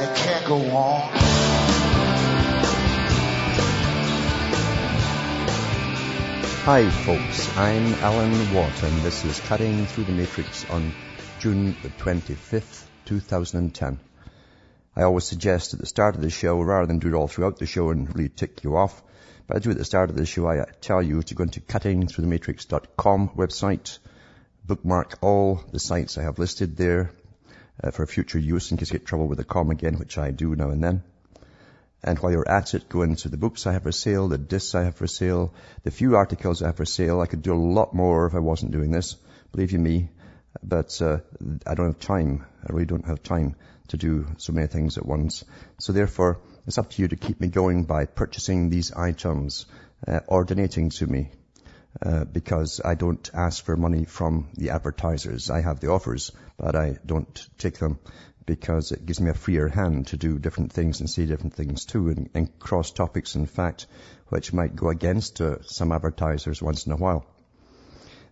and 0.00 0.10
it 0.10 0.16
can't 0.16 0.46
go 0.46 0.56
on. 0.76 1.10
Hi 6.64 6.88
folks, 6.90 7.56
I'm 7.56 7.94
Alan 7.94 8.54
Watt 8.54 8.82
and 8.82 9.02
this 9.02 9.24
is 9.24 9.40
Cutting 9.40 9.86
Through 9.86 10.04
the 10.04 10.12
Matrix 10.12 10.68
on 10.70 10.92
June 11.40 11.74
the 11.82 11.88
25th, 11.88 12.84
2010. 13.06 13.98
I 14.94 15.02
always 15.02 15.24
suggest 15.24 15.74
at 15.74 15.80
the 15.80 15.86
start 15.86 16.14
of 16.14 16.20
the 16.20 16.30
show, 16.30 16.60
rather 16.60 16.86
than 16.86 16.98
do 16.98 17.08
it 17.08 17.14
all 17.14 17.28
throughout 17.28 17.58
the 17.58 17.66
show 17.66 17.90
and 17.90 18.14
really 18.14 18.28
tick 18.28 18.62
you 18.64 18.76
off, 18.76 19.02
but 19.46 19.56
I 19.56 19.60
do 19.60 19.70
at 19.70 19.78
the 19.78 19.84
start 19.84 20.10
of 20.10 20.16
the 20.16 20.26
show, 20.26 20.46
I 20.48 20.64
tell 20.80 21.02
you 21.02 21.22
to 21.22 21.34
go 21.34 21.44
into 21.44 21.60
cuttingthroughthematrix.com 21.60 23.30
website, 23.30 23.98
bookmark 24.64 25.18
all 25.22 25.62
the 25.72 25.78
sites 25.78 26.18
I 26.18 26.22
have 26.22 26.38
listed 26.38 26.76
there 26.76 27.10
uh, 27.82 27.90
for 27.90 28.06
future 28.06 28.38
use 28.38 28.70
in 28.70 28.76
case 28.76 28.92
you 28.92 28.98
get 28.98 29.06
trouble 29.06 29.28
with 29.28 29.38
the 29.38 29.44
com 29.44 29.70
again, 29.70 29.98
which 29.98 30.18
I 30.18 30.30
do 30.30 30.54
now 30.54 30.70
and 30.70 30.82
then. 30.82 31.02
And 32.02 32.18
while 32.18 32.30
you're 32.30 32.48
at 32.48 32.74
it, 32.74 32.88
go 32.88 33.02
into 33.02 33.28
the 33.28 33.36
books 33.36 33.66
I 33.66 33.72
have 33.72 33.82
for 33.82 33.92
sale, 33.92 34.28
the 34.28 34.38
discs 34.38 34.74
I 34.74 34.84
have 34.84 34.94
for 34.96 35.06
sale, 35.06 35.52
the 35.82 35.90
few 35.90 36.16
articles 36.16 36.62
I 36.62 36.66
have 36.66 36.76
for 36.76 36.84
sale. 36.84 37.20
I 37.20 37.26
could 37.26 37.42
do 37.42 37.54
a 37.54 37.66
lot 37.78 37.92
more 37.94 38.26
if 38.26 38.34
I 38.34 38.38
wasn't 38.38 38.72
doing 38.72 38.92
this, 38.92 39.16
believe 39.52 39.72
you 39.72 39.80
me. 39.80 40.10
But 40.62 41.00
uh, 41.02 41.18
I 41.66 41.74
don't 41.74 41.86
have 41.86 41.98
time. 41.98 42.46
I 42.62 42.72
really 42.72 42.86
don't 42.86 43.06
have 43.06 43.22
time 43.22 43.56
to 43.88 43.96
do 43.96 44.26
so 44.36 44.52
many 44.52 44.66
things 44.66 44.96
at 44.96 45.06
once. 45.06 45.44
So 45.78 45.92
therefore, 45.92 46.40
it's 46.66 46.78
up 46.78 46.90
to 46.90 47.02
you 47.02 47.08
to 47.08 47.16
keep 47.16 47.40
me 47.40 47.48
going 47.48 47.84
by 47.84 48.06
purchasing 48.06 48.70
these 48.70 48.92
items 48.92 49.66
uh, 50.06 50.20
or 50.26 50.44
donating 50.44 50.90
to 50.90 51.06
me. 51.06 51.30
Uh, 52.00 52.24
because 52.24 52.80
I 52.84 52.94
don't 52.94 53.28
ask 53.34 53.64
for 53.64 53.76
money 53.76 54.04
from 54.04 54.48
the 54.54 54.70
advertisers. 54.70 55.50
I 55.50 55.62
have 55.62 55.80
the 55.80 55.90
offers, 55.90 56.30
but 56.56 56.76
I 56.76 56.96
don't 57.04 57.48
take 57.58 57.78
them 57.78 57.98
because 58.46 58.92
it 58.92 59.04
gives 59.04 59.20
me 59.20 59.30
a 59.30 59.34
freer 59.34 59.68
hand 59.68 60.06
to 60.06 60.16
do 60.16 60.38
different 60.38 60.72
things 60.72 61.00
and 61.00 61.10
say 61.10 61.26
different 61.26 61.54
things 61.54 61.84
too 61.84 62.08
and, 62.08 62.30
and 62.34 62.58
cross 62.58 62.92
topics 62.92 63.34
in 63.34 63.44
fact 63.44 63.86
which 64.28 64.52
might 64.52 64.74
go 64.74 64.88
against 64.88 65.40
uh, 65.40 65.60
some 65.62 65.92
advertisers 65.92 66.62
once 66.62 66.86
in 66.86 66.92
a 66.92 66.96
while. 66.96 67.26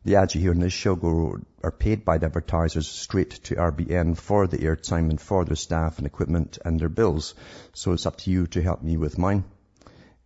The 0.04 0.16
ads 0.16 0.34
you 0.34 0.40
hear 0.40 0.52
in 0.52 0.60
this 0.60 0.72
show 0.72 0.94
go, 0.94 1.40
are 1.64 1.72
paid 1.72 2.04
by 2.04 2.18
the 2.18 2.26
advertisers 2.26 2.86
straight 2.86 3.30
to 3.44 3.56
RBN 3.56 4.16
for 4.16 4.46
the 4.46 4.58
airtime 4.58 5.10
and 5.10 5.20
for 5.20 5.44
their 5.44 5.56
staff 5.56 5.98
and 5.98 6.06
equipment 6.06 6.58
and 6.64 6.78
their 6.78 6.88
bills. 6.88 7.34
So 7.74 7.92
it's 7.92 8.06
up 8.06 8.16
to 8.18 8.30
you 8.30 8.46
to 8.48 8.62
help 8.62 8.82
me 8.82 8.96
with 8.96 9.18
mine. 9.18 9.44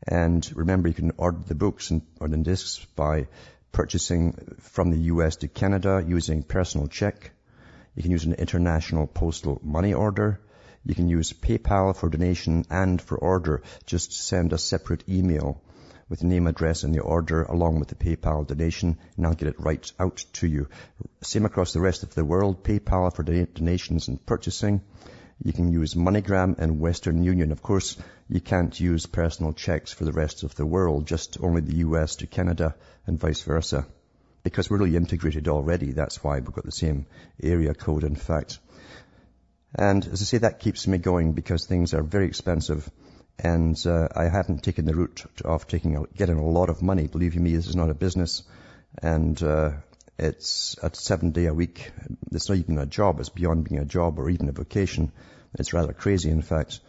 And 0.07 0.51
remember, 0.55 0.89
you 0.89 0.95
can 0.95 1.13
order 1.17 1.41
the 1.47 1.55
books 1.55 1.91
and, 1.91 2.03
or 2.21 2.29
the 2.29 2.37
discs 2.39 2.85
by 2.97 3.29
purchasing 3.73 4.57
from 4.61 4.91
the 4.91 4.99
US 5.15 5.37
to 5.37 5.49
Canada 5.49 6.05
using 6.07 6.43
personal 6.43 6.87
check 6.87 7.33
you 7.95 8.03
can 8.03 8.13
use 8.13 8.25
an 8.25 8.35
international 8.35 9.07
postal 9.07 9.61
money 9.63 9.95
order. 9.95 10.41
You 10.85 10.95
can 10.95 11.09
use 11.09 11.33
PayPal 11.33 11.95
for 11.95 12.09
donation 12.09 12.65
and 12.71 13.03
for 13.03 13.19
order. 13.19 13.63
Just 13.85 14.13
send 14.13 14.53
a 14.53 14.59
separate 14.59 15.09
email 15.09 15.61
with 16.09 16.23
name, 16.23 16.47
address, 16.47 16.83
and 16.83 16.95
the 16.95 17.01
order 17.01 17.43
along 17.43 17.79
with 17.79 17.89
the 17.89 17.95
PayPal 17.95 18.47
donation, 18.47 18.99
and 19.17 19.27
I'll 19.27 19.35
get 19.35 19.49
it 19.49 19.61
right 19.61 19.93
out 19.99 20.25
to 20.35 20.47
you. 20.47 20.69
Same 21.23 21.45
across 21.45 21.73
the 21.73 21.81
rest 21.81 22.03
of 22.03 22.15
the 22.15 22.25
world. 22.25 22.65
PayPal 22.65 23.15
for 23.15 23.23
donations 23.23 24.09
and 24.09 24.25
purchasing. 24.25 24.81
You 25.43 25.53
can 25.53 25.73
use 25.73 25.95
MoneyGram 25.95 26.59
and 26.59 26.81
Western 26.81 27.25
Union. 27.25 27.53
Of 27.53 27.63
course, 27.63 27.97
you 28.29 28.41
can't 28.41 28.79
use 28.79 29.07
personal 29.07 29.53
checks 29.53 29.93
for 29.93 30.05
the 30.05 30.13
rest 30.13 30.43
of 30.43 30.55
the 30.55 30.67
world, 30.67 31.07
just 31.07 31.39
only 31.41 31.63
the 31.63 31.77
US 31.77 32.17
to 32.17 32.27
Canada 32.27 32.75
and 33.07 33.19
vice 33.19 33.43
versa 33.43 33.87
because 34.43 34.71
we're 34.71 34.79
really 34.79 34.97
integrated 34.97 35.49
already. 35.49 35.93
That's 35.93 36.23
why 36.23 36.39
we've 36.39 36.53
got 36.53 36.65
the 36.65 36.73
same 36.73 37.07
area 37.43 37.75
code, 37.75 38.05
in 38.05 38.17
fact. 38.17 38.59
And 39.75 40.05
as 40.07 40.23
I 40.23 40.25
say, 40.25 40.39
that 40.39 40.61
keeps 40.61 40.87
me 40.87 40.99
going 40.99 41.33
because 41.33 41.67
things 41.67 41.95
are 41.95 42.03
very 42.03 42.27
expensive. 42.27 42.91
And 43.39 43.77
uh, 43.87 44.09
I 44.15 44.25
haven't 44.25 44.63
taken 44.63 44.85
the 44.85 44.95
route 44.95 45.25
of 45.45 45.67
taking 45.67 45.97
a, 45.97 46.03
getting 46.17 46.39
a 46.39 46.45
lot 46.47 46.69
of 46.69 46.83
money. 46.83 47.07
Believe 47.07 47.37
me, 47.37 47.55
this 47.55 47.69
is 47.69 47.77
not 47.77 47.91
a 47.91 47.95
business. 47.95 48.43
And 49.03 49.41
uh, 49.43 49.73
it's 50.21 50.77
a 50.83 50.91
seven 50.93 51.31
day 51.31 51.47
a 51.47 51.55
week. 51.55 51.93
It's 52.31 52.51
not 52.51 52.59
even 52.59 52.77
a 52.77 52.85
job. 52.85 53.21
It's 53.21 53.31
beyond 53.31 53.65
being 53.65 53.81
a 53.81 53.87
job 53.87 54.19
or 54.19 54.29
even 54.29 54.51
a 54.51 54.53
vocation. 54.53 55.13
It's 55.55 55.73
rather 55.73 55.95
crazy, 55.95 56.31
in 56.31 56.43
fact. 56.43 56.81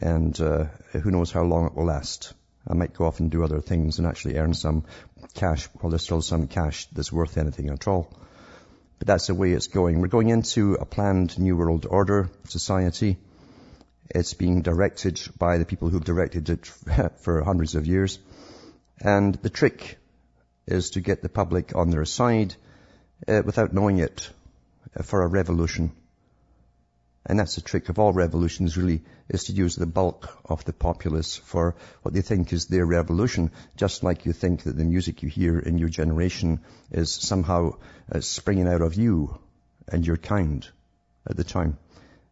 And 0.00 0.38
uh, 0.40 0.64
who 0.92 1.10
knows 1.10 1.30
how 1.30 1.42
long 1.42 1.66
it 1.66 1.74
will 1.74 1.84
last. 1.84 2.32
I 2.66 2.72
might 2.72 2.94
go 2.94 3.04
off 3.04 3.20
and 3.20 3.30
do 3.30 3.44
other 3.44 3.60
things 3.60 3.98
and 3.98 4.06
actually 4.06 4.38
earn 4.38 4.54
some 4.54 4.84
cash 5.34 5.68
while 5.74 5.90
there's 5.90 6.02
still 6.02 6.22
some 6.22 6.46
cash 6.46 6.86
that's 6.86 7.12
worth 7.12 7.36
anything 7.36 7.68
at 7.68 7.86
all. 7.86 8.10
But 8.98 9.06
that's 9.06 9.26
the 9.26 9.34
way 9.34 9.52
it's 9.52 9.66
going. 9.66 10.00
We're 10.00 10.08
going 10.08 10.30
into 10.30 10.74
a 10.74 10.86
planned 10.86 11.38
New 11.38 11.56
World 11.58 11.86
Order 11.88 12.30
society. 12.44 13.18
It's 14.08 14.32
being 14.32 14.62
directed 14.62 15.20
by 15.38 15.58
the 15.58 15.66
people 15.66 15.90
who've 15.90 16.02
directed 16.02 16.48
it 16.48 16.66
for 17.20 17.44
hundreds 17.44 17.74
of 17.74 17.86
years. 17.86 18.18
And 18.98 19.34
the 19.34 19.50
trick 19.50 19.98
is 20.66 20.90
to 20.90 21.00
get 21.00 21.20
the 21.20 21.28
public 21.28 21.76
on 21.76 21.90
their 21.90 22.06
side 22.06 22.56
uh, 23.26 23.42
without 23.44 23.72
knowing 23.72 23.98
it 23.98 24.30
uh, 24.96 25.02
for 25.02 25.22
a 25.22 25.26
revolution. 25.26 25.92
And 27.26 27.38
that's 27.38 27.56
the 27.56 27.60
trick 27.60 27.88
of 27.88 27.98
all 27.98 28.12
revolutions 28.12 28.76
really, 28.76 29.02
is 29.28 29.44
to 29.44 29.52
use 29.52 29.76
the 29.76 29.86
bulk 29.86 30.38
of 30.46 30.64
the 30.64 30.72
populace 30.72 31.36
for 31.36 31.74
what 32.02 32.14
they 32.14 32.22
think 32.22 32.52
is 32.52 32.66
their 32.66 32.86
revolution, 32.86 33.50
just 33.76 34.02
like 34.02 34.24
you 34.24 34.32
think 34.32 34.62
that 34.62 34.76
the 34.76 34.84
music 34.84 35.22
you 35.22 35.28
hear 35.28 35.58
in 35.58 35.78
your 35.78 35.90
generation 35.90 36.60
is 36.90 37.12
somehow 37.12 37.72
uh, 38.10 38.20
springing 38.20 38.66
out 38.66 38.80
of 38.80 38.94
you 38.94 39.38
and 39.88 40.06
your 40.06 40.16
kind 40.16 40.66
at 41.28 41.36
the 41.36 41.44
time. 41.44 41.76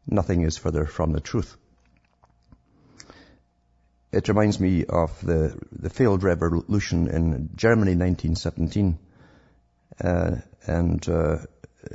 Nothing 0.07 0.43
is 0.43 0.57
further 0.57 0.87
from 0.87 1.13
the 1.13 1.21
truth. 1.21 1.57
It 4.13 4.29
reminds 4.29 4.59
me 4.59 4.87
of 4.87 5.21
the, 5.21 5.59
the 5.73 5.91
failed 5.91 6.23
revolution 6.23 7.09
in 7.09 7.51
Germany 7.55 7.97
1917. 7.97 8.99
Uh, 10.01 10.37
and 10.67 11.09
uh, 11.09 11.39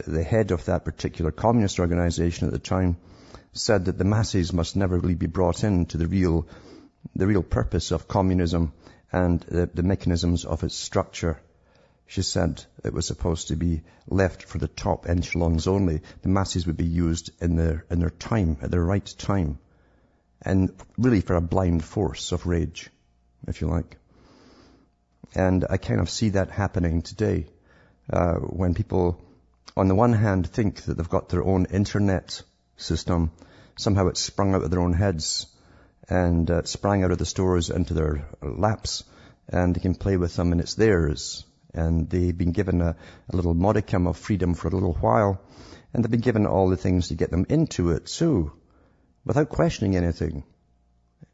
the 0.07 0.23
head 0.23 0.51
of 0.51 0.66
that 0.66 0.85
particular 0.85 1.31
communist 1.31 1.79
organization 1.79 2.47
at 2.47 2.53
the 2.53 2.59
time 2.59 2.97
said 3.53 3.85
that 3.85 3.97
the 3.97 4.06
masses 4.06 4.53
must 4.53 4.75
never 4.75 4.97
really 4.97 5.16
be 5.16 5.28
brought 5.28 5.63
into 5.63 5.97
the 5.97 6.07
real, 6.07 6.47
the 7.16 7.28
real 7.28 7.44
purpose 7.44 7.91
of 7.91 8.07
communism 8.07 8.73
and 9.11 9.41
the, 9.41 9.69
the 9.73 9.84
mechanisms 9.84 10.45
of 10.45 10.63
its 10.63 10.75
structure. 10.75 11.40
She 12.07 12.22
said 12.22 12.63
it 12.84 12.94
was 12.94 13.07
supposed 13.07 13.50
to 13.50 13.56
be 13.56 13.84
left 14.07 14.44
for 14.44 14.57
the 14.57 14.67
top 14.67 15.07
echelons 15.07 15.67
only. 15.67 16.01
The 16.22 16.29
masses 16.29 16.67
would 16.67 16.78
be 16.78 16.85
used 16.85 17.31
in 17.41 17.56
their, 17.56 17.85
in 17.90 18.00
their 18.00 18.09
time, 18.09 18.57
at 18.61 18.72
their 18.72 18.84
right 18.84 19.06
time. 19.17 19.59
And 20.41 20.72
really 20.97 21.22
for 21.22 21.35
a 21.35 21.41
blind 21.41 21.84
force 21.84 22.31
of 22.31 22.45
rage, 22.45 22.90
if 23.47 23.61
you 23.61 23.67
like. 23.67 23.97
And 25.35 25.66
I 25.69 25.78
kind 25.78 26.01
of 26.01 26.09
see 26.09 26.29
that 26.29 26.50
happening 26.50 27.01
today, 27.01 27.47
uh, 28.11 28.35
when 28.35 28.73
people 28.73 29.19
on 29.77 29.88
the 29.88 29.95
one 29.95 30.13
hand 30.13 30.47
think 30.47 30.83
that 30.83 30.97
they've 30.97 31.09
got 31.09 31.29
their 31.29 31.44
own 31.44 31.66
internet 31.66 32.41
system. 32.77 33.31
Somehow 33.77 34.07
it's 34.07 34.19
sprung 34.19 34.53
out 34.53 34.63
of 34.63 34.69
their 34.69 34.81
own 34.81 34.94
heads 34.94 35.47
and 36.09 36.49
uh, 36.52 36.63
sprang 36.63 37.03
out 37.03 37.11
of 37.11 37.17
the 37.17 37.25
stores 37.25 37.69
into 37.69 37.93
their 37.93 38.28
laps 38.41 39.03
and 39.47 39.75
they 39.75 39.79
can 39.79 39.96
play 39.96 40.17
with 40.17 40.35
them 40.35 40.52
and 40.52 40.61
it's 40.61 40.75
theirs. 40.75 41.46
And 41.73 42.09
they've 42.09 42.37
been 42.37 42.52
given 42.52 42.81
a, 42.81 42.96
a 43.29 43.35
little 43.35 43.53
modicum 43.53 44.08
of 44.08 44.17
freedom 44.17 44.55
for 44.55 44.67
a 44.67 44.72
little 44.72 44.93
while 44.93 45.41
and 45.93 46.03
they've 46.03 46.11
been 46.11 46.19
given 46.19 46.46
all 46.46 46.69
the 46.69 46.78
things 46.78 47.08
to 47.08 47.16
get 47.16 47.31
them 47.31 47.46
into 47.49 47.91
it 47.91 48.08
too, 48.08 48.52
without 49.25 49.49
questioning 49.49 49.96
anything. 49.96 50.43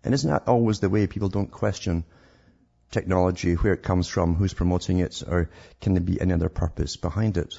And 0.03 0.13
isn't 0.13 0.29
that 0.29 0.47
always 0.47 0.79
the 0.79 0.89
way 0.89 1.07
people 1.07 1.29
don't 1.29 1.51
question 1.51 2.03
technology, 2.91 3.53
where 3.55 3.73
it 3.73 3.83
comes 3.83 4.07
from, 4.07 4.35
who's 4.35 4.53
promoting 4.53 4.99
it, 4.99 5.23
or 5.27 5.49
can 5.81 5.93
there 5.93 6.01
be 6.01 6.19
any 6.19 6.33
other 6.33 6.49
purpose 6.49 6.95
behind 6.95 7.37
it? 7.37 7.53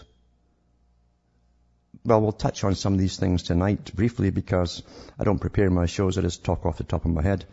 Well, 2.05 2.21
we'll 2.21 2.33
touch 2.33 2.65
on 2.65 2.75
some 2.75 2.95
of 2.95 2.99
these 2.99 3.17
things 3.17 3.43
tonight 3.43 3.95
briefly 3.95 4.31
because 4.31 4.83
I 5.19 5.25
don't 5.25 5.41
prepare 5.41 5.71
my 5.71 5.87
shows. 5.87 6.17
I 6.17 6.23
just 6.23 6.45
talk 6.45 6.65
off 6.65 6.79
the 6.79 6.85
top 6.85 7.05
of 7.05 7.11
my 7.11 7.23
head. 7.23 7.45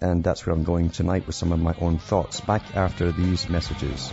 And 0.00 0.24
that's 0.24 0.46
where 0.46 0.54
I'm 0.54 0.64
going 0.64 0.90
tonight 0.90 1.26
with 1.26 1.36
some 1.36 1.52
of 1.52 1.60
my 1.60 1.74
own 1.80 1.98
thoughts 1.98 2.40
back 2.40 2.76
after 2.76 3.12
these 3.12 3.48
messages. 3.48 4.10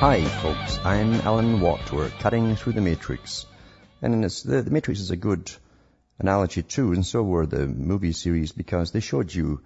Hi, 0.00 0.24
folks. 0.24 0.78
I'm 0.82 1.12
Alan 1.12 1.60
Watt. 1.60 1.92
We're 1.92 2.08
cutting 2.08 2.56
through 2.56 2.72
the 2.72 2.80
matrix. 2.80 3.44
And 4.00 4.24
the, 4.24 4.62
the 4.62 4.70
matrix 4.70 4.98
is 5.00 5.10
a 5.10 5.16
good 5.16 5.52
analogy 6.18 6.62
too, 6.62 6.94
and 6.94 7.04
so 7.04 7.22
were 7.22 7.44
the 7.44 7.66
movie 7.66 8.12
series 8.12 8.50
because 8.50 8.92
they 8.92 9.00
showed 9.00 9.34
you 9.34 9.60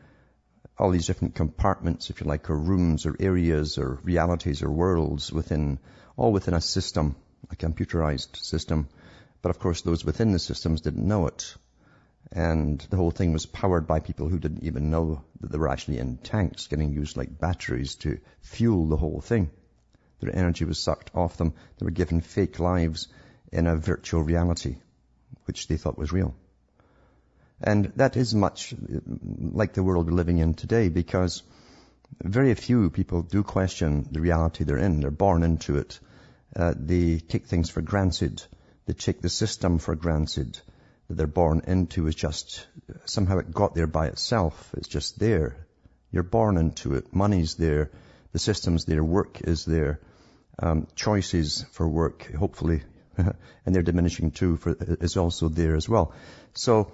all 0.77 0.91
these 0.91 1.07
different 1.07 1.37
compartments, 1.37 2.11
if 2.11 2.21
you 2.21 2.27
like, 2.27 2.51
or 2.51 2.59
rooms 2.59 3.07
or 3.07 3.15
areas 3.21 3.79
or 3.79 4.01
realities 4.03 4.65
or 4.65 4.73
worlds 4.73 5.33
within, 5.33 5.79
all 6.17 6.33
within 6.33 6.55
a 6.55 6.61
system, 6.61 7.15
a 7.53 7.55
computerized 7.55 8.35
system. 8.35 8.89
But 9.41 9.51
of 9.51 9.61
course 9.61 9.83
those 9.83 10.05
within 10.05 10.33
the 10.33 10.41
systems 10.41 10.81
didn't 10.81 11.07
know 11.07 11.29
it. 11.29 11.55
And 12.33 12.81
the 12.91 12.97
whole 12.97 13.13
thing 13.13 13.33
was 13.33 13.47
powered 13.47 13.87
by 13.87 14.01
people 14.01 14.29
who 14.29 14.41
didn't 14.41 14.65
even 14.65 14.91
know 14.91 15.23
that 15.39 15.53
they 15.53 15.59
were 15.59 15.69
actually 15.69 15.99
in 15.99 16.17
tanks 16.17 16.67
getting 16.67 16.93
used 16.93 17.17
like 17.17 17.39
batteries 17.39 17.95
to 18.03 18.19
fuel 18.41 18.89
the 18.89 18.97
whole 18.97 19.21
thing. 19.21 19.51
Their 20.25 20.35
energy 20.35 20.65
was 20.65 20.79
sucked 20.79 21.11
off 21.15 21.37
them. 21.37 21.53
They 21.79 21.85
were 21.85 21.91
given 21.91 22.23
fake 22.23 22.59
lives 22.59 23.09
in 23.53 23.67
a 23.67 23.76
virtual 23.76 24.23
reality, 24.23 24.76
which 25.44 25.69
they 25.69 25.76
thought 25.76 25.99
was 25.99 26.12
real. 26.12 26.35
And 27.61 27.93
that 27.97 28.17
is 28.17 28.35
much 28.35 28.75
like 29.06 29.75
the 29.75 29.82
world 29.82 30.06
we're 30.06 30.12
living 30.12 30.38
in 30.38 30.55
today 30.55 30.88
because 30.88 31.43
very 32.23 32.55
few 32.55 32.88
people 32.88 33.23
do 33.23 33.43
question 33.43 34.09
the 34.11 34.23
reality 34.23 34.65
they're 34.65 34.79
in. 34.79 35.00
They're 35.00 35.11
born 35.11 35.43
into 35.43 35.76
it. 35.76 36.00
Uh, 36.56 36.73
they 36.75 37.19
take 37.19 37.47
things 37.47 37.69
for 37.69 37.82
granted. 37.82 38.43
They 38.87 38.94
take 38.94 39.20
the 39.20 39.29
system 39.29 39.79
for 39.79 39.94
granted 39.94 40.59
that 41.09 41.15
they're 41.15 41.27
born 41.27 41.61
into 41.67 42.06
is 42.06 42.15
just 42.15 42.67
somehow 43.05 43.38
it 43.38 43.53
got 43.53 43.75
there 43.75 43.87
by 43.87 44.06
itself. 44.06 44.70
It's 44.79 44.88
just 44.88 45.19
there. 45.19 45.67
You're 46.11 46.23
born 46.23 46.56
into 46.56 46.94
it. 46.94 47.15
Money's 47.15 47.56
there. 47.56 47.91
The 48.32 48.38
system's 48.38 48.85
there. 48.85 49.05
Work 49.05 49.43
is 49.43 49.65
there. 49.65 50.00
Um, 50.59 50.87
choices 50.95 51.65
for 51.73 51.89
work, 51.89 52.33
hopefully, 52.33 52.83
and 53.17 53.75
they're 53.75 53.83
diminishing 53.83 54.31
too, 54.31 54.56
for, 54.56 54.77
is 54.79 55.17
also 55.17 55.49
there 55.49 55.75
as 55.75 55.89
well. 55.89 56.15
So 56.53 56.93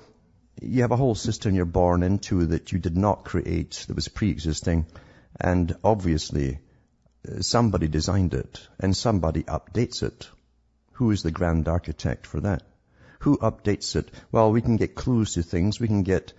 you 0.61 0.83
have 0.83 0.93
a 0.93 0.97
whole 0.97 1.15
system 1.15 1.55
you're 1.55 1.65
born 1.65 2.03
into 2.03 2.47
that 2.47 2.73
you 2.73 2.79
did 2.79 2.97
not 2.97 3.25
create, 3.25 3.85
that 3.87 3.95
was 3.95 4.09
pre-existing, 4.09 4.87
and 5.39 5.75
obviously 5.85 6.59
uh, 7.29 7.41
somebody 7.41 7.89
designed 7.89 8.35
it 8.35 8.67
and 8.79 8.97
somebody 8.97 9.43
updates 9.43 10.03
it. 10.03 10.29
Who 10.93 11.11
is 11.11 11.23
the 11.23 11.31
grand 11.31 11.69
architect 11.69 12.27
for 12.27 12.41
that? 12.41 12.62
Who 13.21 13.39
updates 13.39 13.97
it? 13.97 14.11
Well, 14.33 14.53
we 14.53 14.62
can 14.62 14.77
get 14.77 14.95
clues 14.95 15.35
to 15.35 15.43
things. 15.43 15.81
We 15.81 15.87
can 15.87 16.03
get 16.03 16.33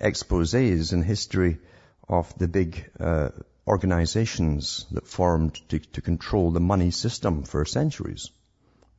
exposés 0.00 0.92
in 0.92 1.02
history 1.02 1.58
of 2.08 2.36
the 2.38 2.48
big 2.48 2.90
uh, 2.98 3.30
organizations 3.68 4.86
that 4.92 5.06
formed 5.06 5.60
to, 5.68 5.78
to 5.78 6.00
control 6.00 6.50
the 6.50 6.60
money 6.60 6.90
system 6.90 7.42
for 7.42 7.64
centuries 7.64 8.30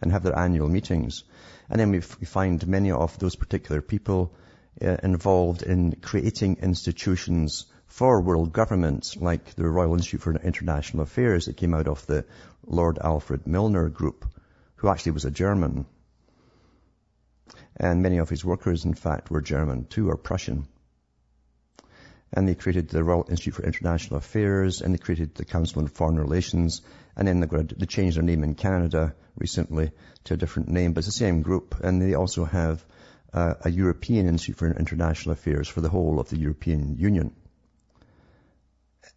and 0.01 0.11
have 0.11 0.23
their 0.23 0.37
annual 0.37 0.69
meetings. 0.69 1.23
And 1.69 1.79
then 1.79 1.91
we 1.91 2.01
find 2.01 2.65
many 2.67 2.91
of 2.91 3.17
those 3.19 3.35
particular 3.35 3.81
people 3.81 4.33
uh, 4.81 4.97
involved 5.03 5.63
in 5.63 5.97
creating 6.01 6.57
institutions 6.61 7.65
for 7.87 8.21
world 8.21 8.53
governments 8.53 9.17
like 9.17 9.55
the 9.55 9.67
Royal 9.67 9.93
Institute 9.93 10.21
for 10.21 10.35
International 10.35 11.03
Affairs 11.03 11.45
that 11.45 11.57
came 11.57 11.73
out 11.73 11.87
of 11.87 12.05
the 12.05 12.25
Lord 12.65 12.99
Alfred 12.99 13.47
Milner 13.47 13.89
group, 13.89 14.25
who 14.75 14.89
actually 14.89 15.13
was 15.13 15.25
a 15.25 15.31
German. 15.31 15.85
And 17.75 18.03
many 18.03 18.17
of 18.19 18.29
his 18.29 18.45
workers, 18.45 18.85
in 18.85 18.93
fact, 18.93 19.31
were 19.31 19.41
German 19.41 19.85
too, 19.85 20.09
or 20.09 20.17
Prussian. 20.17 20.67
And 22.31 22.47
they 22.47 22.55
created 22.55 22.89
the 22.89 23.03
Royal 23.03 23.25
Institute 23.29 23.55
for 23.55 23.63
International 23.63 24.17
Affairs, 24.17 24.81
and 24.81 24.93
they 24.93 24.99
created 24.99 25.35
the 25.35 25.45
Council 25.45 25.81
on 25.81 25.87
Foreign 25.87 26.19
Relations, 26.19 26.81
and 27.15 27.27
then 27.27 27.39
they, 27.39 27.85
changed 27.85 28.17
their 28.17 28.23
name 28.23 28.43
in 28.43 28.55
Canada 28.55 29.15
recently 29.35 29.91
to 30.25 30.35
a 30.35 30.37
different 30.37 30.69
name, 30.69 30.93
but 30.93 30.99
it's 30.99 31.07
the 31.07 31.11
same 31.11 31.41
group. 31.41 31.75
And 31.83 32.01
they 32.01 32.13
also 32.13 32.45
have 32.45 32.85
uh, 33.33 33.55
a 33.65 33.69
European 33.69 34.27
Institute 34.27 34.57
for 34.57 34.71
International 34.71 35.33
Affairs 35.33 35.67
for 35.67 35.81
the 35.81 35.89
whole 35.89 36.19
of 36.19 36.29
the 36.29 36.37
European 36.37 36.97
Union. 36.97 37.35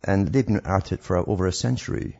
And 0.04 0.28
they've 0.28 0.46
been 0.46 0.66
at 0.66 0.92
it 0.92 1.02
for 1.02 1.16
over 1.16 1.46
a 1.46 1.52
century, 1.52 2.18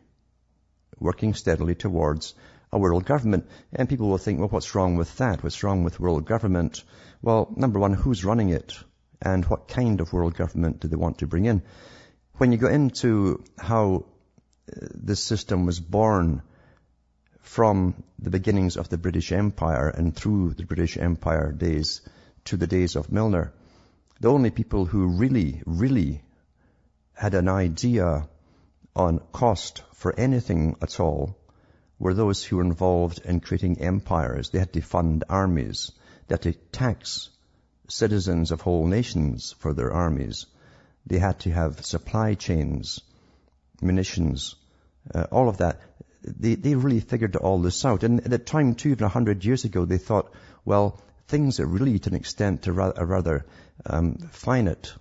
working 0.98 1.34
steadily 1.34 1.74
towards 1.74 2.34
a 2.72 2.78
world 2.78 3.04
government. 3.04 3.48
And 3.72 3.88
people 3.88 4.08
will 4.08 4.18
think, 4.18 4.38
well, 4.38 4.48
what's 4.48 4.74
wrong 4.74 4.96
with 4.96 5.16
that? 5.18 5.42
What's 5.42 5.62
wrong 5.62 5.84
with 5.84 6.00
world 6.00 6.24
government? 6.24 6.84
Well, 7.20 7.52
number 7.56 7.78
one, 7.78 7.92
who's 7.92 8.24
running 8.24 8.50
it? 8.50 8.74
And 9.24 9.44
what 9.44 9.68
kind 9.68 10.00
of 10.00 10.12
world 10.12 10.36
government 10.36 10.80
do 10.80 10.88
they 10.88 10.96
want 10.96 11.18
to 11.18 11.26
bring 11.26 11.44
in? 11.44 11.62
When 12.34 12.50
you 12.50 12.58
go 12.58 12.66
into 12.66 13.44
how 13.56 14.04
uh, 14.70 14.86
this 14.94 15.22
system 15.22 15.64
was 15.64 15.78
born 15.78 16.42
from 17.40 18.02
the 18.18 18.30
beginnings 18.30 18.76
of 18.76 18.88
the 18.88 18.98
British 18.98 19.30
Empire 19.30 19.88
and 19.88 20.14
through 20.14 20.54
the 20.54 20.64
British 20.64 20.96
Empire 20.96 21.52
days 21.52 22.00
to 22.46 22.56
the 22.56 22.66
days 22.66 22.96
of 22.96 23.12
Milner, 23.12 23.52
the 24.20 24.30
only 24.30 24.50
people 24.50 24.86
who 24.86 25.06
really, 25.06 25.62
really 25.66 26.22
had 27.14 27.34
an 27.34 27.48
idea 27.48 28.28
on 28.96 29.20
cost 29.32 29.82
for 29.94 30.12
anything 30.18 30.76
at 30.82 30.98
all 30.98 31.36
were 31.98 32.14
those 32.14 32.42
who 32.42 32.56
were 32.56 32.64
involved 32.64 33.20
in 33.24 33.40
creating 33.40 33.80
empires. 33.80 34.50
They 34.50 34.58
had 34.58 34.72
to 34.72 34.80
fund 34.80 35.22
armies. 35.28 35.92
They 36.26 36.34
had 36.34 36.42
to 36.42 36.52
tax 36.52 37.30
citizens 37.88 38.50
of 38.50 38.60
whole 38.60 38.86
nations 38.86 39.54
for 39.58 39.72
their 39.72 39.92
armies. 39.92 40.46
They 41.06 41.18
had 41.18 41.40
to 41.40 41.50
have 41.50 41.84
supply 41.84 42.34
chains, 42.34 43.00
munitions, 43.80 44.54
uh, 45.14 45.26
all 45.30 45.48
of 45.48 45.58
that 45.58 45.80
they, 46.24 46.54
they 46.54 46.74
really 46.74 47.00
figured 47.00 47.36
all 47.36 47.58
this 47.60 47.84
out. 47.84 48.04
And 48.04 48.20
at 48.20 48.30
the 48.30 48.38
time, 48.38 48.74
too, 48.74 48.90
even 48.90 49.04
a 49.04 49.08
hundred 49.08 49.44
years 49.44 49.64
ago, 49.64 49.84
they 49.84 49.98
thought, 49.98 50.32
well, 50.64 51.00
things 51.28 51.60
are 51.60 51.66
really 51.66 51.98
to 51.98 52.10
an 52.10 52.16
extent 52.16 52.68
are 52.68 52.72
rather, 52.72 53.04
rather 53.04 53.46
um, 53.84 54.16
finite. 54.30 54.92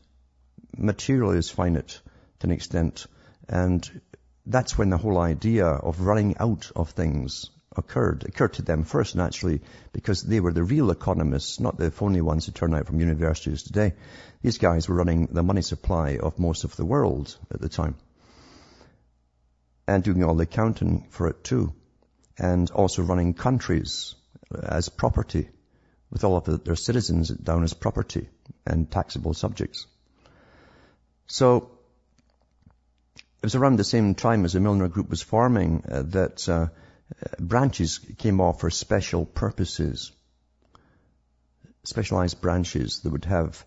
Material 0.77 1.31
is 1.31 1.50
finite 1.50 2.00
to 2.39 2.48
an 2.48 2.51
extent. 2.51 3.06
And 3.48 4.01
that's 4.45 4.77
when 4.77 4.89
the 4.89 4.98
whole 4.98 5.19
idea 5.19 5.68
of 5.68 6.01
running 6.01 6.38
out 6.38 6.72
of 6.75 6.92
things 6.92 7.50
occurred. 7.76 8.24
Occurred 8.26 8.54
to 8.54 8.62
them 8.62 8.84
first, 8.84 9.16
naturally, 9.16 9.62
because 9.94 10.22
they 10.22 10.40
were 10.40 10.54
the 10.54 10.64
real 10.64 10.92
economists, 10.92 11.60
not 11.60 11.78
the 11.78 11.92
phony 11.92 12.22
ones 12.22 12.46
who 12.46 12.52
turn 12.52 12.74
out 12.74 12.88
from 12.88 13.00
universities 13.00 13.63
today. 13.63 13.94
These 14.42 14.58
guys 14.58 14.88
were 14.88 14.96
running 14.96 15.28
the 15.28 15.44
money 15.44 15.62
supply 15.62 16.18
of 16.18 16.40
most 16.40 16.63
of 16.63 16.75
the 16.75 16.86
world 16.86 17.38
at 17.51 17.62
the 17.62 17.70
time 17.70 17.96
and 19.88 20.04
doing 20.04 20.24
all 20.24 20.36
the 20.36 20.44
accounting 20.44 21.08
for 21.10 21.28
it 21.28 21.44
too. 21.44 21.74
And 22.38 22.70
also 22.72 23.04
running 23.04 23.34
countries 23.34 24.16
as 24.51 24.90
property 24.90 25.50
with 26.10 26.24
all 26.24 26.38
of 26.38 26.63
their 26.63 26.75
citizens 26.75 27.30
down 27.30 27.63
as 27.63 27.74
property 27.74 28.28
and 28.66 28.90
taxable 28.90 29.34
subjects. 29.34 29.86
So 31.28 31.72
it 33.16 33.46
was 33.46 33.56
around 33.56 33.78
the 33.78 33.84
same 33.84 34.16
time 34.16 34.46
as 34.46 34.54
the 34.54 34.60
Milner 34.60 34.88
Group 34.88 35.10
was 35.10 35.22
forming 35.22 35.84
uh, 35.90 36.04
that 36.08 36.48
uh, 36.50 36.68
branches 37.39 38.00
came 38.18 38.41
off 38.41 38.60
for 38.60 38.70
special 38.70 39.25
purposes, 39.25 40.12
specialized 41.84 42.41
branches 42.41 43.00
that 43.00 43.12
would 43.12 43.25
have 43.25 43.65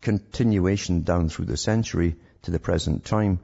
continuation 0.00 1.02
down 1.02 1.28
through 1.28 1.44
the 1.44 1.56
century 1.56 2.16
to 2.42 2.50
the 2.50 2.58
present 2.58 3.04
time 3.04 3.40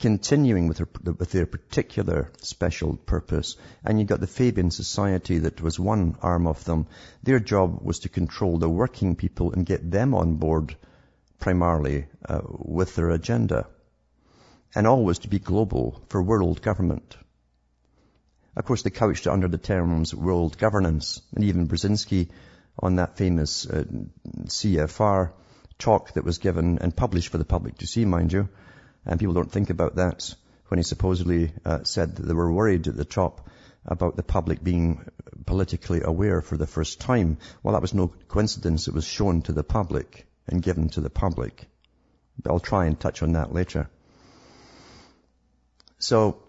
continuing 0.00 0.66
with 0.66 0.78
their, 0.78 0.88
with 1.04 1.30
their 1.30 1.46
particular 1.46 2.32
special 2.38 2.96
purpose. 2.96 3.56
And 3.84 4.00
you 4.00 4.06
got 4.06 4.20
the 4.20 4.26
Fabian 4.26 4.70
Society 4.70 5.38
that 5.38 5.60
was 5.60 5.78
one 5.78 6.16
arm 6.22 6.46
of 6.46 6.64
them. 6.64 6.86
Their 7.22 7.38
job 7.38 7.80
was 7.82 8.00
to 8.00 8.08
control 8.08 8.58
the 8.58 8.68
working 8.68 9.14
people 9.14 9.52
and 9.52 9.66
get 9.66 9.90
them 9.90 10.14
on 10.14 10.36
board 10.36 10.74
primarily 11.38 12.06
uh, 12.26 12.40
with 12.44 12.96
their 12.96 13.10
agenda. 13.10 13.66
And 14.74 14.86
always 14.86 15.18
to 15.20 15.28
be 15.28 15.38
global 15.38 16.00
for 16.08 16.22
world 16.22 16.62
government. 16.62 17.16
Of 18.60 18.66
course, 18.66 18.82
they 18.82 18.90
couched 18.90 19.26
it 19.26 19.30
under 19.30 19.48
the 19.48 19.56
terms 19.56 20.14
world 20.14 20.58
governance. 20.58 21.22
And 21.34 21.44
even 21.44 21.66
Brzezinski 21.66 22.28
on 22.78 22.96
that 22.96 23.16
famous 23.16 23.66
uh, 23.66 23.84
CFR 24.44 25.32
talk 25.78 26.12
that 26.12 26.26
was 26.26 26.36
given 26.36 26.78
and 26.78 26.94
published 26.94 27.30
for 27.30 27.38
the 27.38 27.46
public 27.46 27.78
to 27.78 27.86
see, 27.86 28.04
mind 28.04 28.34
you, 28.34 28.50
and 29.06 29.18
people 29.18 29.32
don't 29.32 29.50
think 29.50 29.70
about 29.70 29.94
that 29.94 30.34
when 30.68 30.76
he 30.76 30.82
supposedly 30.82 31.54
uh, 31.64 31.84
said 31.84 32.16
that 32.16 32.22
they 32.26 32.34
were 32.34 32.52
worried 32.52 32.86
at 32.86 32.98
the 32.98 33.06
top 33.06 33.48
about 33.86 34.16
the 34.16 34.22
public 34.22 34.62
being 34.62 35.08
politically 35.46 36.02
aware 36.04 36.42
for 36.42 36.58
the 36.58 36.66
first 36.66 37.00
time. 37.00 37.38
Well, 37.62 37.72
that 37.72 37.80
was 37.80 37.94
no 37.94 38.08
coincidence. 38.28 38.88
It 38.88 38.94
was 38.94 39.06
shown 39.06 39.40
to 39.42 39.52
the 39.52 39.64
public 39.64 40.26
and 40.46 40.62
given 40.62 40.90
to 40.90 41.00
the 41.00 41.08
public. 41.08 41.66
But 42.38 42.52
I'll 42.52 42.60
try 42.60 42.84
and 42.84 43.00
touch 43.00 43.22
on 43.22 43.32
that 43.32 43.54
later. 43.54 43.88
So, 45.98 46.42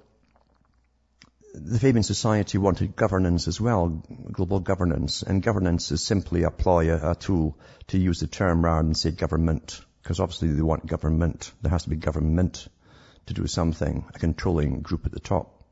the 1.53 1.79
Fabian 1.79 2.03
Society 2.03 2.57
wanted 2.57 2.95
governance 2.95 3.47
as 3.47 3.59
well, 3.59 4.03
global 4.31 4.59
governance. 4.59 5.21
And 5.21 5.43
governance 5.43 5.91
is 5.91 6.01
simply 6.01 6.43
a, 6.43 6.49
a 6.49 7.15
tool 7.15 7.57
to 7.87 7.97
use 7.97 8.19
the 8.19 8.27
term 8.27 8.63
rather 8.63 8.83
than 8.83 8.95
say 8.95 9.11
government 9.11 9.81
because 10.01 10.19
obviously 10.19 10.49
they 10.49 10.61
want 10.61 10.85
government. 10.85 11.51
There 11.61 11.71
has 11.71 11.83
to 11.83 11.89
be 11.89 11.95
government 11.95 12.67
to 13.27 13.33
do 13.33 13.47
something, 13.47 14.05
a 14.13 14.19
controlling 14.19 14.81
group 14.81 15.05
at 15.05 15.11
the 15.11 15.19
top. 15.19 15.63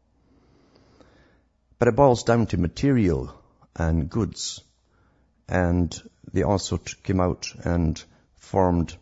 But 1.80 1.88
it 1.88 1.96
boils 1.96 2.24
down 2.24 2.46
to 2.48 2.58
material 2.58 3.34
and 3.76 4.10
goods. 4.10 4.62
And 5.48 6.00
they 6.32 6.44
also 6.44 6.78
came 6.78 7.20
out 7.20 7.52
and 7.64 8.02
formed 8.36 8.96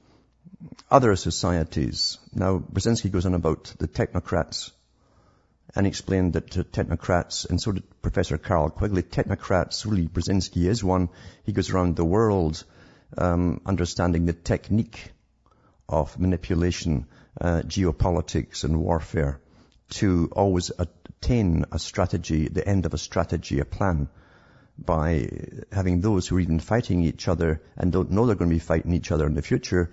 other 0.89 1.15
societies. 1.15 2.19
Now, 2.33 2.59
Brzezinski 2.59 3.11
goes 3.11 3.25
on 3.25 3.33
about 3.33 3.73
the 3.79 3.87
technocrats 3.87 4.71
and 5.75 5.85
explained 5.85 6.33
that 6.33 6.51
to 6.51 6.63
technocrats, 6.63 7.49
and 7.49 7.61
so 7.61 7.71
did 7.71 8.01
Professor 8.01 8.37
Carroll 8.37 8.69
Quigley, 8.69 9.03
technocrats, 9.03 9.85
really 9.85 10.07
Brzezinski 10.07 10.65
is 10.65 10.83
one. 10.83 11.09
He 11.43 11.51
goes 11.51 11.69
around 11.69 11.95
the 11.95 12.05
world 12.05 12.63
um, 13.17 13.61
understanding 13.65 14.25
the 14.25 14.33
technique 14.33 15.11
of 15.89 16.19
manipulation, 16.19 17.05
uh, 17.39 17.61
geopolitics 17.65 18.63
and 18.63 18.79
warfare 18.79 19.39
to 19.89 20.29
always 20.33 20.71
attain 20.77 21.65
a 21.71 21.79
strategy, 21.79 22.47
the 22.47 22.67
end 22.67 22.85
of 22.85 22.93
a 22.93 22.97
strategy, 22.97 23.59
a 23.59 23.65
plan 23.65 24.09
by 24.77 25.29
having 25.71 26.01
those 26.01 26.27
who 26.27 26.37
are 26.37 26.39
even 26.39 26.59
fighting 26.59 27.03
each 27.03 27.27
other 27.27 27.61
and 27.77 27.91
don't 27.91 28.11
know 28.11 28.25
they're 28.25 28.35
going 28.35 28.49
to 28.49 28.55
be 28.55 28.59
fighting 28.59 28.93
each 28.93 29.11
other 29.11 29.25
in 29.25 29.33
the 29.33 29.41
future 29.41 29.89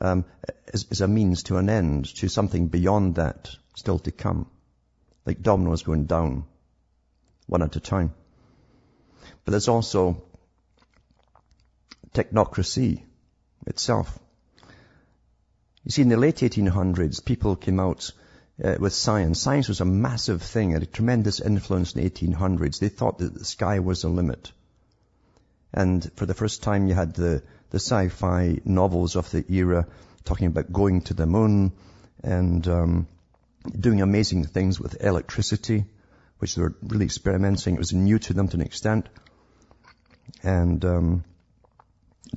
um, 0.00 0.24
is, 0.72 0.86
is 0.90 1.00
a 1.00 1.08
means 1.08 1.44
to 1.44 1.56
an 1.56 1.68
end, 1.68 2.04
to 2.16 2.28
something 2.28 2.68
beyond 2.68 3.16
that 3.16 3.50
still 3.74 3.98
to 4.00 4.12
come. 4.12 4.46
Like 5.28 5.42
dominoes 5.42 5.82
going 5.82 6.06
down, 6.06 6.46
one 7.48 7.62
at 7.62 7.76
a 7.76 7.80
time. 7.80 8.14
But 9.44 9.50
there's 9.50 9.68
also 9.68 10.22
technocracy 12.14 13.02
itself. 13.66 14.18
You 15.84 15.90
see, 15.90 16.00
in 16.00 16.08
the 16.08 16.16
late 16.16 16.36
1800s, 16.36 17.22
people 17.22 17.56
came 17.56 17.78
out 17.78 18.10
uh, 18.64 18.76
with 18.80 18.94
science. 18.94 19.38
Science 19.38 19.68
was 19.68 19.82
a 19.82 19.84
massive 19.84 20.40
thing, 20.40 20.70
had 20.70 20.82
a 20.82 20.86
tremendous 20.86 21.40
influence 21.40 21.92
in 21.92 22.02
the 22.02 22.08
1800s. 22.08 22.78
They 22.78 22.88
thought 22.88 23.18
that 23.18 23.34
the 23.34 23.44
sky 23.44 23.80
was 23.80 24.00
the 24.00 24.08
limit. 24.08 24.50
And 25.74 26.10
for 26.16 26.24
the 26.24 26.32
first 26.32 26.62
time, 26.62 26.86
you 26.86 26.94
had 26.94 27.12
the, 27.12 27.42
the 27.68 27.80
sci-fi 27.80 28.62
novels 28.64 29.14
of 29.14 29.30
the 29.30 29.44
era 29.52 29.88
talking 30.24 30.46
about 30.46 30.72
going 30.72 31.02
to 31.02 31.12
the 31.12 31.26
moon 31.26 31.72
and 32.22 32.66
um, 32.66 33.08
doing 33.68 34.02
amazing 34.02 34.44
things 34.44 34.80
with 34.80 35.02
electricity, 35.02 35.84
which 36.38 36.54
they 36.54 36.62
were 36.62 36.74
really 36.82 37.04
experimenting. 37.04 37.74
It 37.74 37.78
was 37.78 37.92
new 37.92 38.18
to 38.18 38.34
them 38.34 38.48
to 38.48 38.56
an 38.56 38.62
extent. 38.62 39.08
And 40.42 40.84
um, 40.84 41.24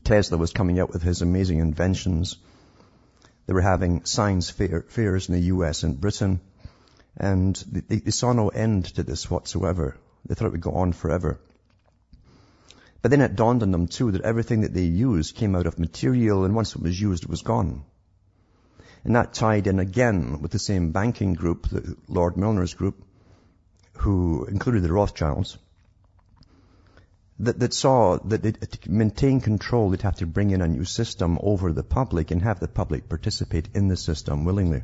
Tesla 0.04 0.38
was 0.38 0.54
coming 0.54 0.80
out 0.80 0.92
with 0.92 1.04
his 1.04 1.22
amazing 1.22 1.60
inventions. 1.60 2.38
They 3.46 3.54
were 3.54 3.62
having 3.62 4.06
science 4.06 4.50
fair, 4.50 4.86
fairs 4.88 5.28
in 5.28 5.36
the 5.36 5.42
US 5.56 5.84
and 5.84 6.00
Britain, 6.00 6.40
and 7.18 7.56
they, 7.70 7.98
they 7.98 8.12
saw 8.12 8.34
no 8.34 8.50
end 8.50 8.86
to 8.96 9.04
this 9.04 9.30
whatsoever. 9.30 9.98
They 10.26 10.36
thought 10.36 10.48
it 10.48 10.52
would 10.52 10.62
go 10.62 10.72
on 10.72 10.94
forever. 10.94 11.40
But 13.02 13.10
then 13.10 13.22
it 13.22 13.36
dawned 13.36 13.64
on 13.64 13.72
them 13.72 13.88
too 13.88 14.12
that 14.12 14.22
everything 14.22 14.62
that 14.62 14.74
they 14.74 14.84
used 14.84 15.36
came 15.36 15.56
out 15.56 15.66
of 15.66 15.80
material 15.80 16.46
and 16.46 16.56
once 16.56 16.76
it 16.76 16.82
was 16.82 17.00
used, 17.00 17.24
it 17.24 17.30
was 17.30 17.42
gone. 17.42 17.84
And 19.03 19.15
that 19.15 19.34
tied 19.34 19.67
in 19.67 19.79
again 19.79 20.41
with 20.41 20.51
the 20.51 20.60
same 20.60 20.91
banking 20.91 21.34
group, 21.34 21.67
the 21.70 21.98
Lord 22.08 22.36
Milner's 22.36 22.74
group, 22.74 23.03
who 23.98 24.46
included 24.46 24.84
the 24.84 24.93
Rothschilds, 24.93 25.58
that, 27.39 27.60
that 27.60 27.74
saw 27.74 28.17
that 28.25 28.46
it, 28.46 28.62
to 28.62 28.91
maintain 28.91 29.41
control, 29.41 29.89
they'd 29.89 30.03
have 30.03 30.17
to 30.17 30.27
bring 30.27 30.51
in 30.51 30.62
a 30.62 30.67
new 30.67 30.86
system 30.86 31.39
over 31.41 31.74
the 31.74 31.84
public 31.84 32.29
and 32.29 32.41
have 32.43 32.60
the 32.60 32.67
public 32.67 33.10
participate 33.10 33.70
in 33.74 33.88
the 33.88 33.98
system 33.98 34.46
willingly. 34.46 34.84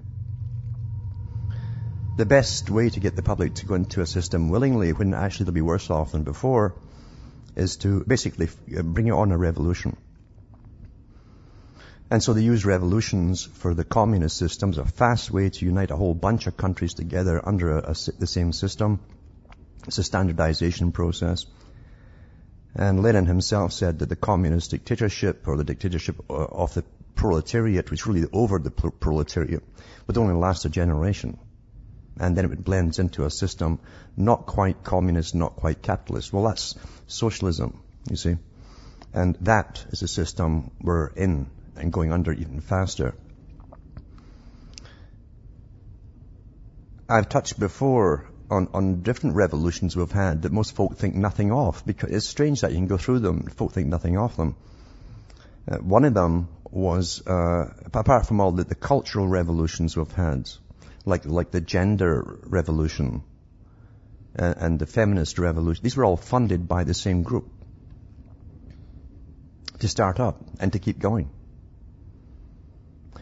The 2.17 2.25
best 2.25 2.71
way 2.71 2.89
to 2.89 2.99
get 2.99 3.15
the 3.15 3.21
public 3.21 3.53
to 3.55 3.67
go 3.67 3.75
into 3.75 4.01
a 4.01 4.07
system 4.07 4.49
willingly 4.49 4.91
when 4.91 5.13
actually 5.13 5.45
they'll 5.45 5.53
be 5.53 5.61
worse 5.61 5.91
off 5.91 6.13
than 6.13 6.23
before 6.23 6.73
is 7.55 7.77
to 7.77 8.03
basically 8.05 8.49
uh, 8.75 8.81
bring 8.81 9.11
on 9.11 9.31
a 9.31 9.37
revolution. 9.37 9.95
And 12.09 12.23
so 12.23 12.33
they 12.33 12.41
use 12.41 12.65
revolutions 12.65 13.43
for 13.43 13.73
the 13.73 13.83
communist 13.83 14.37
systems, 14.37 14.77
a 14.77 14.85
fast 14.85 15.29
way 15.29 15.49
to 15.49 15.65
unite 15.65 15.91
a 15.91 15.95
whole 15.95 16.13
bunch 16.13 16.47
of 16.47 16.55
countries 16.55 16.93
together 16.93 17.41
under 17.43 17.77
a, 17.77 17.91
a, 17.91 17.95
the 18.17 18.27
same 18.27 18.53
system. 18.53 18.99
It's 19.87 19.97
a 19.97 20.03
standardization 20.03 20.91
process. 20.91 21.45
And 22.75 23.01
Lenin 23.01 23.25
himself 23.25 23.73
said 23.73 23.99
that 23.99 24.09
the 24.09 24.15
communist 24.15 24.71
dictatorship 24.71 25.47
or 25.47 25.57
the 25.57 25.63
dictatorship 25.63 26.17
uh, 26.29 26.33
of 26.33 26.73
the 26.73 26.83
proletariat, 27.15 27.89
which 27.91 28.05
really 28.05 28.27
over 28.31 28.59
the 28.59 28.71
proletariat, 28.71 29.63
would 30.05 30.17
only 30.17 30.35
last 30.35 30.65
a 30.65 30.69
generation 30.69 31.37
and 32.19 32.35
then 32.35 32.45
it 32.45 32.49
would 32.49 32.63
blends 32.63 32.99
into 32.99 33.25
a 33.25 33.29
system 33.29 33.79
not 34.15 34.45
quite 34.45 34.83
communist, 34.83 35.35
not 35.35 35.55
quite 35.55 35.81
capitalist. 35.81 36.33
Well, 36.33 36.43
that's 36.43 36.75
socialism, 37.07 37.79
you 38.09 38.15
see. 38.15 38.37
And 39.13 39.35
that 39.41 39.85
is 39.89 40.01
a 40.01 40.07
system 40.07 40.71
we're 40.81 41.07
in 41.07 41.49
and 41.77 41.91
going 41.91 42.11
under 42.11 42.33
even 42.33 42.61
faster. 42.61 43.13
I've 47.09 47.29
touched 47.29 47.59
before 47.59 48.27
on, 48.49 48.69
on 48.73 49.01
different 49.01 49.35
revolutions 49.35 49.95
we've 49.95 50.11
had 50.11 50.41
that 50.41 50.51
most 50.51 50.75
folk 50.75 50.97
think 50.97 51.15
nothing 51.15 51.51
of 51.51 51.85
because 51.85 52.11
it's 52.11 52.25
strange 52.25 52.61
that 52.61 52.71
you 52.71 52.77
can 52.77 52.87
go 52.87 52.97
through 52.97 53.19
them, 53.19 53.43
folk 53.43 53.71
think 53.71 53.87
nothing 53.87 54.17
of 54.17 54.35
them. 54.35 54.55
Uh, 55.69 55.77
one 55.77 56.05
of 56.05 56.13
them 56.13 56.47
was, 56.69 57.25
uh, 57.27 57.73
apart 57.93 58.25
from 58.25 58.41
all 58.41 58.51
the, 58.51 58.63
the 58.63 58.75
cultural 58.75 59.27
revolutions 59.27 59.95
we've 59.95 60.11
had, 60.11 60.49
like, 61.05 61.25
like 61.25 61.51
the 61.51 61.61
gender 61.61 62.39
revolution 62.43 63.23
and, 64.35 64.55
and 64.57 64.79
the 64.79 64.85
feminist 64.85 65.39
revolution. 65.39 65.83
These 65.83 65.97
were 65.97 66.05
all 66.05 66.17
funded 66.17 66.67
by 66.67 66.83
the 66.83 66.93
same 66.93 67.23
group 67.23 67.49
to 69.79 69.87
start 69.87 70.19
up 70.19 70.41
and 70.59 70.73
to 70.73 70.79
keep 70.79 70.99
going. 70.99 71.29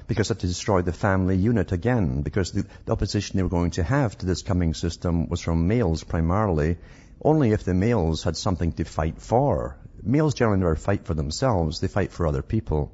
Because 0.08 0.28
that 0.28 0.40
destroyed 0.40 0.86
the 0.86 0.94
family 0.94 1.36
unit 1.36 1.72
again, 1.72 2.22
because 2.22 2.52
the, 2.52 2.66
the, 2.86 2.92
opposition 2.92 3.38
they 3.38 3.44
were 3.44 3.50
going 3.50 3.72
to 3.72 3.84
have 3.84 4.18
to 4.20 4.26
this 4.26 4.44
coming 4.44 4.74
system 4.74 5.28
was 5.30 5.42
from 5.42 5.68
males 5.68 6.04
primarily, 6.04 6.78
only 7.22 7.52
if 7.52 7.64
the 7.64 7.74
males 7.74 8.24
had 8.24 8.38
something 8.38 8.72
to 8.74 8.84
fight 8.84 9.22
for. 9.22 9.78
Males 10.04 10.36
generally 10.36 10.60
never 10.60 10.76
fight 10.76 11.06
for 11.06 11.16
themselves, 11.16 11.80
they 11.80 11.88
fight 11.88 12.12
for 12.12 12.28
other 12.28 12.44
people. 12.44 12.92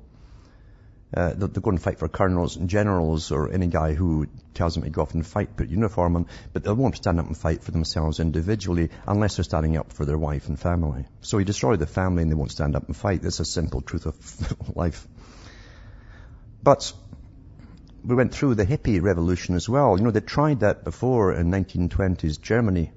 Uh, 1.14 1.34
they'll, 1.34 1.50
go 1.50 1.70
and 1.70 1.82
fight 1.82 2.00
for 2.00 2.08
colonels 2.08 2.56
and 2.56 2.70
generals 2.70 3.34
or 3.34 3.52
any 3.52 3.68
guy 3.68 3.94
who 3.94 4.28
tells 4.54 4.76
them 4.76 4.84
to 4.84 4.90
go 4.90 5.02
off 5.02 5.14
and 5.14 5.28
fight, 5.28 5.58
put 5.58 5.68
uniform 5.68 6.16
on, 6.16 6.26
but 6.54 6.64
they 6.64 6.72
won't 6.72 6.96
stand 6.96 7.20
up 7.20 7.28
and 7.28 7.38
fight 7.38 7.62
for 7.64 7.72
themselves 7.72 8.22
individually 8.22 8.90
unless 9.06 9.36
they're 9.36 9.44
standing 9.44 9.76
up 9.76 9.92
for 9.92 10.06
their 10.06 10.18
wife 10.18 10.48
and 10.48 10.58
family. 10.58 11.06
So 11.20 11.38
you 11.38 11.44
destroy 11.44 11.76
the 11.76 11.86
family 11.86 12.24
and 12.24 12.32
they 12.32 12.36
won't 12.36 12.52
stand 12.52 12.78
up 12.78 12.88
and 12.88 12.96
fight. 12.96 13.24
That's 13.24 13.42
a 13.42 13.46
simple 13.46 13.82
truth 13.82 14.06
of 14.06 14.76
life. 14.76 15.06
But 16.64 16.94
we 18.04 18.16
went 18.16 18.34
through 18.34 18.56
the 18.56 18.66
hippie 18.66 19.02
revolution 19.02 19.56
as 19.56 19.68
well. 19.70 19.98
You 19.98 20.04
know, 20.04 20.12
they 20.12 20.22
tried 20.22 20.62
that 20.62 20.84
before 20.84 21.34
in 21.34 21.52
1920s 21.52 22.42
Germany. 22.42 22.92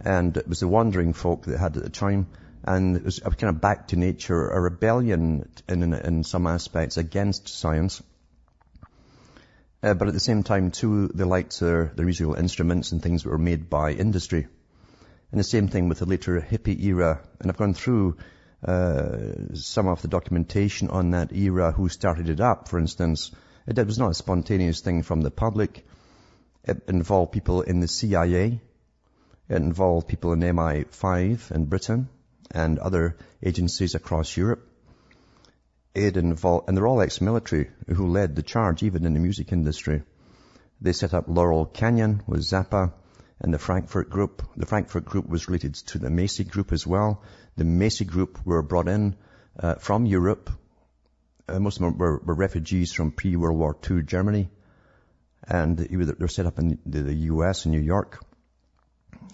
And 0.00 0.36
it 0.36 0.48
was 0.48 0.60
the 0.60 0.68
wandering 0.68 1.12
folk 1.12 1.44
that 1.44 1.58
had 1.58 1.76
at 1.76 1.82
the 1.82 1.90
time 1.90 2.28
and 2.64 2.96
it 2.96 3.04
was 3.04 3.18
a 3.24 3.30
kind 3.30 3.50
of 3.50 3.60
back 3.60 3.88
to 3.88 3.96
nature, 3.96 4.48
a 4.48 4.60
rebellion 4.60 5.48
in, 5.68 5.82
in, 5.82 5.94
in 5.94 6.24
some 6.24 6.46
aspects 6.46 6.96
against 6.96 7.48
science. 7.48 8.02
Uh, 9.82 9.94
but 9.94 10.08
at 10.08 10.14
the 10.14 10.20
same 10.20 10.42
time, 10.42 10.70
too, 10.70 11.08
they 11.08 11.24
liked 11.24 11.60
their, 11.60 11.92
their 11.94 12.04
musical 12.04 12.34
instruments 12.34 12.90
and 12.90 13.02
things 13.02 13.22
that 13.22 13.30
were 13.30 13.38
made 13.38 13.70
by 13.70 13.92
industry. 13.92 14.46
And 15.30 15.38
the 15.38 15.44
same 15.44 15.68
thing 15.68 15.88
with 15.88 16.00
the 16.00 16.06
later 16.06 16.40
hippie 16.40 16.82
era. 16.82 17.20
And 17.40 17.50
I've 17.50 17.56
gone 17.56 17.74
through 17.74 18.16
uh, 18.64 19.54
some 19.54 19.86
of 19.86 20.02
the 20.02 20.08
documentation 20.08 20.88
on 20.88 21.10
that 21.12 21.32
era, 21.32 21.72
who 21.72 21.88
started 21.88 22.28
it 22.28 22.40
up, 22.40 22.68
for 22.68 22.78
instance. 22.78 23.30
It, 23.66 23.78
it 23.78 23.86
was 23.86 23.98
not 23.98 24.10
a 24.10 24.14
spontaneous 24.14 24.80
thing 24.80 25.02
from 25.02 25.20
the 25.20 25.30
public. 25.30 25.86
It 26.64 26.82
involved 26.88 27.32
people 27.32 27.62
in 27.62 27.80
the 27.80 27.88
CIA. 27.88 28.60
It 29.48 29.56
involved 29.56 30.08
people 30.08 30.32
in 30.32 30.40
MI5 30.40 31.50
in 31.52 31.66
Britain 31.66 32.08
and 32.50 32.78
other 32.78 33.16
agencies 33.42 33.94
across 33.94 34.36
Europe. 34.36 34.66
It 35.94 36.16
involved, 36.16 36.68
and 36.68 36.76
they're 36.76 36.86
all 36.86 37.00
ex-military 37.00 37.70
who 37.86 38.08
led 38.08 38.36
the 38.36 38.42
charge 38.42 38.82
even 38.82 39.04
in 39.04 39.14
the 39.14 39.20
music 39.20 39.52
industry. 39.52 40.02
They 40.80 40.92
set 40.92 41.14
up 41.14 41.28
Laurel 41.28 41.66
Canyon 41.66 42.22
with 42.26 42.40
Zappa 42.40 42.92
and 43.40 43.54
the 43.54 43.58
Frankfurt 43.58 44.10
Group. 44.10 44.42
The 44.56 44.66
Frankfurt 44.66 45.04
Group 45.04 45.28
was 45.28 45.48
related 45.48 45.74
to 45.74 45.98
the 45.98 46.10
Macy 46.10 46.44
Group 46.44 46.72
as 46.72 46.86
well. 46.86 47.22
The 47.58 47.64
Macy 47.64 48.04
Group 48.04 48.38
were 48.46 48.62
brought 48.62 48.86
in 48.86 49.16
uh, 49.58 49.74
from 49.74 50.06
Europe. 50.06 50.48
Uh, 51.48 51.58
most 51.58 51.78
of 51.78 51.82
them 51.82 51.98
were, 51.98 52.18
were 52.18 52.34
refugees 52.34 52.92
from 52.92 53.10
pre-World 53.10 53.58
War 53.58 53.76
II 53.90 54.02
Germany. 54.04 54.48
And 55.42 55.76
they 55.76 55.96
were 55.96 56.28
set 56.28 56.46
up 56.46 56.60
in 56.60 56.78
the 56.86 57.12
US 57.32 57.66
in 57.66 57.72
New 57.72 57.80
York. 57.80 58.24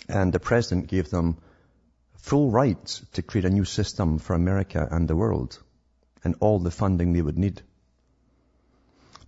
And 0.09 0.33
the 0.33 0.41
president 0.41 0.87
gave 0.87 1.11
them 1.11 1.37
full 2.17 2.51
rights 2.51 3.05
to 3.13 3.23
create 3.23 3.45
a 3.45 3.51
new 3.51 3.67
system 3.67 4.19
for 4.19 4.33
America 4.33 4.89
and 4.91 5.07
the 5.07 5.17
world 5.17 5.63
and 6.25 6.35
all 6.41 6.59
the 6.59 6.71
funding 6.71 7.13
they 7.13 7.21
would 7.21 7.37
need. 7.37 7.61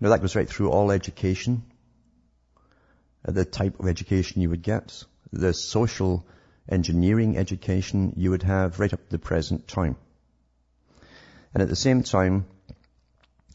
Now 0.00 0.08
that 0.08 0.22
goes 0.22 0.34
right 0.34 0.48
through 0.48 0.70
all 0.70 0.90
education, 0.90 1.64
the 3.24 3.44
type 3.44 3.78
of 3.78 3.88
education 3.88 4.40
you 4.40 4.48
would 4.48 4.62
get, 4.62 5.04
the 5.34 5.52
social 5.52 6.26
engineering 6.68 7.36
education 7.36 8.14
you 8.16 8.30
would 8.30 8.42
have 8.42 8.80
right 8.80 8.92
up 8.92 9.04
to 9.04 9.10
the 9.10 9.18
present 9.18 9.68
time. 9.68 9.96
And 11.54 11.62
at 11.62 11.68
the 11.68 11.76
same 11.76 12.02
time, 12.02 12.46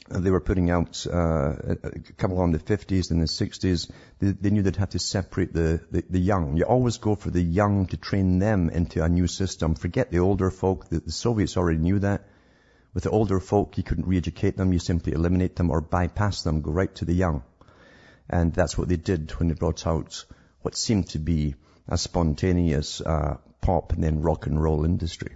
they 0.09 0.31
were 0.31 0.41
putting 0.41 0.69
out 0.69 1.05
uh, 1.07 1.53
a 1.83 1.99
couple 2.17 2.39
on 2.39 2.51
the 2.51 2.59
50s 2.59 3.11
and 3.11 3.21
the 3.21 3.27
60s. 3.27 3.89
They, 4.19 4.31
they 4.31 4.49
knew 4.49 4.61
they'd 4.61 4.75
have 4.75 4.89
to 4.89 4.99
separate 4.99 5.53
the, 5.53 5.81
the, 5.91 6.03
the, 6.09 6.19
young. 6.19 6.57
You 6.57 6.63
always 6.65 6.97
go 6.97 7.15
for 7.15 7.29
the 7.29 7.41
young 7.41 7.85
to 7.87 7.97
train 7.97 8.39
them 8.39 8.69
into 8.69 9.03
a 9.03 9.09
new 9.09 9.27
system. 9.27 9.75
Forget 9.75 10.11
the 10.11 10.19
older 10.19 10.51
folk. 10.51 10.89
The, 10.89 10.99
the 10.99 11.11
Soviets 11.11 11.57
already 11.57 11.79
knew 11.79 11.99
that. 11.99 12.25
With 12.93 13.03
the 13.03 13.09
older 13.09 13.39
folk, 13.39 13.77
you 13.77 13.83
couldn't 13.83 14.07
re-educate 14.07 14.57
them. 14.57 14.73
You 14.73 14.79
simply 14.79 15.13
eliminate 15.13 15.55
them 15.55 15.69
or 15.69 15.79
bypass 15.79 16.43
them, 16.43 16.61
go 16.61 16.71
right 16.71 16.93
to 16.95 17.05
the 17.05 17.13
young. 17.13 17.43
And 18.29 18.53
that's 18.53 18.77
what 18.77 18.89
they 18.89 18.97
did 18.97 19.31
when 19.39 19.47
they 19.47 19.53
brought 19.53 19.87
out 19.87 20.25
what 20.61 20.75
seemed 20.75 21.09
to 21.09 21.19
be 21.19 21.55
a 21.91 21.97
spontaneous 21.97 23.01
uh, 23.01 23.37
pop 23.59 23.93
and 23.93 24.03
then 24.03 24.21
rock 24.21 24.47
and 24.47 24.61
roll 24.61 24.85
industry. 24.85 25.35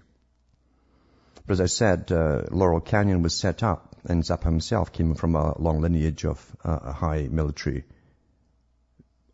But 1.45 1.53
as 1.53 1.61
I 1.61 1.65
said, 1.67 2.11
uh, 2.11 2.43
Laurel 2.49 2.81
Canyon 2.81 3.21
was 3.21 3.35
set 3.35 3.61
up, 3.61 3.95
and 4.05 4.23
Zappa 4.23 4.45
himself 4.45 4.91
came 4.91 5.13
from 5.13 5.35
a 5.35 5.61
long 5.61 5.81
lineage 5.81 6.25
of 6.25 6.55
uh, 6.63 6.91
high 6.91 7.27
military 7.29 7.83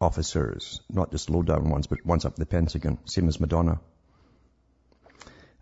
officers, 0.02 0.82
not 0.90 1.12
just 1.12 1.30
low-down 1.30 1.70
ones, 1.70 1.88
but 1.88 2.06
ones 2.06 2.26
up 2.26 2.36
the 2.36 2.46
Pentagon, 2.46 2.98
same 3.06 3.28
as 3.30 3.40
Madonna. 3.40 3.80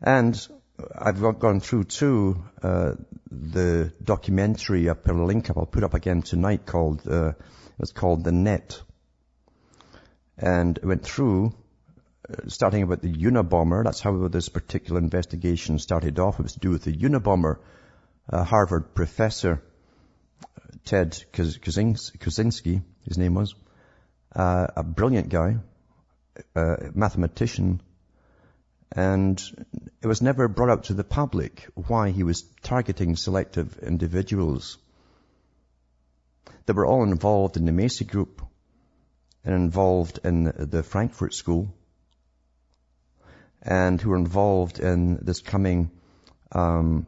And 0.01 0.48
I've 0.98 1.22
gone 1.39 1.60
through 1.60 1.84
too 1.84 2.44
uh, 2.63 2.94
the 3.30 3.94
documentary. 4.01 4.89
I 4.89 4.94
put 4.94 5.13
a 5.13 5.24
link 5.24 5.50
up. 5.50 5.58
I'll 5.58 5.66
put 5.66 5.84
up 5.84 5.94
again 5.94 6.22
tonight 6.22 6.66
called 6.66 7.06
uh, 7.06 7.34
it's 7.80 7.92
called 7.92 8.24
The 8.24 8.32
Net, 8.32 8.82
and 10.39 10.79
went 10.81 11.03
through 11.03 11.53
uh, 12.29 12.48
starting 12.48 12.84
about 12.84 13.01
the 13.01 13.13
Unabomber. 13.13 13.84
That's 13.84 14.00
how 14.00 14.27
this 14.27 14.50
particular 14.50 15.00
investigation 15.00 15.79
started 15.79 16.17
off. 16.19 16.39
It 16.39 16.43
was 16.43 16.53
to 16.53 16.60
do 16.60 16.72
with 16.72 16.84
the 16.84 16.96
Unabomber. 16.96 17.58
A 18.29 18.43
Harvard 18.43 18.93
professor, 18.93 19.62
Ted 20.86 21.24
Kaczynski, 21.34 22.84
his 23.05 23.17
name 23.17 23.34
was, 23.34 23.55
uh, 24.36 24.67
a 24.75 24.84
brilliant 24.84 25.29
guy, 25.29 25.58
a 26.55 26.91
mathematician, 26.93 27.81
and 28.91 29.41
it 30.01 30.08
was 30.08 30.22
never 30.22 30.48
brought 30.48 30.69
out 30.69 30.84
to 30.86 30.93
the 30.93 31.03
public 31.03 31.67
why 31.74 32.12
he 32.12 32.24
was 32.24 32.43
targeting 32.62 33.15
selective 33.15 33.79
individuals 33.79 34.77
that 36.67 36.75
were 36.75 36.86
all 36.86 37.03
involved 37.03 37.58
in 37.58 37.65
the 37.65 37.72
Macy 37.72 38.05
group 38.05 38.43
and 39.43 39.55
involved 39.55 40.19
in 40.24 40.43
the 40.58 40.84
Frankfurt 40.84 41.34
School 41.34 41.74
and 43.62 44.00
who 44.01 44.12
are 44.12 44.17
involved 44.17 44.79
in 44.79 45.17
this 45.22 45.41
coming, 45.41 45.91
um, 46.51 47.05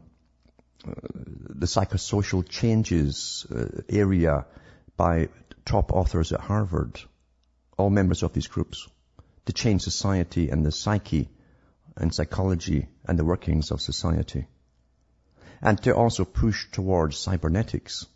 the 0.84 1.66
psychosocial 1.66 2.46
changes 2.48 3.46
uh, 3.50 3.82
area 3.88 4.46
by 4.96 5.28
top 5.64 5.92
authors 5.92 6.32
at 6.32 6.40
Harvard, 6.40 7.00
all 7.78 7.90
members 7.90 8.22
of 8.22 8.32
these 8.32 8.48
groups, 8.48 8.88
to 9.46 9.52
change 9.52 9.82
society 9.82 10.50
and 10.50 10.64
the 10.64 10.72
psyche 10.72 11.28
and 11.96 12.14
psychology 12.14 12.88
and 13.06 13.18
the 13.18 13.24
workings 13.24 13.70
of 13.70 13.80
society. 13.80 14.46
And 15.60 15.80
to 15.82 15.94
also 15.94 16.24
push 16.24 16.70
towards 16.70 17.16
cybernetics. 17.16 18.06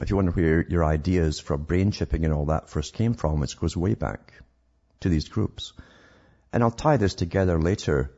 If 0.00 0.10
you 0.10 0.16
wonder 0.16 0.30
where 0.30 0.64
your 0.68 0.84
ideas 0.84 1.40
for 1.40 1.56
brain 1.56 1.90
chipping 1.90 2.24
and 2.24 2.32
all 2.32 2.46
that 2.46 2.70
first 2.70 2.94
came 2.94 3.14
from, 3.14 3.42
it 3.42 3.54
goes 3.58 3.76
way 3.76 3.94
back 3.94 4.32
to 5.00 5.08
these 5.08 5.28
groups. 5.28 5.72
And 6.52 6.62
I'll 6.62 6.70
tie 6.70 6.98
this 6.98 7.14
together 7.14 7.60
later 7.60 8.12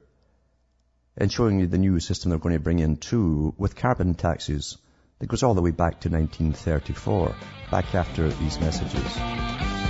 in 1.17 1.31
showing 1.31 1.59
you 1.59 1.67
the 1.67 1.79
new 1.79 1.99
system 1.99 2.31
they're 2.31 2.39
going 2.39 2.55
to 2.55 2.61
bring 2.61 2.79
in 2.79 2.97
too 2.97 3.55
with 3.57 3.77
carbon 3.77 4.15
taxes 4.15 4.77
that 5.19 5.29
goes 5.29 5.43
all 5.43 5.55
the 5.55 5.63
way 5.63 5.71
back 5.71 6.01
to 6.01 6.11
1934, 6.11 7.35
back 7.71 7.95
after 7.95 8.29
these 8.29 8.61
messages. 8.61 9.90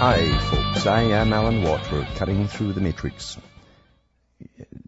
Hi, 0.00 0.38
folks. 0.38 0.86
I 0.86 1.02
am 1.02 1.34
Alan 1.34 1.62
Watt. 1.62 1.84
Cutting 2.16 2.48
through 2.48 2.72
the 2.72 2.80
matrix. 2.80 3.36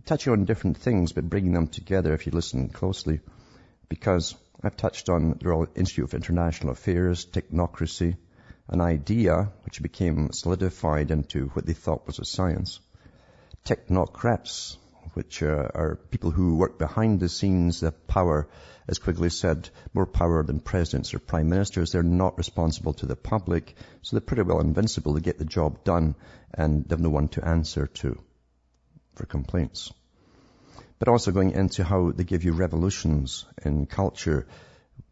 Touching 0.07 0.33
on 0.33 0.46
different 0.46 0.79
things, 0.79 1.12
but 1.12 1.29
bringing 1.29 1.53
them 1.53 1.66
together 1.66 2.14
if 2.14 2.25
you 2.25 2.33
listen 2.33 2.70
closely. 2.70 3.20
Because 3.90 4.35
I've 4.62 4.79
touched 4.79 5.11
on 5.11 5.37
the 5.38 5.51
Royal 5.51 5.66
Institute 5.75 6.07
of 6.07 6.14
International 6.14 6.72
Affairs, 6.72 7.27
technocracy, 7.27 8.16
an 8.68 8.81
idea 8.81 9.53
which 9.66 9.83
became 9.83 10.33
solidified 10.33 11.11
into 11.11 11.48
what 11.48 11.66
they 11.66 11.75
thought 11.75 12.07
was 12.07 12.18
a 12.18 12.25
science. 12.25 12.81
Technocrats, 13.66 14.79
which 15.14 15.42
uh, 15.42 15.68
are 15.75 15.98
people 16.11 16.31
who 16.31 16.57
work 16.57 16.79
behind 16.79 17.20
the 17.20 17.29
scenes, 17.29 17.81
the 17.81 17.92
power, 17.92 18.48
as 18.88 18.98
Quigley 18.98 19.29
said, 19.29 19.68
more 19.92 20.07
power 20.07 20.42
than 20.42 20.61
presidents 20.61 21.12
or 21.12 21.18
prime 21.18 21.48
ministers. 21.48 21.92
They're 21.92 22.03
not 22.03 22.38
responsible 22.38 22.94
to 22.94 23.07
the 23.07 23.16
public, 23.16 23.75
so 24.01 24.16
they're 24.16 24.22
pretty 24.22 24.42
well 24.42 24.61
invincible 24.61 25.14
to 25.14 25.20
get 25.20 25.38
the 25.38 25.44
job 25.44 25.85
done, 25.85 26.14
and 26.55 26.85
they 26.85 26.94
have 26.94 27.01
no 27.01 27.11
one 27.11 27.29
to 27.29 27.46
answer 27.46 27.87
to 27.87 28.18
for 29.14 29.27
complaints. 29.27 29.92
But 30.98 31.09
also 31.09 31.33
going 31.33 31.51
into 31.51 31.85
how 31.85 32.12
they 32.12 32.25
give 32.25 32.44
you 32.44 32.53
revolutions 32.53 33.44
in 33.64 33.87
culture 33.87 34.46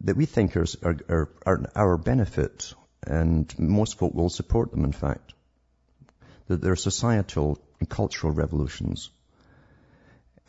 that 0.02 0.16
we 0.16 0.24
think 0.24 0.56
are, 0.56 0.66
are, 0.82 1.28
are 1.44 1.70
our 1.74 1.98
benefit, 1.98 2.72
and 3.06 3.52
most 3.58 3.98
folk 3.98 4.14
will 4.14 4.30
support 4.30 4.70
them, 4.70 4.84
in 4.84 4.92
fact. 4.92 5.34
That 6.46 6.60
they're 6.60 6.76
societal 6.76 7.58
and 7.80 7.88
cultural 7.88 8.32
revolutions 8.32 9.10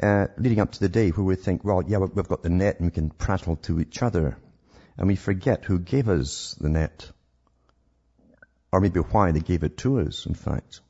uh, 0.01 0.27
leading 0.37 0.59
up 0.59 0.71
to 0.71 0.79
the 0.79 0.89
day 0.89 1.09
where 1.09 1.23
we 1.23 1.35
think, 1.35 1.63
well, 1.63 1.83
yeah, 1.85 1.97
we've 1.97 2.27
got 2.27 2.43
the 2.43 2.49
net 2.49 2.79
and 2.79 2.87
we 2.87 2.91
can 2.91 3.09
prattle 3.09 3.55
to 3.57 3.79
each 3.79 4.01
other. 4.01 4.37
And 4.97 5.07
we 5.07 5.15
forget 5.15 5.65
who 5.65 5.79
gave 5.79 6.09
us 6.09 6.55
the 6.59 6.69
net. 6.69 7.09
Or 8.71 8.79
maybe 8.79 8.99
why 8.99 9.31
they 9.31 9.39
gave 9.39 9.63
it 9.63 9.77
to 9.77 9.99
us, 10.01 10.25
in 10.25 10.33
fact. 10.33 10.81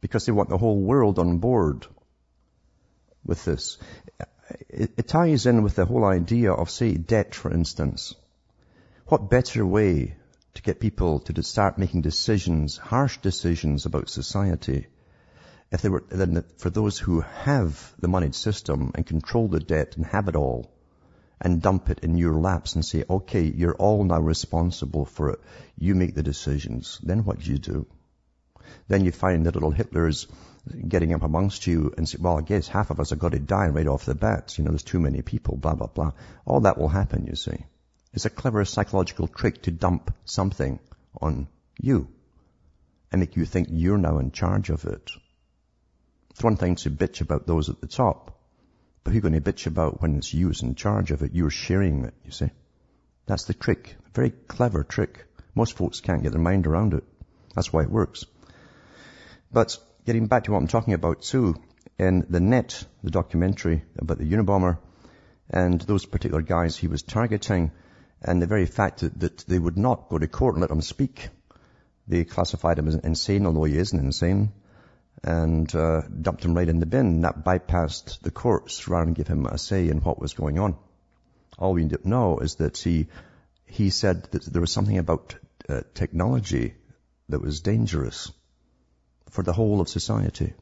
Because 0.00 0.26
they 0.26 0.32
want 0.32 0.48
the 0.48 0.58
whole 0.58 0.80
world 0.80 1.18
on 1.18 1.38
board 1.38 1.86
with 3.24 3.44
this. 3.44 3.78
It, 4.68 4.92
it 4.96 5.08
ties 5.08 5.46
in 5.46 5.62
with 5.62 5.76
the 5.76 5.86
whole 5.86 6.04
idea 6.04 6.52
of, 6.52 6.70
say, 6.70 6.94
debt, 6.94 7.34
for 7.34 7.52
instance. 7.52 8.14
What 9.06 9.30
better 9.30 9.64
way 9.64 10.16
to 10.54 10.62
get 10.62 10.80
people 10.80 11.20
to 11.20 11.42
start 11.42 11.78
making 11.78 12.02
decisions, 12.02 12.76
harsh 12.76 13.18
decisions 13.18 13.86
about 13.86 14.10
society, 14.10 14.86
if 15.72 15.80
they 15.80 15.88
were, 15.88 16.04
then 16.10 16.44
for 16.58 16.68
those 16.68 16.98
who 16.98 17.20
have 17.20 17.94
the 17.98 18.08
moneyed 18.08 18.34
system 18.34 18.92
and 18.94 19.06
control 19.06 19.48
the 19.48 19.58
debt 19.58 19.96
and 19.96 20.04
have 20.04 20.28
it 20.28 20.36
all 20.36 20.70
and 21.40 21.62
dump 21.62 21.88
it 21.88 22.00
in 22.00 22.16
your 22.18 22.34
laps 22.34 22.74
and 22.74 22.84
say, 22.84 23.04
okay, 23.08 23.42
you're 23.42 23.74
all 23.74 24.04
now 24.04 24.20
responsible 24.20 25.06
for 25.06 25.30
it. 25.30 25.40
You 25.78 25.94
make 25.94 26.14
the 26.14 26.22
decisions. 26.22 27.00
Then 27.02 27.24
what 27.24 27.40
do 27.40 27.50
you 27.50 27.58
do? 27.58 27.86
Then 28.86 29.04
you 29.04 29.12
find 29.12 29.46
that 29.46 29.54
little 29.54 29.70
Hitler's 29.70 30.28
getting 30.86 31.14
up 31.14 31.22
amongst 31.22 31.66
you 31.66 31.92
and 31.96 32.06
say, 32.08 32.18
well, 32.20 32.38
I 32.38 32.42
guess 32.42 32.68
half 32.68 32.90
of 32.90 33.00
us 33.00 33.10
are 33.10 33.16
going 33.16 33.32
to 33.32 33.40
die 33.40 33.68
right 33.68 33.86
off 33.86 34.04
the 34.04 34.14
bat. 34.14 34.56
You 34.58 34.64
know, 34.64 34.70
there's 34.70 34.82
too 34.82 35.00
many 35.00 35.22
people, 35.22 35.56
blah, 35.56 35.74
blah, 35.74 35.88
blah. 35.88 36.12
All 36.44 36.60
that 36.60 36.78
will 36.78 36.88
happen, 36.88 37.26
you 37.26 37.34
see. 37.34 37.64
It's 38.12 38.26
a 38.26 38.30
clever 38.30 38.64
psychological 38.66 39.26
trick 39.26 39.62
to 39.62 39.70
dump 39.70 40.14
something 40.26 40.78
on 41.20 41.48
you 41.80 42.08
and 43.10 43.20
make 43.20 43.36
you 43.36 43.46
think 43.46 43.68
you're 43.70 43.98
now 43.98 44.18
in 44.18 44.32
charge 44.32 44.68
of 44.68 44.84
it. 44.84 45.10
It's 46.42 46.44
one 46.44 46.56
thing 46.56 46.74
to 46.74 46.90
bitch 46.90 47.20
about 47.20 47.46
those 47.46 47.68
at 47.68 47.80
the 47.80 47.86
top, 47.86 48.36
but 49.04 49.12
who 49.12 49.18
are 49.18 49.22
going 49.22 49.40
to 49.40 49.40
bitch 49.40 49.68
about 49.68 50.02
when 50.02 50.16
it's 50.16 50.34
you 50.34 50.48
who's 50.48 50.62
in 50.62 50.74
charge 50.74 51.12
of 51.12 51.22
it? 51.22 51.30
You're 51.32 51.50
sharing 51.50 52.04
it, 52.04 52.14
you 52.24 52.32
see. 52.32 52.50
That's 53.26 53.44
the 53.44 53.54
trick. 53.54 53.94
A 54.08 54.10
very 54.10 54.30
clever 54.30 54.82
trick. 54.82 55.24
Most 55.54 55.76
folks 55.76 56.00
can't 56.00 56.20
get 56.20 56.32
their 56.32 56.40
mind 56.40 56.66
around 56.66 56.94
it. 56.94 57.04
That's 57.54 57.72
why 57.72 57.84
it 57.84 57.90
works. 57.90 58.24
But 59.52 59.78
getting 60.04 60.26
back 60.26 60.42
to 60.42 60.50
what 60.50 60.58
I'm 60.58 60.66
talking 60.66 60.94
about 60.94 61.22
too, 61.22 61.54
in 61.96 62.26
the 62.28 62.40
net, 62.40 62.86
the 63.04 63.12
documentary 63.12 63.84
about 63.96 64.18
the 64.18 64.28
Unabomber 64.28 64.78
and 65.48 65.80
those 65.80 66.06
particular 66.06 66.42
guys 66.42 66.76
he 66.76 66.88
was 66.88 67.02
targeting 67.02 67.70
and 68.20 68.42
the 68.42 68.48
very 68.48 68.66
fact 68.66 69.02
that, 69.02 69.20
that 69.20 69.38
they 69.46 69.60
would 69.60 69.78
not 69.78 70.08
go 70.08 70.18
to 70.18 70.26
court 70.26 70.56
and 70.56 70.62
let 70.62 70.72
him 70.72 70.82
speak. 70.82 71.28
They 72.08 72.24
classified 72.24 72.80
him 72.80 72.88
as 72.88 72.96
insane, 72.96 73.46
although 73.46 73.62
he 73.62 73.78
isn't 73.78 74.04
insane 74.04 74.50
and 75.24 75.72
uh, 75.74 76.02
dumped 76.02 76.44
him 76.44 76.54
right 76.54 76.68
in 76.68 76.80
the 76.80 76.86
bin. 76.86 77.20
That 77.20 77.44
bypassed 77.44 78.20
the 78.20 78.30
courts 78.30 78.88
rather 78.88 79.04
than 79.04 79.14
give 79.14 79.28
him 79.28 79.46
a 79.46 79.58
say 79.58 79.88
in 79.88 79.98
what 79.98 80.18
was 80.18 80.34
going 80.34 80.58
on. 80.58 80.76
All 81.58 81.74
we 81.74 81.88
know 82.04 82.38
is 82.38 82.56
that 82.56 82.78
he 82.78 83.08
he 83.66 83.90
said 83.90 84.24
that 84.32 84.44
there 84.44 84.60
was 84.60 84.72
something 84.72 84.98
about 84.98 85.36
uh, 85.68 85.82
technology 85.94 86.74
that 87.28 87.40
was 87.40 87.60
dangerous 87.60 88.32
for 89.30 89.42
the 89.42 89.52
whole 89.52 89.80
of 89.80 89.88
society. 89.88 90.52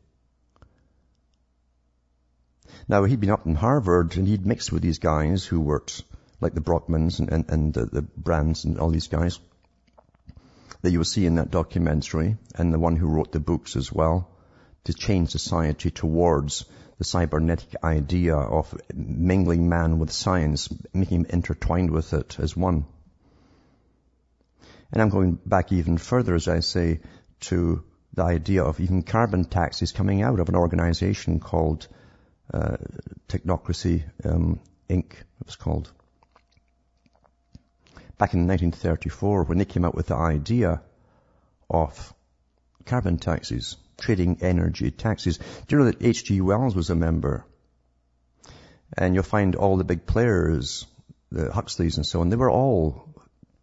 Now, 2.86 3.04
he'd 3.04 3.20
been 3.20 3.30
up 3.30 3.46
in 3.46 3.54
Harvard 3.54 4.16
and 4.16 4.28
he'd 4.28 4.46
mixed 4.46 4.72
with 4.72 4.82
these 4.82 4.98
guys 4.98 5.44
who 5.44 5.60
worked 5.60 6.02
like 6.40 6.54
the 6.54 6.60
Brockmans 6.60 7.18
and, 7.18 7.30
and, 7.30 7.50
and 7.50 7.74
the, 7.74 7.86
the 7.86 8.02
Brands 8.02 8.64
and 8.64 8.78
all 8.78 8.90
these 8.90 9.08
guys 9.08 9.40
that 10.82 10.90
you 10.90 10.98
will 10.98 11.04
see 11.04 11.26
in 11.26 11.34
that 11.34 11.50
documentary 11.50 12.36
and 12.54 12.72
the 12.72 12.78
one 12.78 12.96
who 12.96 13.08
wrote 13.08 13.32
the 13.32 13.40
books 13.40 13.76
as 13.76 13.92
well 13.92 14.28
to 14.84 14.94
change 14.94 15.30
society 15.30 15.90
towards 15.90 16.64
the 16.98 17.04
cybernetic 17.04 17.74
idea 17.82 18.36
of 18.36 18.78
mingling 18.94 19.68
man 19.68 19.98
with 19.98 20.12
science, 20.12 20.68
making 20.92 21.20
him 21.20 21.26
intertwined 21.30 21.90
with 21.90 22.12
it 22.12 22.38
as 22.38 22.56
one. 22.56 22.84
And 24.92 25.00
I'm 25.00 25.08
going 25.08 25.38
back 25.46 25.72
even 25.72 25.98
further, 25.98 26.34
as 26.34 26.48
I 26.48 26.60
say, 26.60 27.00
to 27.40 27.84
the 28.12 28.24
idea 28.24 28.64
of 28.64 28.80
even 28.80 29.02
carbon 29.02 29.44
taxes 29.44 29.92
coming 29.92 30.22
out 30.22 30.40
of 30.40 30.48
an 30.48 30.56
organization 30.56 31.40
called 31.40 31.86
uh, 32.52 32.76
Technocracy 33.28 34.02
um, 34.24 34.60
Inc. 34.88 35.12
It 35.12 35.46
was 35.46 35.56
called. 35.56 35.90
Back 38.18 38.34
in 38.34 38.46
1934, 38.46 39.44
when 39.44 39.58
they 39.58 39.64
came 39.64 39.84
out 39.84 39.94
with 39.94 40.08
the 40.08 40.16
idea 40.16 40.82
of 41.70 42.12
carbon 42.84 43.16
taxes, 43.16 43.76
trading 44.00 44.38
energy 44.42 44.90
taxes. 44.90 45.38
Do 45.38 45.44
you 45.68 45.78
know 45.78 45.90
that 45.90 46.02
H.G. 46.04 46.40
Wells 46.40 46.74
was 46.74 46.90
a 46.90 46.94
member? 46.94 47.44
And 48.96 49.14
you'll 49.14 49.22
find 49.22 49.54
all 49.54 49.76
the 49.76 49.84
big 49.84 50.06
players, 50.06 50.86
the 51.30 51.52
Huxleys 51.52 51.96
and 51.96 52.06
so 52.06 52.20
on, 52.20 52.30
they 52.30 52.36
were 52.36 52.50
all 52.50 53.14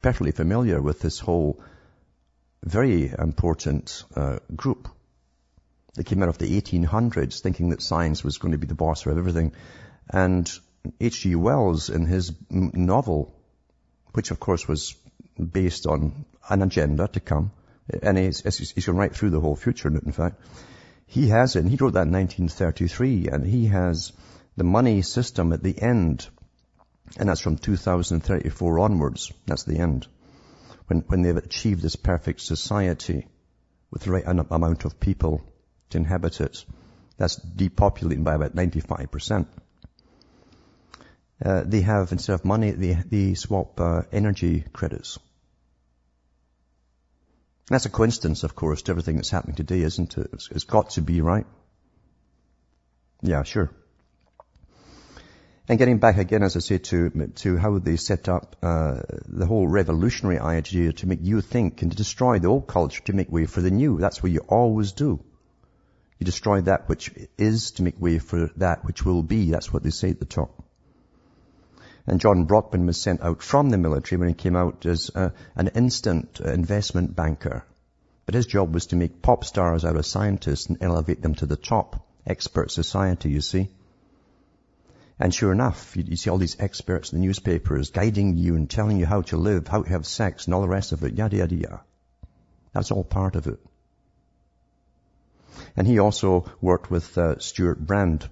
perfectly 0.01 0.31
familiar 0.31 0.81
with 0.81 1.01
this 1.01 1.19
whole 1.19 1.61
very 2.63 3.13
important 3.17 4.03
uh, 4.15 4.37
group. 4.55 4.87
They 5.95 6.03
came 6.03 6.21
out 6.23 6.29
of 6.29 6.37
the 6.37 6.61
1800s 6.61 7.41
thinking 7.41 7.69
that 7.69 7.81
science 7.81 8.23
was 8.23 8.37
going 8.37 8.51
to 8.51 8.57
be 8.57 8.67
the 8.67 8.75
boss 8.75 9.05
of 9.05 9.17
everything. 9.17 9.53
And 10.09 10.49
H.G. 11.01 11.35
Wells 11.35 11.89
in 11.89 12.05
his 12.05 12.31
novel, 12.49 13.33
which 14.13 14.31
of 14.31 14.39
course 14.39 14.67
was 14.67 14.95
based 15.37 15.87
on 15.87 16.25
an 16.49 16.61
agenda 16.61 17.07
to 17.09 17.19
come, 17.19 17.51
and 17.89 18.17
he's, 18.17 18.41
he's 18.41 18.85
gone 18.85 18.97
right 18.97 19.15
through 19.15 19.29
the 19.29 19.39
whole 19.39 19.55
future, 19.55 19.87
in 19.87 20.11
fact. 20.11 20.41
He 21.05 21.29
has 21.29 21.55
it, 21.55 21.59
and 21.59 21.69
he 21.69 21.77
wrote 21.77 21.93
that 21.93 22.07
in 22.07 22.13
1933, 22.13 23.29
and 23.29 23.45
he 23.45 23.67
has 23.67 24.11
the 24.57 24.63
money 24.63 25.01
system 25.01 25.53
at 25.53 25.63
the 25.63 25.79
end, 25.81 26.27
and 27.17 27.29
that's 27.29 27.41
from 27.41 27.57
2034 27.57 28.79
onwards. 28.79 29.31
That's 29.45 29.63
the 29.63 29.79
end. 29.79 30.07
When, 30.87 30.99
when 31.07 31.21
they've 31.21 31.37
achieved 31.37 31.81
this 31.81 31.95
perfect 31.95 32.41
society 32.41 33.27
with 33.89 34.03
the 34.03 34.11
right 34.11 34.25
amount 34.27 34.85
of 34.85 34.99
people 34.99 35.41
to 35.91 35.97
inhabit 35.97 36.41
it, 36.41 36.65
that's 37.17 37.39
depopulating 37.39 38.23
by 38.23 38.35
about 38.35 38.55
95%. 38.55 39.47
Uh, 41.43 41.63
they 41.65 41.81
have, 41.81 42.11
instead 42.11 42.33
of 42.33 42.45
money, 42.45 42.71
they, 42.71 42.93
they 42.93 43.33
swap 43.35 43.79
uh, 43.79 44.01
energy 44.11 44.63
credits. 44.73 45.19
That's 47.69 47.85
a 47.85 47.89
coincidence, 47.89 48.43
of 48.43 48.55
course, 48.55 48.83
to 48.83 48.91
everything 48.91 49.17
that's 49.17 49.29
happening 49.29 49.55
today, 49.55 49.81
isn't 49.81 50.17
it? 50.17 50.29
It's, 50.33 50.49
it's 50.51 50.63
got 50.63 50.91
to 50.91 51.01
be, 51.01 51.21
right? 51.21 51.45
Yeah, 53.21 53.43
sure. 53.43 53.71
And 55.69 55.77
getting 55.77 55.97
back 55.97 56.17
again, 56.17 56.43
as 56.43 56.55
I 56.55 56.59
say, 56.59 56.77
to, 56.77 57.09
to 57.35 57.57
how 57.57 57.77
they 57.79 57.97
set 57.97 58.29
up 58.29 58.55
uh, 58.63 59.01
the 59.27 59.45
whole 59.45 59.67
revolutionary 59.67 60.39
idea 60.39 60.93
to 60.93 61.07
make 61.07 61.19
you 61.21 61.41
think 61.41 61.81
and 61.81 61.91
to 61.91 61.97
destroy 61.97 62.39
the 62.39 62.47
old 62.47 62.67
culture 62.67 63.03
to 63.03 63.13
make 63.13 63.29
way 63.29 63.45
for 63.45 63.59
the 63.59 63.71
new. 63.71 63.97
That's 63.99 64.23
what 64.23 64.31
you 64.31 64.39
always 64.47 64.93
do. 64.93 65.19
You 66.19 66.25
destroy 66.25 66.61
that 66.61 66.87
which 66.87 67.11
is 67.37 67.71
to 67.71 67.83
make 67.83 67.99
way 67.99 68.17
for 68.19 68.49
that 68.55 68.85
which 68.85 69.03
will 69.03 69.23
be. 69.23 69.51
That's 69.51 69.73
what 69.73 69.83
they 69.83 69.89
say 69.89 70.11
at 70.11 70.19
the 70.19 70.25
top. 70.25 70.63
And 72.07 72.21
John 72.21 72.45
Brockman 72.45 72.85
was 72.85 72.99
sent 72.99 73.21
out 73.21 73.43
from 73.43 73.69
the 73.69 73.77
military 73.77 74.17
when 74.17 74.29
he 74.29 74.33
came 74.33 74.55
out 74.55 74.85
as 74.85 75.11
uh, 75.13 75.31
an 75.57 75.67
instant 75.75 76.39
investment 76.39 77.15
banker. 77.15 77.65
But 78.25 78.35
his 78.35 78.45
job 78.45 78.73
was 78.73 78.87
to 78.87 78.95
make 78.95 79.21
pop 79.21 79.43
stars 79.43 79.83
out 79.83 79.97
of 79.97 80.05
scientists 80.05 80.67
and 80.67 80.77
elevate 80.81 81.21
them 81.21 81.35
to 81.35 81.45
the 81.45 81.57
top. 81.57 82.07
Expert 82.25 82.71
society, 82.71 83.29
you 83.29 83.41
see. 83.41 83.69
And 85.19 85.33
sure 85.33 85.51
enough, 85.51 85.97
you, 85.97 86.03
you, 86.07 86.15
see 86.15 86.29
all 86.29 86.37
these 86.37 86.59
experts 86.59 87.11
in 87.11 87.19
the 87.19 87.25
newspapers 87.25 87.89
guiding 87.89 88.37
you 88.37 88.55
and 88.55 88.69
telling 88.69 88.97
you 88.97 89.05
how 89.05 89.23
to 89.23 89.37
live, 89.37 89.67
how 89.67 89.83
to 89.83 89.89
have 89.89 90.05
sex 90.05 90.45
and 90.45 90.53
all 90.53 90.61
the 90.61 90.67
rest 90.67 90.91
of 90.91 91.03
it, 91.03 91.13
yada 91.13 91.37
yada 91.37 91.55
yada. 91.55 91.81
That's 92.73 92.91
all 92.91 93.03
part 93.03 93.35
of 93.35 93.47
it. 93.47 93.59
And 95.75 95.87
he 95.87 95.99
also 95.99 96.45
worked 96.61 96.91
with 96.91 97.17
uh, 97.17 97.39
Stewart 97.39 97.79
Brand. 97.79 98.29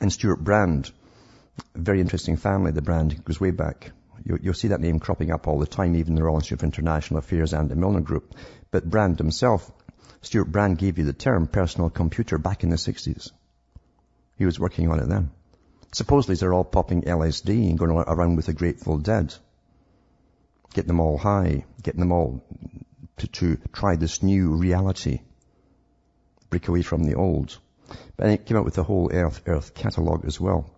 And 0.00 0.12
Stewart 0.12 0.42
Brand 0.42 0.90
very 1.74 2.00
interesting 2.00 2.36
family, 2.36 2.72
the 2.72 2.82
brand 2.82 3.24
goes 3.24 3.40
way 3.40 3.50
back. 3.50 3.92
You, 4.24 4.38
will 4.42 4.54
see 4.54 4.68
that 4.68 4.80
name 4.80 4.98
cropping 4.98 5.30
up 5.30 5.48
all 5.48 5.58
the 5.58 5.66
time, 5.66 5.96
even 5.96 6.14
the 6.14 6.22
Royal 6.22 6.36
Institute 6.36 6.60
of 6.60 6.64
International 6.64 7.18
Affairs 7.18 7.52
and 7.54 7.68
the 7.68 7.76
Milner 7.76 8.00
Group. 8.00 8.34
But 8.70 8.88
Brand 8.88 9.18
himself, 9.18 9.70
Stewart 10.22 10.52
Brand 10.52 10.78
gave 10.78 10.98
you 10.98 11.04
the 11.04 11.12
term 11.12 11.46
personal 11.46 11.88
computer 11.88 12.36
back 12.36 12.62
in 12.62 12.70
the 12.70 12.76
60s. 12.76 13.30
He 14.36 14.44
was 14.44 14.60
working 14.60 14.90
on 14.90 15.00
it 15.00 15.08
then. 15.08 15.30
Supposedly 15.92 16.36
they're 16.36 16.52
all 16.52 16.64
popping 16.64 17.02
LSD 17.02 17.68
and 17.68 17.78
going 17.78 17.90
around 17.90 18.36
with 18.36 18.46
the 18.46 18.52
Grateful 18.52 18.98
Dead. 18.98 19.34
Getting 20.74 20.88
them 20.88 21.00
all 21.00 21.18
high, 21.18 21.64
getting 21.82 22.00
them 22.00 22.12
all 22.12 22.44
to, 23.16 23.26
to 23.26 23.58
try 23.72 23.96
this 23.96 24.22
new 24.22 24.54
reality. 24.54 25.20
Break 26.48 26.68
away 26.68 26.82
from 26.82 27.04
the 27.04 27.14
old. 27.14 27.58
But 28.16 28.28
it 28.28 28.46
came 28.46 28.56
out 28.56 28.64
with 28.64 28.74
the 28.74 28.84
whole 28.84 29.10
Earth, 29.12 29.42
Earth 29.46 29.74
catalogue 29.74 30.24
as 30.26 30.40
well. 30.40 30.70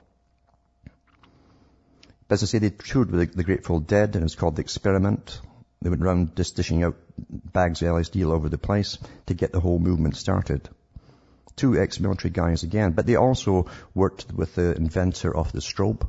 As 2.33 2.43
I 2.43 2.47
say, 2.47 2.61
they 2.61 2.71
toured 2.71 3.11
with 3.11 3.35
the 3.35 3.45
Grateful 3.45 3.79
Dead, 3.79 4.17
and 4.17 4.25
it's 4.25 4.37
called 4.37 4.57
The 4.57 4.63
Experiment. 4.63 5.39
They 5.83 5.91
went 5.91 6.01
around 6.01 6.35
just 6.35 6.57
dishing 6.57 6.83
out 6.83 6.97
bags 7.29 7.83
of 7.83 7.89
LSD 7.89 8.25
all 8.25 8.33
over 8.33 8.49
the 8.49 8.57
place 8.57 8.97
to 9.27 9.35
get 9.35 9.53
the 9.53 9.61
whole 9.61 9.79
movement 9.79 10.17
started. 10.17 10.67
Two 11.57 11.79
ex-military 11.79 12.31
guys 12.31 12.63
again, 12.63 12.93
but 12.93 13.05
they 13.05 13.17
also 13.17 13.67
worked 13.95 14.33
with 14.33 14.55
the 14.55 14.75
inventor 14.75 15.37
of 15.37 15.53
the 15.53 15.61
strobe, 15.61 16.09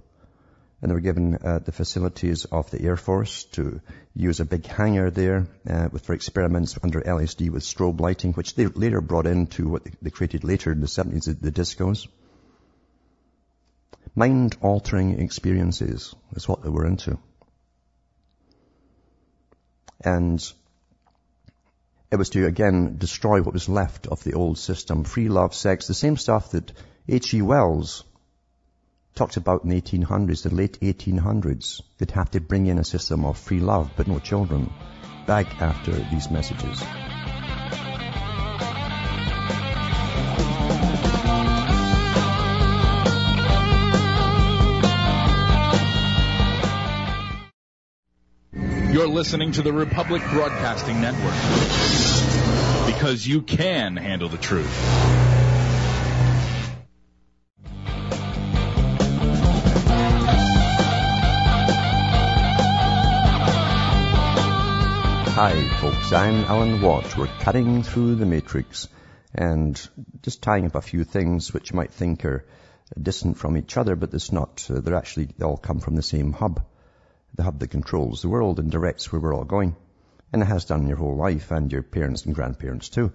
and 0.82 0.90
they 0.90 0.94
were 0.94 1.02
given 1.02 1.36
uh, 1.44 1.60
the 1.60 1.74
facilities 1.74 2.46
of 2.46 2.72
the 2.72 2.82
Air 2.82 2.96
Force 2.96 3.44
to 3.56 3.82
use 4.16 4.40
a 4.40 4.46
big 4.46 4.66
hangar 4.66 5.10
there 5.10 5.48
uh, 5.70 5.90
for 5.90 6.14
experiments 6.14 6.80
under 6.82 7.02
LSD 7.02 7.50
with 7.50 7.64
strobe 7.64 8.00
lighting, 8.00 8.32
which 8.32 8.56
they 8.56 8.68
later 8.68 9.02
brought 9.02 9.28
into 9.28 9.68
what 9.68 9.84
they 10.02 10.10
created 10.10 10.46
later 10.46 10.72
in 10.72 10.80
the 10.80 10.88
70s, 10.88 11.26
the, 11.26 11.34
the 11.34 11.52
discos. 14.14 14.18
Mind-altering 14.18 15.20
experiences 15.20 16.16
is 16.36 16.48
what 16.48 16.64
they 16.64 16.70
were 16.70 16.86
into. 16.86 17.18
And 20.04 20.54
it 22.12 22.18
was 22.18 22.30
to, 22.32 22.46
again, 22.46 22.98
destroy 22.98 23.42
what 23.42 23.54
was 23.54 23.70
left 23.70 24.08
of 24.08 24.24
the 24.24 24.34
old 24.34 24.58
system. 24.58 25.04
Free 25.04 25.30
love, 25.30 25.54
sex, 25.54 25.88
the 25.88 25.94
same 25.94 26.18
stuff 26.18 26.52
that 26.52 26.72
H.G. 27.08 27.42
Wells 27.42 28.04
talked 29.16 29.38
about 29.38 29.64
in 29.64 29.70
the 29.70 29.82
1800s, 29.82 30.44
the 30.44 30.54
late 30.54 30.80
1800s. 30.82 31.82
They'd 31.98 32.12
have 32.12 32.32
to 32.32 32.42
bring 32.42 32.68
in 32.68 32.80
a 32.80 32.84
system 32.84 33.26
of 33.26 33.38
free 33.38 33.60
love, 33.60 33.92
but 33.96 34.08
no 34.08 34.20
children. 34.20 34.72
Back 35.26 35.62
after 35.62 35.92
these 35.92 36.30
messages. 36.30 36.84
You're 48.94 49.08
listening 49.08 49.54
to 49.54 49.64
the 49.64 49.74
Republic 49.74 50.22
Broadcasting 50.30 51.02
Network 51.02 51.34
because 52.86 53.28
you 53.28 53.42
can 53.42 53.98
handle 53.98 54.30
the 54.30 54.38
truth. 54.38 54.70
Hi 65.34 65.68
folks, 65.82 66.14
I'm 66.14 66.44
Alan 66.44 66.80
Watt. 66.80 67.18
We're 67.18 67.26
cutting 67.40 67.82
through 67.82 68.14
the 68.14 68.28
matrix 68.28 68.90
and 69.34 69.90
just 70.22 70.44
tying 70.44 70.68
up 70.68 70.76
a 70.76 70.82
few 70.82 71.04
things 71.04 71.52
which 71.52 71.72
you 71.72 71.78
might 71.78 71.90
think 71.90 72.26
are 72.26 72.46
distant 73.02 73.40
from 73.40 73.58
each 73.58 73.76
other, 73.76 73.96
but 73.96 74.14
it's 74.14 74.32
not. 74.32 74.70
Uh, 74.70 74.82
they're 74.82 74.94
actually, 74.94 75.30
they 75.36 75.46
all 75.46 75.58
come 75.58 75.80
from 75.80 75.96
the 75.96 76.04
same 76.04 76.32
hub 76.32 76.64
the 77.36 77.44
hub 77.44 77.60
that 77.60 77.70
controls 77.70 78.22
the 78.22 78.30
world 78.30 78.60
and 78.60 78.72
directs 78.72 79.12
where 79.12 79.20
we're 79.20 79.36
all 79.36 79.46
going. 79.46 79.76
And 80.32 80.42
it 80.42 80.46
has 80.46 80.66
done 80.66 80.88
your 80.88 80.98
whole 80.98 81.16
life 81.16 81.52
and 81.52 81.72
your 81.72 81.84
parents 81.84 82.26
and 82.26 82.36
grandparents 82.36 82.90
too. 82.90 83.12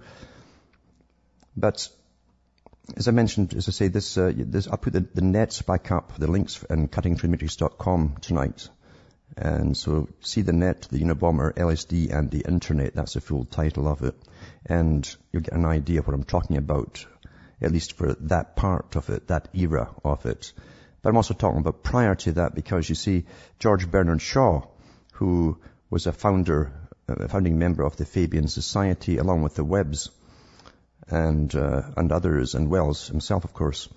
But 1.55 1.89
as 2.95 3.07
I 3.07 3.11
mentioned, 3.11 3.53
as 3.53 3.67
I 3.67 3.71
say, 3.71 3.87
this, 3.87 4.17
uh, 4.17 4.31
this 4.35 4.67
I'll 4.67 4.77
put 4.77 4.93
the, 4.93 5.05
the 5.13 5.21
nets 5.21 5.61
back 5.61 5.91
up, 5.91 6.17
the 6.17 6.31
links 6.31 6.63
in 6.69 6.87
cuttingthroughmatrix.com 6.87 8.17
tonight. 8.21 8.69
And 9.37 9.77
so 9.77 10.09
see 10.21 10.41
the 10.41 10.53
net, 10.53 10.87
the 10.89 10.99
Unabomber, 10.99 11.53
LSD 11.53 12.11
and 12.11 12.31
the 12.31 12.41
internet. 12.41 12.95
That's 12.95 13.13
the 13.13 13.21
full 13.21 13.45
title 13.45 13.87
of 13.87 14.01
it. 14.01 14.15
And 14.65 15.15
you'll 15.31 15.43
get 15.43 15.53
an 15.53 15.65
idea 15.65 15.99
of 15.99 16.07
what 16.07 16.13
I'm 16.13 16.23
talking 16.23 16.57
about, 16.57 17.05
at 17.61 17.71
least 17.71 17.93
for 17.93 18.15
that 18.21 18.55
part 18.55 18.95
of 18.95 19.09
it, 19.09 19.27
that 19.27 19.49
era 19.53 19.93
of 20.03 20.25
it. 20.25 20.51
But 21.01 21.09
I'm 21.09 21.17
also 21.17 21.33
talking 21.33 21.59
about 21.59 21.83
prior 21.83 22.15
to 22.15 22.33
that 22.33 22.55
because 22.55 22.89
you 22.89 22.95
see 22.95 23.25
George 23.59 23.89
Bernard 23.89 24.21
Shaw, 24.21 24.63
who 25.13 25.57
was 25.89 26.07
a 26.07 26.11
founder, 26.11 26.73
a 27.07 27.27
founding 27.27 27.57
member 27.57 27.83
of 27.83 27.95
the 27.95 28.05
Fabian 28.05 28.47
Society 28.47 29.17
along 29.17 29.43
with 29.43 29.55
the 29.55 29.63
Webbs 29.63 30.11
and, 31.07 31.53
uh, 31.55 31.83
and 31.95 32.11
others 32.11 32.55
and 32.55 32.69
Wells 32.69 33.07
himself, 33.07 33.43
of 33.43 33.53
course. 33.53 33.87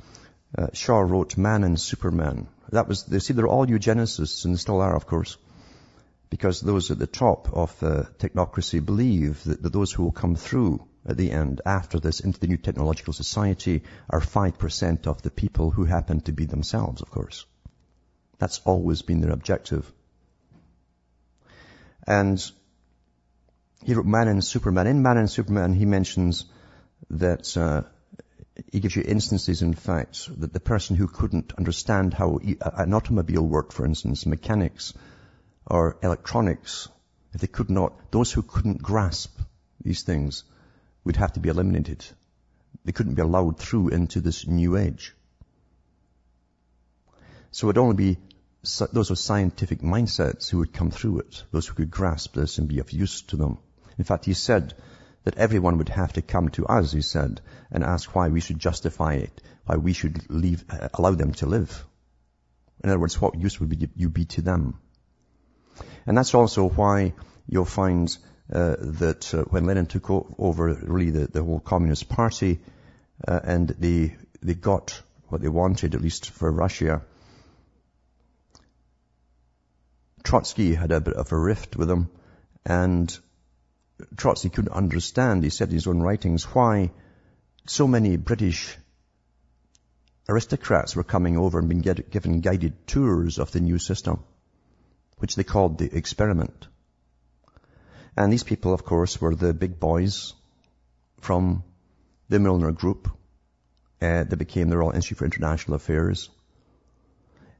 Uh, 0.56 0.68
Shaw 0.72 1.00
wrote 1.00 1.36
Man 1.36 1.64
and 1.64 1.78
Superman. 1.80 2.46
That 2.70 2.88
was, 2.88 3.04
they 3.04 3.18
see, 3.18 3.34
they're 3.34 3.46
all 3.48 3.66
eugenicists 3.66 4.44
and 4.44 4.54
they 4.54 4.58
still 4.58 4.80
are, 4.80 4.94
of 4.94 5.06
course. 5.06 5.36
Because 6.30 6.60
those 6.60 6.90
at 6.90 6.98
the 6.98 7.06
top 7.06 7.52
of 7.52 7.78
the 7.80 8.08
technocracy 8.18 8.84
believe 8.84 9.42
that, 9.44 9.62
that 9.62 9.72
those 9.72 9.92
who 9.92 10.04
will 10.04 10.12
come 10.12 10.36
through 10.36 10.86
at 11.06 11.16
the 11.16 11.30
end 11.30 11.60
after 11.66 11.98
this 11.98 12.20
into 12.20 12.38
the 12.38 12.46
new 12.46 12.56
technological 12.56 13.12
society 13.12 13.82
are 14.08 14.20
5% 14.20 15.06
of 15.06 15.22
the 15.22 15.30
people 15.30 15.70
who 15.70 15.84
happen 15.84 16.20
to 16.22 16.32
be 16.32 16.44
themselves, 16.44 17.02
of 17.02 17.10
course. 17.10 17.44
That's 18.38 18.60
always 18.64 19.02
been 19.02 19.20
their 19.20 19.32
objective. 19.32 19.90
And 22.06 22.44
he 23.84 23.94
wrote 23.94 24.06
Man 24.06 24.28
and 24.28 24.44
Superman. 24.44 24.86
In 24.86 25.02
Man 25.02 25.16
and 25.16 25.30
Superman, 25.30 25.74
he 25.74 25.84
mentions 25.84 26.44
that 27.10 27.56
uh, 27.56 27.82
he 28.70 28.80
gives 28.80 28.94
you 28.94 29.02
instances, 29.06 29.62
in 29.62 29.74
fact, 29.74 30.28
that 30.40 30.52
the 30.52 30.60
person 30.60 30.96
who 30.96 31.08
couldn't 31.08 31.52
understand 31.56 32.14
how 32.14 32.38
an 32.62 32.94
automobile 32.94 33.46
worked, 33.46 33.72
for 33.72 33.84
instance, 33.84 34.26
mechanics 34.26 34.94
or 35.66 35.96
electronics, 36.02 36.88
if 37.32 37.40
they 37.40 37.46
could 37.46 37.70
not, 37.70 38.12
those 38.12 38.32
who 38.32 38.42
couldn't 38.42 38.82
grasp 38.82 39.36
these 39.80 40.02
things 40.02 40.44
would 41.04 41.16
have 41.16 41.32
to 41.34 41.40
be 41.40 41.48
eliminated. 41.48 42.04
They 42.84 42.92
couldn't 42.92 43.14
be 43.14 43.22
allowed 43.22 43.58
through 43.58 43.88
into 43.88 44.20
this 44.20 44.46
new 44.46 44.76
age. 44.76 45.14
So 47.50 47.66
it 47.66 47.68
would 47.68 47.78
only 47.78 47.96
be 47.96 48.18
those 48.92 49.10
with 49.10 49.18
scientific 49.18 49.80
mindsets 49.80 50.48
who 50.48 50.58
would 50.58 50.72
come 50.72 50.90
through 50.90 51.20
it, 51.20 51.42
those 51.50 51.66
who 51.66 51.74
could 51.74 51.90
grasp 51.90 52.34
this 52.34 52.58
and 52.58 52.68
be 52.68 52.78
of 52.78 52.92
use 52.92 53.22
to 53.22 53.36
them. 53.36 53.58
In 53.98 54.04
fact, 54.04 54.24
he 54.24 54.34
said 54.34 54.74
that 55.24 55.36
everyone 55.36 55.78
would 55.78 55.88
have 55.88 56.12
to 56.14 56.22
come 56.22 56.48
to 56.50 56.66
us, 56.66 56.92
he 56.92 57.02
said, 57.02 57.40
and 57.70 57.84
ask 57.84 58.14
why 58.14 58.28
we 58.28 58.40
should 58.40 58.58
justify 58.58 59.14
it, 59.14 59.42
why 59.66 59.76
we 59.76 59.92
should 59.92 60.30
leave, 60.30 60.64
uh, 60.70 60.88
allow 60.94 61.12
them 61.12 61.32
to 61.34 61.46
live. 61.46 61.84
In 62.82 62.90
other 62.90 62.98
words, 62.98 63.20
what 63.20 63.38
use 63.38 63.60
would 63.60 63.90
you 63.96 64.08
be 64.08 64.24
to 64.26 64.42
them? 64.42 64.78
And 66.06 66.16
that's 66.16 66.34
also 66.34 66.68
why 66.68 67.14
you'll 67.46 67.64
find 67.64 68.16
that 68.52 69.34
uh, 69.34 69.44
when 69.44 69.64
Lenin 69.64 69.86
took 69.86 70.10
over 70.10 70.74
really 70.82 71.10
the, 71.10 71.26
the 71.26 71.42
whole 71.42 71.60
Communist 71.60 72.08
Party 72.08 72.60
uh, 73.26 73.40
and 73.42 73.68
they, 73.68 74.16
they 74.42 74.54
got 74.54 75.00
what 75.28 75.40
they 75.40 75.48
wanted, 75.48 75.94
at 75.94 76.02
least 76.02 76.30
for 76.30 76.50
Russia, 76.50 77.02
Trotsky 80.22 80.74
had 80.74 80.92
a 80.92 81.00
bit 81.00 81.14
of 81.14 81.32
a 81.32 81.38
rift 81.38 81.76
with 81.76 81.90
him 81.90 82.10
and 82.64 83.18
Trotsky 84.16 84.50
couldn't 84.50 84.72
understand, 84.72 85.44
he 85.44 85.50
said 85.50 85.68
in 85.68 85.74
his 85.74 85.86
own 85.86 86.00
writings, 86.00 86.44
why 86.44 86.90
so 87.66 87.86
many 87.86 88.16
British 88.16 88.76
aristocrats 90.28 90.94
were 90.94 91.04
coming 91.04 91.36
over 91.36 91.58
and 91.58 91.68
being 91.68 91.80
given 91.80 92.40
guided 92.40 92.86
tours 92.86 93.38
of 93.38 93.50
the 93.52 93.60
new 93.60 93.78
system, 93.78 94.22
which 95.18 95.36
they 95.36 95.44
called 95.44 95.78
the 95.78 95.96
experiment. 95.96 96.66
And 98.16 98.32
these 98.32 98.42
people, 98.42 98.74
of 98.74 98.84
course, 98.84 99.20
were 99.20 99.34
the 99.34 99.54
big 99.54 99.80
boys 99.80 100.34
from 101.20 101.64
the 102.28 102.38
Milner 102.38 102.72
Group. 102.72 103.10
Uh, 104.00 104.24
they 104.24 104.36
became 104.36 104.68
the 104.68 104.76
Royal 104.76 104.90
Institute 104.90 105.18
for 105.18 105.24
International 105.24 105.76
Affairs. 105.76 106.28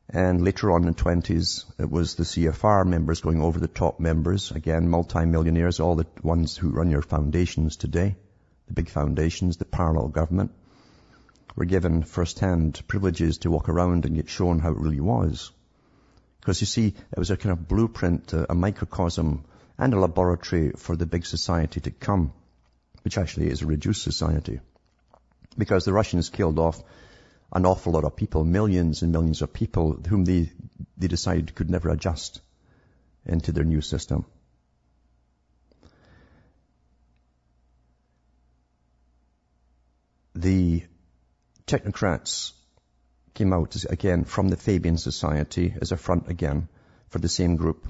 And 0.09 0.45
later 0.45 0.73
on 0.73 0.83
in 0.83 0.89
the 0.89 1.03
20s, 1.03 1.65
it 1.79 1.91
was 1.91 2.17
the 2.17 2.25
CFR 2.25 2.87
members 2.87 3.23
going 3.23 3.41
over 3.41 3.59
the 3.59 3.69
top 3.69 3.99
members, 3.99 4.51
again, 4.51 4.89
multi-millionaires, 4.91 5.81
all 5.81 5.95
the 5.95 6.07
ones 6.23 6.57
who 6.57 6.69
run 6.69 6.91
your 6.91 7.01
foundations 7.01 7.77
today, 7.77 8.17
the 8.67 8.75
big 8.75 8.91
foundations, 8.91 9.57
the 9.57 9.65
parallel 9.65 10.09
government, 10.09 10.51
were 11.57 11.65
given 11.65 12.03
first-hand 12.03 12.83
privileges 12.89 13.39
to 13.39 13.51
walk 13.51 13.71
around 13.71 14.05
and 14.05 14.17
get 14.17 14.29
shown 14.29 14.59
how 14.59 14.73
it 14.73 14.79
really 14.79 15.01
was. 15.01 15.51
Because 16.41 16.61
you 16.61 16.67
see, 16.67 16.89
it 16.89 17.19
was 17.19 17.31
a 17.31 17.37
kind 17.37 17.53
of 17.53 17.69
blueprint, 17.69 18.33
a 18.33 18.55
microcosm 18.55 19.45
and 19.79 19.95
a 19.95 20.01
laboratory 20.01 20.73
for 20.77 20.97
the 20.97 21.07
big 21.07 21.27
society 21.27 21.81
to 21.81 21.91
come, 21.91 22.33
which 23.03 23.19
actually 23.19 23.49
is 23.49 23.63
a 23.63 23.67
reduced 23.67 24.03
society. 24.03 24.61
Because 25.57 25.85
the 25.85 25.93
Russians 25.93 26.31
killed 26.31 26.59
off 26.59 26.83
an 27.53 27.67
awful 27.67 27.93
lot 27.93 28.05
of 28.05 28.17
people, 28.17 28.45
millions 28.45 29.03
and 29.03 29.13
millions 29.13 29.43
of 29.43 29.53
people 29.53 29.93
whom 30.09 30.25
they, 30.25 30.51
they 30.97 31.09
decided 31.09 31.55
could 31.55 31.71
never 31.71 31.91
adjust 31.91 32.41
into 33.27 33.53
their 33.53 33.65
new 33.65 33.81
system. 33.81 34.25
The 40.35 40.83
technocrats 41.67 42.53
came 43.35 43.53
out 43.53 43.85
again 43.85 44.25
from 44.25 44.49
the 44.49 44.57
Fabian 44.57 44.97
Society 44.97 45.75
as 45.81 45.93
a 45.93 45.97
front 45.97 46.29
again 46.29 46.69
for 47.11 47.19
the 47.19 47.29
same 47.29 47.57
group, 47.57 47.87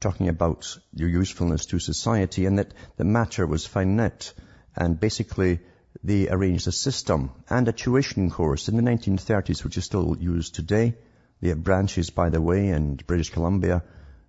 talking 0.00 0.28
about 0.28 0.78
your 0.92 1.08
usefulness 1.08 1.66
to 1.66 1.78
society 1.78 2.46
and 2.46 2.58
that 2.58 2.72
the 2.96 3.04
matter 3.04 3.46
was 3.46 3.66
finite 3.66 4.32
and 4.76 5.00
basically 5.00 5.60
they 6.04 6.28
arranged 6.28 6.68
a 6.68 6.72
system 6.72 7.30
and 7.48 7.66
a 7.66 7.72
tuition 7.72 8.30
course 8.30 8.68
in 8.68 8.76
the 8.76 8.82
1930s, 8.82 9.64
which 9.64 9.76
is 9.76 9.84
still 9.84 10.16
used 10.18 10.54
today. 10.54 10.94
They 11.40 11.48
have 11.48 11.64
branches, 11.64 12.10
by 12.10 12.30
the 12.30 12.40
way, 12.40 12.68
in 12.68 12.96
British 12.96 13.30
Columbia. 13.30 13.82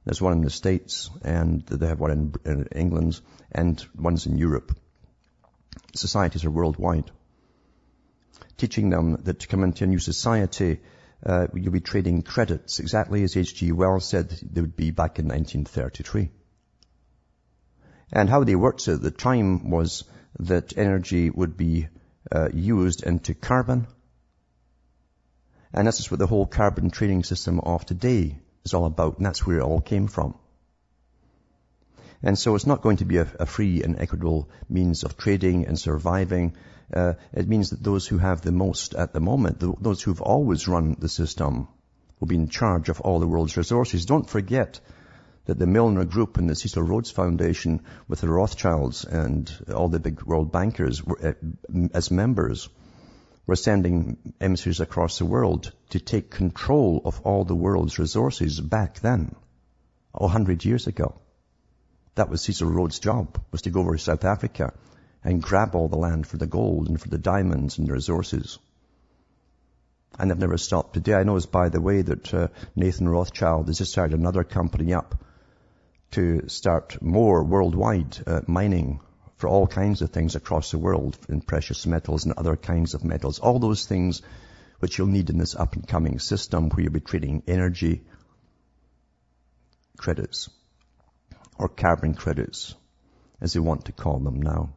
There's 0.06 0.22
one 0.22 0.34
in 0.34 0.42
the 0.42 0.50
States, 0.50 1.10
and 1.22 1.66
they 1.66 1.88
have 1.88 2.00
one 2.00 2.34
in, 2.46 2.68
England, 2.74 3.20
and 3.52 3.86
one's 3.96 4.26
in 4.26 4.38
Europe. 4.38 4.76
Societies 5.94 6.46
are 6.46 6.52
worldwide. 6.52 7.12
Teaching 8.58 8.90
them 8.90 9.18
that 9.24 9.40
to 9.40 9.48
come 9.48 9.64
into 9.64 9.84
a 9.84 9.88
new 9.88 10.00
society, 10.00 10.80
uh, 11.26 11.48
you'll 11.54 11.72
be 11.72 11.80
trading 11.80 12.22
credits, 12.22 12.80
exactly 12.80 13.24
as 13.24 13.36
H.G. 13.36 13.72
Wells 13.72 14.08
said 14.08 14.30
they 14.30 14.62
would 14.62 14.76
be 14.76 14.92
back 14.92 15.20
in 15.20 15.28
1933. 15.28 16.30
And 18.12 18.30
how 18.30 18.44
they 18.44 18.56
worked 18.56 18.88
at 18.88 19.02
the 19.02 19.12
time 19.12 19.70
was 19.70 20.04
that 20.40 20.78
energy 20.78 21.30
would 21.30 21.58
be 21.58 21.88
uh, 22.32 22.50
used 22.54 23.04
into 23.04 23.34
carbon. 23.34 23.88
And 25.74 25.88
this 25.88 26.00
is 26.00 26.10
what 26.10 26.20
the 26.20 26.28
whole 26.28 26.46
carbon 26.46 26.90
trading 26.90 27.24
system 27.24 27.60
of 27.60 27.86
today 27.86 28.40
is 28.64 28.74
all 28.74 28.86
about, 28.86 29.18
and 29.18 29.26
that's 29.26 29.46
where 29.46 29.60
it 29.60 29.64
all 29.64 29.82
came 29.82 30.08
from. 30.08 30.36
And 32.24 32.38
so 32.38 32.56
it's 32.56 32.66
not 32.66 32.82
going 32.82 32.98
to 32.98 33.06
be 33.06 33.18
a, 33.18 33.28
a 33.40 33.46
free 33.46 33.84
and 33.84 34.00
equitable 34.00 34.50
means 34.70 35.04
of 35.04 35.18
trading 35.18 35.68
and 35.68 35.78
surviving. 35.78 36.56
Uh, 36.94 37.14
it 37.34 37.48
means 37.48 37.72
that 37.72 37.84
those 37.84 38.08
who 38.08 38.18
have 38.18 38.42
the 38.42 38.52
most 38.52 38.96
at 38.96 39.12
the 39.14 39.20
moment, 39.20 39.60
the, 39.60 39.74
those 39.82 40.02
who've 40.02 40.22
always 40.22 40.68
run 40.68 40.96
the 41.00 41.10
system, 41.10 41.68
will 42.20 42.28
be 42.28 42.36
in 42.36 42.48
charge 42.48 42.90
of 42.90 43.02
all 43.02 43.20
the 43.20 43.28
world's 43.28 43.58
resources. 43.58 44.06
Don't 44.06 44.30
forget 44.30 44.80
that 45.46 45.60
the 45.60 45.68
Milner 45.68 46.06
Group 46.06 46.38
and 46.38 46.50
the 46.50 46.56
Cecil 46.56 46.84
Rhodes 46.84 47.12
Foundation 47.12 47.82
with 48.08 48.22
the 48.22 48.30
Rothschilds 48.30 49.04
and 49.06 49.52
all 49.74 49.90
the 49.90 50.00
big 50.00 50.24
world 50.24 50.52
bankers 50.52 51.04
were, 51.04 51.20
uh, 51.28 51.88
as 51.94 52.10
members 52.10 52.70
were 53.46 53.56
sending 53.56 54.18
emissaries 54.42 54.80
across 54.80 55.20
the 55.20 55.26
world 55.26 55.72
to 55.90 56.00
take 56.00 56.30
control 56.30 57.02
of 57.06 57.22
all 57.22 57.44
the 57.44 57.56
world's 57.56 58.00
resources 58.00 58.60
back 58.60 59.00
then, 59.00 59.36
a 60.14 60.28
hundred 60.28 60.64
years 60.66 60.88
ago. 60.88 61.20
That 62.16 62.30
was 62.30 62.42
Cecil 62.42 62.70
Rhodes' 62.70 63.00
job, 63.00 63.40
was 63.52 63.62
to 63.64 63.70
go 63.70 63.82
over 63.82 63.96
to 63.96 64.02
South 64.02 64.26
Africa 64.26 64.74
and 65.28 65.44
grab 65.44 65.76
all 65.76 65.90
the 65.90 65.98
land 65.98 66.26
for 66.26 66.38
the 66.38 66.48
gold 66.48 66.88
and 66.88 67.02
for 67.02 67.10
the 67.10 67.18
diamonds 67.18 67.78
and 67.78 67.86
the 67.86 67.92
resources. 67.92 68.60
And 70.18 70.32
they've 70.32 70.38
never 70.38 70.58
stopped 70.58 70.94
today. 70.94 71.16
I 71.16 71.24
know, 71.24 71.38
by 71.42 71.68
the 71.68 71.82
way, 71.82 72.02
that 72.02 72.34
uh, 72.34 72.48
Nathan 72.78 73.10
Rothschild 73.10 73.68
has 73.68 73.80
just 73.80 73.92
started 73.92 74.18
another 74.18 74.46
company 74.46 74.94
up 74.94 75.22
to 76.12 76.48
start 76.48 77.02
more 77.02 77.44
worldwide 77.44 78.18
uh, 78.26 78.40
mining 78.48 79.02
for 79.36 79.50
all 79.50 79.68
kinds 79.68 80.02
of 80.02 80.12
things 80.12 80.38
across 80.38 80.72
the 80.72 80.78
world 80.78 81.18
in 81.28 81.42
precious 81.42 81.86
metals 81.86 82.24
and 82.24 82.34
other 82.38 82.56
kinds 82.56 82.94
of 82.94 83.04
metals. 83.04 83.40
All 83.40 83.60
those 83.60 83.86
things 83.86 84.22
which 84.80 84.98
you'll 84.98 85.08
need 85.08 85.30
in 85.30 85.38
this 85.38 85.56
up 85.56 85.76
and 85.76 85.86
coming 85.86 86.20
system 86.20 86.70
where 86.70 86.84
you'll 86.84 86.94
be 86.94 87.02
trading 87.02 87.44
energy 87.48 88.06
credits 89.98 90.50
or 91.60 91.68
carbon 91.68 92.14
credits 92.14 92.74
as 93.42 93.52
they 93.52 93.60
want 93.60 93.84
to 93.86 93.92
call 93.92 94.20
them 94.20 94.42
now. 94.42 94.70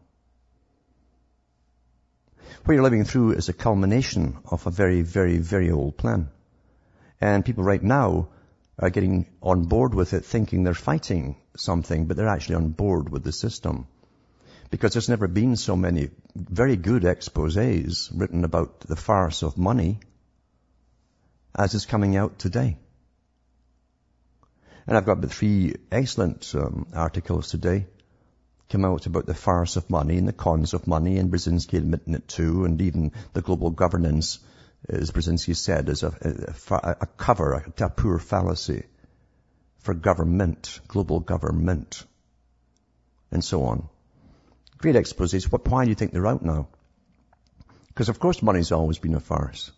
What 2.64 2.74
you're 2.74 2.82
living 2.82 3.04
through 3.04 3.32
is 3.32 3.48
a 3.48 3.52
culmination 3.52 4.38
of 4.44 4.66
a 4.66 4.70
very, 4.70 5.02
very, 5.02 5.38
very 5.38 5.70
old 5.70 5.96
plan. 5.96 6.28
And 7.20 7.44
people 7.44 7.64
right 7.64 7.82
now 7.82 8.28
are 8.78 8.90
getting 8.90 9.26
on 9.42 9.64
board 9.64 9.94
with 9.94 10.14
it 10.14 10.24
thinking 10.24 10.64
they're 10.64 10.74
fighting 10.74 11.36
something, 11.56 12.06
but 12.06 12.16
they're 12.16 12.28
actually 12.28 12.56
on 12.56 12.68
board 12.70 13.10
with 13.10 13.24
the 13.24 13.32
system. 13.32 13.86
Because 14.70 14.92
there's 14.92 15.08
never 15.08 15.28
been 15.28 15.56
so 15.56 15.76
many 15.76 16.10
very 16.34 16.76
good 16.76 17.02
exposés 17.02 18.10
written 18.14 18.44
about 18.44 18.80
the 18.80 18.96
farce 18.96 19.42
of 19.42 19.58
money 19.58 19.98
as 21.54 21.74
is 21.74 21.86
coming 21.86 22.16
out 22.16 22.38
today. 22.38 22.78
And 24.86 24.96
I've 24.96 25.06
got 25.06 25.20
the 25.20 25.28
three 25.28 25.76
excellent 25.90 26.52
um, 26.54 26.86
articles 26.94 27.50
today 27.50 27.86
come 28.70 28.84
out 28.84 29.06
about 29.06 29.26
the 29.26 29.34
farce 29.34 29.76
of 29.76 29.90
money 29.90 30.16
and 30.16 30.28
the 30.28 30.32
cons 30.32 30.74
of 30.74 30.86
money, 30.86 31.18
and 31.18 31.30
Brzezinski 31.30 31.78
admitting 31.78 32.14
it 32.14 32.28
too, 32.28 32.64
and 32.64 32.80
even 32.80 33.12
the 33.32 33.42
global 33.42 33.70
governance, 33.70 34.38
as 34.88 35.10
Brzezinski 35.10 35.56
said, 35.56 35.88
is 35.88 36.04
a, 36.04 36.54
a, 36.70 36.96
a 37.00 37.06
cover, 37.06 37.64
a, 37.78 37.90
poor 37.90 38.18
fallacy 38.18 38.84
for 39.80 39.92
government, 39.92 40.80
global 40.86 41.18
government, 41.18 42.04
and 43.32 43.44
so 43.44 43.64
on. 43.64 43.88
Great 44.78 44.94
exposés. 44.94 45.50
What, 45.50 45.66
why 45.66 45.84
do 45.84 45.90
you 45.90 45.96
think 45.96 46.12
they're 46.12 46.26
out 46.26 46.44
now? 46.44 46.68
Because 47.88 48.08
of 48.08 48.20
course 48.20 48.40
money's 48.40 48.72
always 48.72 48.98
been 48.98 49.14
a 49.14 49.20
farce. 49.20 49.72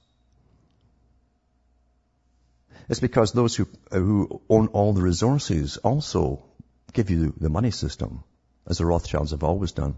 It's 2.90 3.00
because 3.00 3.33
those 3.33 3.57
who, 3.57 3.68
who 3.90 4.42
own 4.50 4.68
all 4.68 4.92
the 4.92 5.02
resources 5.02 5.78
also 5.78 6.44
give 6.92 7.11
you 7.11 7.33
the 7.40 7.48
money 7.48 7.70
system 7.70 8.22
as 8.66 8.79
the 8.79 8.87
Rothschilds 8.87 9.33
have 9.33 9.44
always 9.44 9.72
done, 9.72 9.96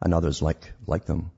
and 0.00 0.12
others 0.12 0.42
like, 0.42 0.72
like 0.86 1.06
them. 1.06 1.30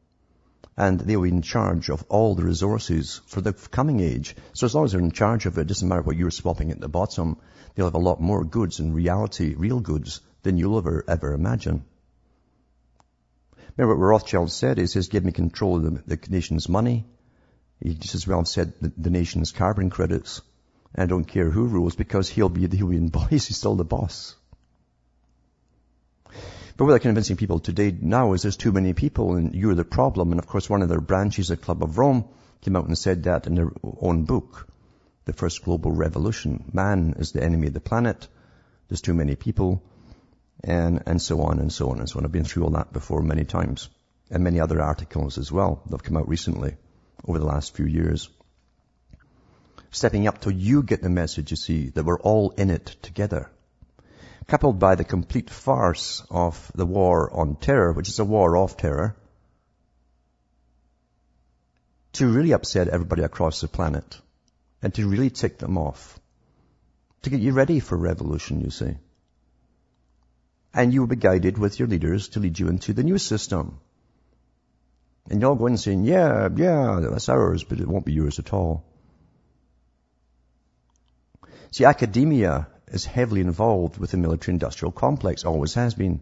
And 0.76 1.00
they'll 1.00 1.22
be 1.22 1.28
in 1.28 1.42
charge 1.42 1.90
of 1.90 2.04
all 2.08 2.34
the 2.34 2.44
resources 2.44 3.20
for 3.26 3.40
the 3.40 3.52
coming 3.52 4.00
age. 4.00 4.36
So 4.52 4.66
as 4.66 4.74
long 4.74 4.84
as 4.84 4.92
they're 4.92 5.00
in 5.00 5.10
charge 5.10 5.46
of 5.46 5.58
it, 5.58 5.62
it 5.62 5.68
doesn't 5.68 5.88
matter 5.88 6.02
what 6.02 6.16
you're 6.16 6.30
swapping 6.30 6.70
at 6.70 6.80
the 6.80 6.88
bottom, 6.88 7.38
they'll 7.74 7.86
have 7.86 7.94
a 7.94 7.98
lot 7.98 8.20
more 8.20 8.44
goods 8.44 8.78
in 8.80 8.94
reality, 8.94 9.54
real 9.54 9.80
goods, 9.80 10.20
than 10.42 10.56
you'll 10.56 10.78
ever, 10.78 11.04
ever 11.08 11.32
imagine. 11.32 11.84
Remember 13.76 13.96
what 13.96 14.06
Rothschild 14.06 14.50
said 14.50 14.78
is, 14.78 14.92
says, 14.92 15.08
give 15.08 15.24
me 15.24 15.32
control 15.32 15.76
of 15.76 16.06
the, 16.06 16.16
the 16.16 16.30
nation's 16.30 16.68
money. 16.68 17.06
He 17.80 17.94
just 17.94 18.16
as 18.16 18.26
well 18.26 18.44
said 18.44 18.72
the, 18.80 18.92
the 18.96 19.10
nation's 19.10 19.52
carbon 19.52 19.90
credits. 19.90 20.42
And 20.94 21.02
I 21.02 21.06
don't 21.06 21.24
care 21.24 21.50
who 21.50 21.66
rules 21.66 21.94
because 21.94 22.28
he'll 22.28 22.48
be, 22.48 22.66
the, 22.66 22.76
he'll 22.76 22.88
be 22.88 22.96
in 22.96 23.08
boss. 23.16 23.30
He's 23.30 23.56
still 23.56 23.76
the 23.76 23.84
boss. 23.84 24.34
But 26.78 26.84
what 26.84 26.90
they're 26.90 27.00
convincing 27.00 27.36
people 27.36 27.58
today 27.58 27.92
now 28.00 28.34
is 28.34 28.42
there's 28.42 28.56
too 28.56 28.70
many 28.70 28.92
people 28.92 29.34
and 29.34 29.52
you're 29.52 29.74
the 29.74 29.84
problem. 29.84 30.30
And 30.30 30.38
of 30.38 30.46
course, 30.46 30.70
one 30.70 30.80
of 30.80 30.88
their 30.88 31.00
branches, 31.00 31.48
the 31.48 31.56
Club 31.56 31.82
of 31.82 31.98
Rome, 31.98 32.28
came 32.60 32.76
out 32.76 32.86
and 32.86 32.96
said 32.96 33.24
that 33.24 33.48
in 33.48 33.56
their 33.56 33.72
own 33.82 34.26
book, 34.26 34.68
The 35.24 35.32
First 35.32 35.64
Global 35.64 35.90
Revolution. 35.90 36.70
Man 36.72 37.16
is 37.18 37.32
the 37.32 37.42
enemy 37.42 37.66
of 37.66 37.74
the 37.74 37.80
planet. 37.80 38.28
There's 38.86 39.00
too 39.00 39.12
many 39.12 39.34
people. 39.34 39.82
And, 40.62 41.02
and 41.06 41.20
so 41.20 41.42
on 41.42 41.58
and 41.58 41.72
so 41.72 41.90
on 41.90 41.98
and 41.98 42.08
so 42.08 42.20
on. 42.20 42.24
I've 42.24 42.30
been 42.30 42.44
through 42.44 42.62
all 42.62 42.70
that 42.70 42.92
before 42.92 43.22
many 43.22 43.44
times. 43.44 43.88
And 44.30 44.44
many 44.44 44.60
other 44.60 44.80
articles 44.80 45.36
as 45.36 45.50
well 45.50 45.82
that 45.86 45.96
have 45.96 46.04
come 46.04 46.16
out 46.16 46.28
recently 46.28 46.76
over 47.26 47.40
the 47.40 47.44
last 47.44 47.74
few 47.74 47.86
years. 47.86 48.28
Stepping 49.90 50.28
up 50.28 50.40
till 50.40 50.52
you 50.52 50.84
get 50.84 51.02
the 51.02 51.10
message, 51.10 51.50
you 51.50 51.56
see, 51.56 51.88
that 51.88 52.04
we're 52.04 52.20
all 52.20 52.50
in 52.50 52.70
it 52.70 52.86
together 53.02 53.50
coupled 54.48 54.78
by 54.78 54.94
the 54.94 55.04
complete 55.04 55.50
farce 55.50 56.22
of 56.30 56.72
the 56.74 56.86
war 56.86 57.30
on 57.32 57.54
terror, 57.54 57.92
which 57.92 58.08
is 58.08 58.18
a 58.18 58.24
war 58.24 58.56
of 58.56 58.76
terror, 58.78 59.14
to 62.14 62.26
really 62.26 62.52
upset 62.52 62.88
everybody 62.88 63.22
across 63.22 63.60
the 63.60 63.68
planet 63.68 64.18
and 64.82 64.94
to 64.94 65.06
really 65.06 65.28
tick 65.28 65.58
them 65.58 65.76
off, 65.76 66.18
to 67.22 67.30
get 67.30 67.40
you 67.40 67.52
ready 67.52 67.78
for 67.78 67.96
revolution, 67.96 68.60
you 68.62 68.70
see. 68.70 68.96
And 70.72 70.94
you 70.94 71.00
will 71.00 71.08
be 71.08 71.16
guided 71.16 71.58
with 71.58 71.78
your 71.78 71.88
leaders 71.88 72.28
to 72.30 72.40
lead 72.40 72.58
you 72.58 72.68
into 72.68 72.94
the 72.94 73.02
new 73.02 73.18
system. 73.18 73.78
And 75.28 75.42
you'll 75.42 75.56
go 75.56 75.66
in 75.66 75.76
saying, 75.76 76.04
yeah, 76.04 76.48
yeah, 76.56 77.00
that's 77.02 77.28
ours, 77.28 77.64
but 77.64 77.80
it 77.80 77.88
won't 77.88 78.06
be 78.06 78.14
yours 78.14 78.38
at 78.38 78.54
all. 78.54 78.84
See, 81.70 81.84
academia 81.84 82.68
is 82.92 83.04
heavily 83.04 83.40
involved 83.40 83.98
with 83.98 84.10
the 84.10 84.16
military 84.16 84.54
industrial 84.54 84.92
complex, 84.92 85.44
always 85.44 85.74
has 85.74 85.94
been. 85.94 86.20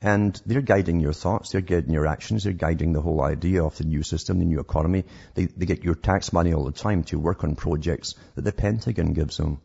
And 0.00 0.40
they're 0.44 0.60
guiding 0.60 1.00
your 1.00 1.14
thoughts, 1.14 1.50
they're 1.50 1.60
guiding 1.60 1.92
your 1.92 2.06
actions, 2.06 2.44
they're 2.44 2.52
guiding 2.52 2.92
the 2.92 3.00
whole 3.00 3.22
idea 3.22 3.64
of 3.64 3.76
the 3.78 3.84
new 3.84 4.02
system, 4.02 4.38
the 4.38 4.44
new 4.44 4.60
economy. 4.60 5.04
They, 5.34 5.46
they 5.46 5.66
get 5.66 5.82
your 5.82 5.94
tax 5.94 6.32
money 6.32 6.52
all 6.52 6.64
the 6.64 6.72
time 6.72 7.04
to 7.04 7.18
work 7.18 7.42
on 7.42 7.56
projects 7.56 8.14
that 8.34 8.42
the 8.42 8.52
Pentagon 8.52 9.14
gives 9.14 9.38
them 9.38 9.60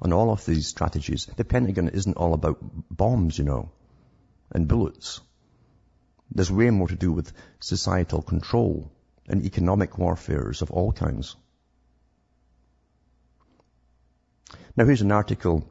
on 0.00 0.12
all 0.12 0.30
of 0.30 0.44
these 0.46 0.66
strategies. 0.66 1.26
The 1.36 1.44
Pentagon 1.44 1.88
isn't 1.88 2.16
all 2.16 2.34
about 2.34 2.58
bombs, 2.90 3.38
you 3.38 3.44
know, 3.44 3.70
and 4.50 4.66
bullets. 4.66 5.20
There's 6.34 6.50
way 6.50 6.70
more 6.70 6.88
to 6.88 6.96
do 6.96 7.12
with 7.12 7.32
societal 7.60 8.22
control 8.22 8.90
and 9.28 9.44
economic 9.44 9.98
warfares 9.98 10.62
of 10.62 10.70
all 10.70 10.92
kinds. 10.92 11.36
Now 14.74 14.86
here's 14.86 15.02
an 15.02 15.12
article, 15.12 15.68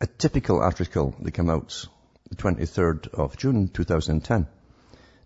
a 0.00 0.06
typical 0.06 0.60
article 0.60 1.14
that 1.20 1.32
came 1.32 1.50
out 1.50 1.86
the 2.30 2.36
23rd 2.36 3.08
of 3.08 3.36
June 3.36 3.68
2010. 3.68 4.46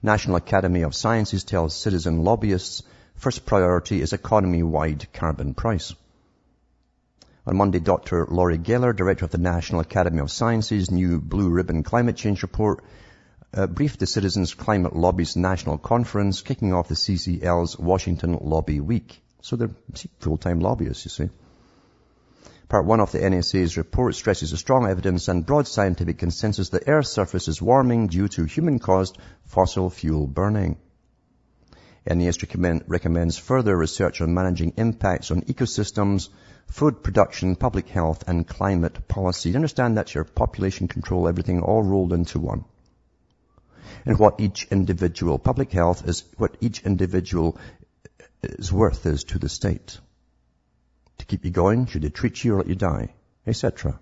National 0.02 0.34
Academy 0.34 0.82
of 0.82 0.96
Sciences 0.96 1.44
tells 1.44 1.76
citizen 1.76 2.24
lobbyists 2.24 2.82
first 3.14 3.46
priority 3.46 4.00
is 4.00 4.12
economy-wide 4.12 5.12
carbon 5.12 5.54
price. 5.54 5.94
On 7.46 7.56
Monday, 7.56 7.78
Dr. 7.78 8.26
Laurie 8.28 8.58
Geller, 8.58 8.96
director 8.96 9.24
of 9.24 9.30
the 9.30 9.38
National 9.38 9.80
Academy 9.80 10.18
of 10.18 10.32
Sciences 10.32 10.90
new 10.90 11.20
Blue 11.20 11.50
Ribbon 11.50 11.84
Climate 11.84 12.16
Change 12.16 12.42
Report, 12.42 12.82
uh, 13.54 13.68
briefed 13.68 14.00
the 14.00 14.08
Citizens 14.08 14.54
Climate 14.54 14.96
Lobby's 14.96 15.36
National 15.36 15.78
Conference, 15.78 16.42
kicking 16.42 16.72
off 16.72 16.88
the 16.88 16.96
CCL's 16.96 17.78
Washington 17.78 18.38
Lobby 18.40 18.80
Week. 18.80 19.22
So 19.40 19.54
they're 19.54 19.76
full-time 20.18 20.58
lobbyists, 20.58 21.04
you 21.04 21.10
see. 21.10 21.30
Part 22.72 22.86
1 22.86 23.00
of 23.00 23.12
the 23.12 23.18
NAC's 23.18 23.76
report 23.76 24.14
stresses 24.14 24.54
a 24.54 24.56
strong 24.56 24.86
evidence 24.88 25.28
and 25.28 25.44
broad 25.44 25.68
scientific 25.68 26.16
consensus 26.16 26.70
that 26.70 26.88
Earth's 26.88 27.10
surface 27.10 27.46
is 27.46 27.60
warming 27.60 28.06
due 28.06 28.28
to 28.28 28.46
human-caused 28.46 29.18
fossil 29.44 29.90
fuel 29.90 30.26
burning. 30.26 30.78
Recommend, 32.06 32.84
recommends 32.86 33.36
further 33.36 33.76
research 33.76 34.22
on 34.22 34.32
managing 34.32 34.72
impacts 34.78 35.30
on 35.30 35.42
ecosystems, 35.42 36.30
food 36.66 37.02
production, 37.02 37.56
public 37.56 37.90
health, 37.90 38.26
and 38.26 38.48
climate 38.48 39.06
policy. 39.06 39.50
You 39.50 39.56
understand 39.56 39.98
that's 39.98 40.14
your 40.14 40.24
population 40.24 40.88
control, 40.88 41.28
everything 41.28 41.60
all 41.60 41.82
rolled 41.82 42.14
into 42.14 42.38
one. 42.38 42.64
And 44.06 44.18
what 44.18 44.40
each 44.40 44.66
individual, 44.70 45.38
public 45.38 45.72
health 45.72 46.08
is 46.08 46.24
what 46.38 46.56
each 46.62 46.86
individual 46.86 47.58
is 48.42 48.72
worth 48.72 49.04
is 49.04 49.24
to 49.24 49.38
the 49.38 49.50
state 49.50 49.98
to 51.22 51.26
keep 51.26 51.44
you 51.44 51.52
going? 51.52 51.86
Should 51.86 52.02
they 52.02 52.10
treat 52.10 52.42
you 52.42 52.54
or 52.54 52.58
let 52.58 52.66
you 52.66 52.74
die? 52.74 53.14
Etc. 53.46 53.98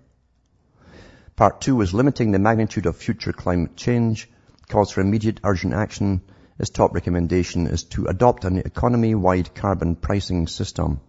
Part 1.35 1.61
two 1.61 1.79
is 1.81 1.93
limiting 1.93 2.31
the 2.31 2.39
magnitude 2.39 2.87
of 2.87 2.97
future 2.97 3.31
climate 3.31 3.75
change, 3.75 4.29
calls 4.67 4.91
for 4.91 5.01
immediate 5.01 5.39
urgent 5.43 5.73
action. 5.73 6.21
Its 6.57 6.71
top 6.71 6.93
recommendation 6.93 7.67
is 7.67 7.83
to 7.95 8.07
adopt 8.07 8.45
an 8.45 8.57
economy-wide 8.57 9.53
carbon 9.53 9.95
pricing 9.95 10.47
system. 10.47 10.99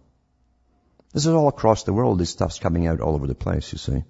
This 1.13 1.25
is 1.25 1.33
all 1.33 1.47
across 1.47 1.83
the 1.83 1.93
world. 1.93 2.19
This 2.19 2.29
stuff's 2.29 2.59
coming 2.59 2.87
out 2.87 3.01
all 3.01 3.15
over 3.15 3.27
the 3.27 3.35
place, 3.35 3.71
you 3.71 3.77
see. 3.79 4.03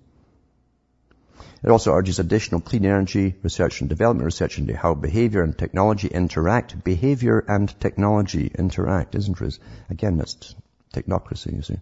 It 1.63 1.69
also 1.69 1.93
urges 1.93 2.19
additional 2.19 2.59
clean 2.59 2.85
energy 2.85 3.35
research 3.41 3.79
and 3.79 3.89
development, 3.89 4.25
research 4.25 4.59
into 4.59 4.75
how 4.75 4.93
behavior 4.93 5.41
and 5.41 5.57
technology 5.57 6.09
interact. 6.09 6.83
Behavior 6.83 7.39
and 7.47 7.73
technology 7.79 8.51
interact, 8.53 9.15
isn't 9.15 9.41
it? 9.41 9.59
Again, 9.89 10.17
that's 10.17 10.55
technocracy, 10.93 11.55
you 11.55 11.61
see 11.61 11.79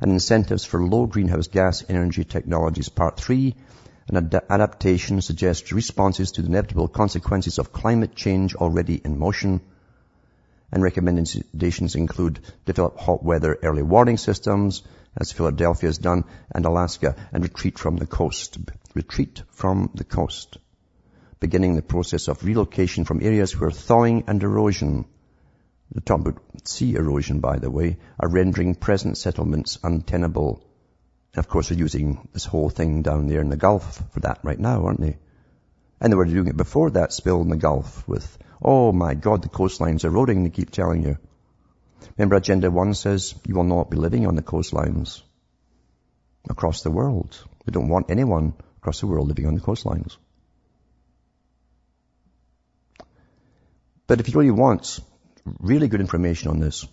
and 0.00 0.12
incentives 0.12 0.64
for 0.64 0.82
low 0.82 1.06
greenhouse 1.06 1.48
gas 1.48 1.84
energy 1.88 2.24
technologies. 2.24 2.88
Part 2.88 3.18
three, 3.18 3.54
an 4.08 4.16
ad- 4.16 4.42
adaptation 4.48 5.20
suggests 5.20 5.72
responses 5.72 6.32
to 6.32 6.42
the 6.42 6.48
inevitable 6.48 6.88
consequences 6.88 7.58
of 7.58 7.72
climate 7.72 8.14
change 8.14 8.54
already 8.54 9.00
in 9.04 9.18
motion. 9.18 9.60
And 10.72 10.82
recommendations 10.82 11.94
include 11.94 12.40
develop 12.64 12.98
hot 12.98 13.22
weather 13.22 13.58
early 13.62 13.82
warning 13.82 14.16
systems, 14.16 14.82
as 15.16 15.32
Philadelphia 15.32 15.88
has 15.88 15.98
done, 15.98 16.24
and 16.54 16.64
Alaska, 16.64 17.16
and 17.32 17.42
retreat 17.42 17.78
from 17.78 17.96
the 17.96 18.06
coast. 18.06 18.58
Retreat 18.94 19.42
from 19.50 19.90
the 19.94 20.04
coast. 20.04 20.56
Beginning 21.40 21.74
the 21.74 21.82
process 21.82 22.28
of 22.28 22.44
relocation 22.44 23.04
from 23.04 23.22
areas 23.22 23.58
where 23.58 23.70
thawing 23.70 24.24
and 24.28 24.42
erosion 24.42 25.04
the 25.92 26.14
about 26.14 26.40
sea 26.64 26.94
erosion, 26.94 27.40
by 27.40 27.58
the 27.58 27.70
way, 27.70 27.98
are 28.18 28.28
rendering 28.28 28.74
present 28.74 29.18
settlements 29.18 29.78
untenable. 29.82 30.62
And 31.34 31.38
of 31.38 31.48
course, 31.48 31.68
they're 31.68 31.78
using 31.78 32.28
this 32.32 32.44
whole 32.44 32.70
thing 32.70 33.02
down 33.02 33.26
there 33.26 33.40
in 33.40 33.48
the 33.48 33.56
Gulf 33.56 34.02
for 34.12 34.20
that 34.20 34.40
right 34.42 34.58
now, 34.58 34.84
aren't 34.86 35.00
they? 35.00 35.18
And 36.00 36.12
they 36.12 36.16
were 36.16 36.24
doing 36.24 36.46
it 36.46 36.56
before 36.56 36.90
that 36.90 37.12
spill 37.12 37.42
in 37.42 37.48
the 37.48 37.56
Gulf 37.56 38.06
with, 38.08 38.38
oh 38.62 38.92
my 38.92 39.14
God, 39.14 39.42
the 39.42 39.48
coastline's 39.48 40.04
eroding, 40.04 40.44
they 40.44 40.50
keep 40.50 40.70
telling 40.70 41.02
you. 41.02 41.18
Remember 42.16 42.36
Agenda 42.36 42.70
1 42.70 42.94
says 42.94 43.34
you 43.46 43.54
will 43.54 43.64
not 43.64 43.90
be 43.90 43.96
living 43.96 44.26
on 44.26 44.36
the 44.36 44.42
coastlines 44.42 45.22
across 46.48 46.82
the 46.82 46.90
world. 46.90 47.36
We 47.66 47.72
don't 47.72 47.88
want 47.88 48.10
anyone 48.10 48.54
across 48.78 49.00
the 49.00 49.06
world 49.06 49.28
living 49.28 49.46
on 49.46 49.54
the 49.54 49.60
coastlines. 49.60 50.16
But 54.06 54.20
if 54.20 54.28
you 54.28 54.34
really 54.38 54.50
want 54.50 55.00
really 55.44 55.88
good 55.88 56.00
information 56.00 56.50
on 56.50 56.60
this, 56.60 56.86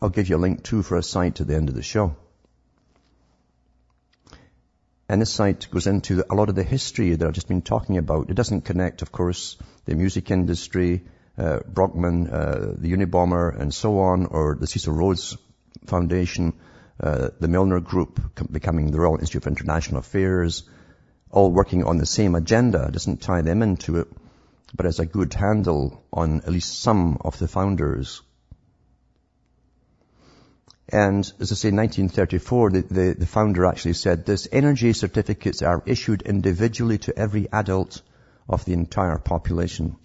I'll 0.00 0.10
give 0.10 0.28
you 0.28 0.36
a 0.36 0.38
link 0.38 0.62
too 0.62 0.82
for 0.82 0.96
a 0.96 1.02
site 1.02 1.40
at 1.40 1.46
the 1.46 1.56
end 1.56 1.68
of 1.68 1.74
the 1.74 1.82
show. 1.82 2.16
And 5.08 5.22
this 5.22 5.32
site 5.32 5.68
goes 5.70 5.86
into 5.86 6.22
a 6.30 6.34
lot 6.34 6.50
of 6.50 6.54
the 6.54 6.62
history 6.62 7.14
that 7.14 7.26
I've 7.26 7.32
just 7.34 7.48
been 7.48 7.62
talking 7.62 7.96
about. 7.96 8.28
It 8.28 8.34
doesn't 8.34 8.66
connect, 8.66 9.00
of 9.00 9.10
course, 9.10 9.56
the 9.86 9.94
music 9.94 10.30
industry, 10.30 11.04
uh, 11.38 11.60
Brockman, 11.60 12.28
uh, 12.28 12.74
the 12.76 12.92
Unabomber, 12.92 13.58
and 13.58 13.72
so 13.72 14.00
on, 14.00 14.26
or 14.26 14.56
the 14.60 14.66
Cecil 14.66 14.92
Rhodes 14.92 15.36
Foundation, 15.86 16.52
uh, 17.00 17.30
the 17.40 17.48
Milner 17.48 17.80
Group 17.80 18.20
becoming 18.52 18.90
the 18.90 19.00
Royal 19.00 19.16
Institute 19.16 19.44
for 19.44 19.48
International 19.48 20.00
Affairs, 20.00 20.64
all 21.30 21.50
working 21.50 21.84
on 21.84 21.96
the 21.96 22.06
same 22.06 22.34
agenda. 22.34 22.84
It 22.88 22.92
doesn't 22.92 23.22
tie 23.22 23.42
them 23.42 23.62
into 23.62 24.00
it, 24.00 24.08
but 24.74 24.86
as 24.86 24.98
a 24.98 25.06
good 25.06 25.34
handle 25.34 26.04
on 26.12 26.40
at 26.40 26.52
least 26.52 26.80
some 26.80 27.18
of 27.20 27.38
the 27.38 27.48
founders 27.48 28.22
and 30.90 31.30
as 31.38 31.52
I 31.52 31.54
say, 31.54 31.68
in 31.68 31.76
1934, 31.76 32.70
the, 32.70 32.80
the, 32.82 33.16
the, 33.18 33.26
founder 33.26 33.66
actually 33.66 33.92
said 33.92 34.24
this, 34.24 34.48
energy 34.50 34.94
certificates 34.94 35.60
are 35.60 35.82
issued 35.84 36.22
individually 36.22 36.96
to 36.98 37.18
every 37.18 37.46
adult 37.52 38.00
of 38.48 38.64
the 38.64 38.72
entire 38.72 39.18
population. 39.18 39.96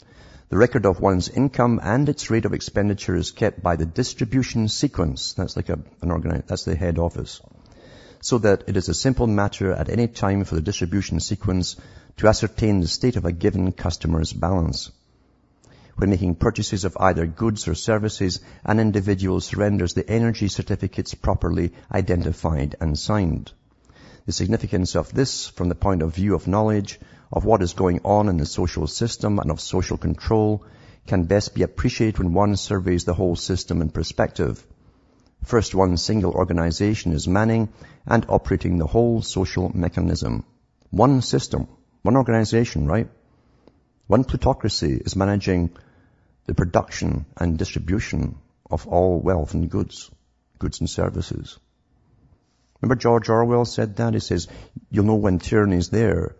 The 0.49 0.57
record 0.57 0.85
of 0.85 0.99
one's 0.99 1.29
income 1.29 1.79
and 1.81 2.09
its 2.09 2.29
rate 2.29 2.43
of 2.43 2.53
expenditure 2.53 3.15
is 3.15 3.31
kept 3.31 3.63
by 3.63 3.77
the 3.77 3.85
distribution 3.85 4.67
sequence. 4.67 5.33
That's 5.33 5.55
like 5.55 5.69
a, 5.69 5.79
an 6.01 6.09
organi- 6.09 6.45
that's 6.45 6.65
the 6.65 6.75
head 6.75 6.99
office. 6.99 7.39
So 8.19 8.39
that 8.39 8.65
it 8.67 8.75
is 8.75 8.89
a 8.89 8.93
simple 8.93 9.27
matter 9.27 9.71
at 9.71 9.89
any 9.89 10.07
time 10.07 10.43
for 10.43 10.55
the 10.55 10.61
distribution 10.61 11.21
sequence 11.21 11.77
to 12.17 12.27
ascertain 12.27 12.79
the 12.79 12.87
state 12.87 13.15
of 13.15 13.25
a 13.25 13.31
given 13.31 13.71
customer's 13.71 14.33
balance. 14.33 14.91
When 15.95 16.09
making 16.09 16.35
purchases 16.35 16.85
of 16.85 16.97
either 16.99 17.27
goods 17.27 17.67
or 17.67 17.75
services, 17.75 18.39
an 18.63 18.79
individual 18.79 19.41
surrenders 19.41 19.93
the 19.93 20.09
energy 20.09 20.47
certificates 20.47 21.13
properly 21.13 21.73
identified 21.91 22.75
and 22.79 22.97
signed. 22.97 23.51
The 24.25 24.31
significance 24.31 24.95
of 24.95 25.13
this 25.13 25.47
from 25.47 25.69
the 25.69 25.75
point 25.75 26.01
of 26.01 26.15
view 26.15 26.33
of 26.33 26.47
knowledge 26.47 26.99
of 27.31 27.45
what 27.45 27.61
is 27.61 27.73
going 27.73 27.99
on 28.03 28.29
in 28.29 28.37
the 28.37 28.45
social 28.45 28.87
system 28.87 29.37
and 29.39 29.51
of 29.51 29.59
social 29.59 29.97
control 29.97 30.63
can 31.07 31.25
best 31.25 31.53
be 31.53 31.63
appreciated 31.63 32.19
when 32.19 32.33
one 32.33 32.55
surveys 32.55 33.03
the 33.03 33.13
whole 33.13 33.35
system 33.35 33.81
in 33.81 33.89
perspective. 33.89 34.65
First, 35.43 35.75
one 35.75 35.97
single 35.97 36.31
organization 36.31 37.11
is 37.11 37.27
manning 37.27 37.69
and 38.05 38.25
operating 38.29 38.77
the 38.77 38.87
whole 38.87 39.21
social 39.21 39.69
mechanism. 39.75 40.45
One 40.89 41.21
system, 41.21 41.67
one 42.03 42.17
organization, 42.17 42.87
right? 42.87 43.09
One 44.07 44.25
plutocracy 44.25 45.01
is 45.03 45.15
managing 45.15 45.71
the 46.45 46.53
production 46.53 47.25
and 47.37 47.57
distribution 47.57 48.37
of 48.69 48.87
all 48.87 49.19
wealth 49.19 49.53
and 49.53 49.69
goods, 49.69 50.11
goods 50.59 50.81
and 50.81 50.89
services. 50.89 51.57
Remember 52.81 52.95
George 52.95 53.29
Orwell 53.29 53.65
said 53.65 53.95
that? 53.95 54.13
He 54.13 54.19
says, 54.19 54.49
you'll 54.91 55.05
know 55.05 55.15
when 55.15 55.39
tyranny 55.39 55.77
is 55.77 55.89
there 55.89 56.35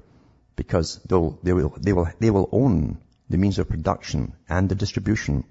because 0.58 1.00
they'll, 1.06 1.40
they 1.42 1.54
will, 1.54 1.74
they 1.80 1.94
will, 1.94 2.10
they 2.20 2.30
will 2.30 2.50
own 2.52 2.98
the 3.30 3.38
means 3.38 3.60
of 3.60 3.70
production 3.70 4.34
and 4.50 4.68
the 4.68 4.76
distribution 4.76 5.46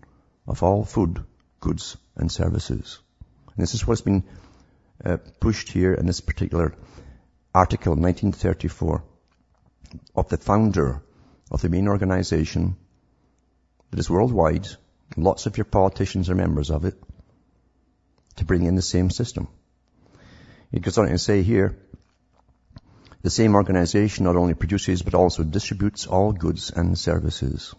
of 0.46 0.62
all 0.62 0.84
food, 0.84 1.24
goods 1.60 1.96
and 2.16 2.30
services. 2.30 2.98
And 3.56 3.62
this 3.62 3.74
is 3.74 3.86
what's 3.86 4.02
been 4.02 4.24
uh, 5.02 5.16
pushed 5.40 5.70
here 5.70 5.94
in 5.94 6.04
this 6.04 6.20
particular 6.20 6.74
article, 7.54 7.92
1934, 7.92 9.02
of 10.14 10.28
the 10.28 10.36
founder 10.36 11.02
of 11.50 11.62
the 11.62 11.68
main 11.68 11.88
organization 11.88 12.76
that 13.90 14.00
is 14.00 14.10
worldwide. 14.10 14.66
Lots 15.16 15.46
of 15.46 15.58
your 15.58 15.66
politicians 15.66 16.30
are 16.30 16.34
members 16.34 16.70
of 16.70 16.84
it 16.84 16.94
to 18.36 18.44
bring 18.44 18.64
in 18.64 18.74
the 18.74 18.82
same 18.82 19.10
system. 19.10 19.48
It 20.72 20.80
goes 20.80 20.96
on 20.96 21.08
to 21.08 21.18
say 21.18 21.42
here, 21.42 21.76
the 23.20 23.30
same 23.30 23.54
organization 23.54 24.24
not 24.24 24.36
only 24.36 24.54
produces 24.54 25.02
but 25.02 25.14
also 25.14 25.44
distributes 25.44 26.06
all 26.06 26.32
goods 26.32 26.70
and 26.70 26.98
services. 26.98 27.74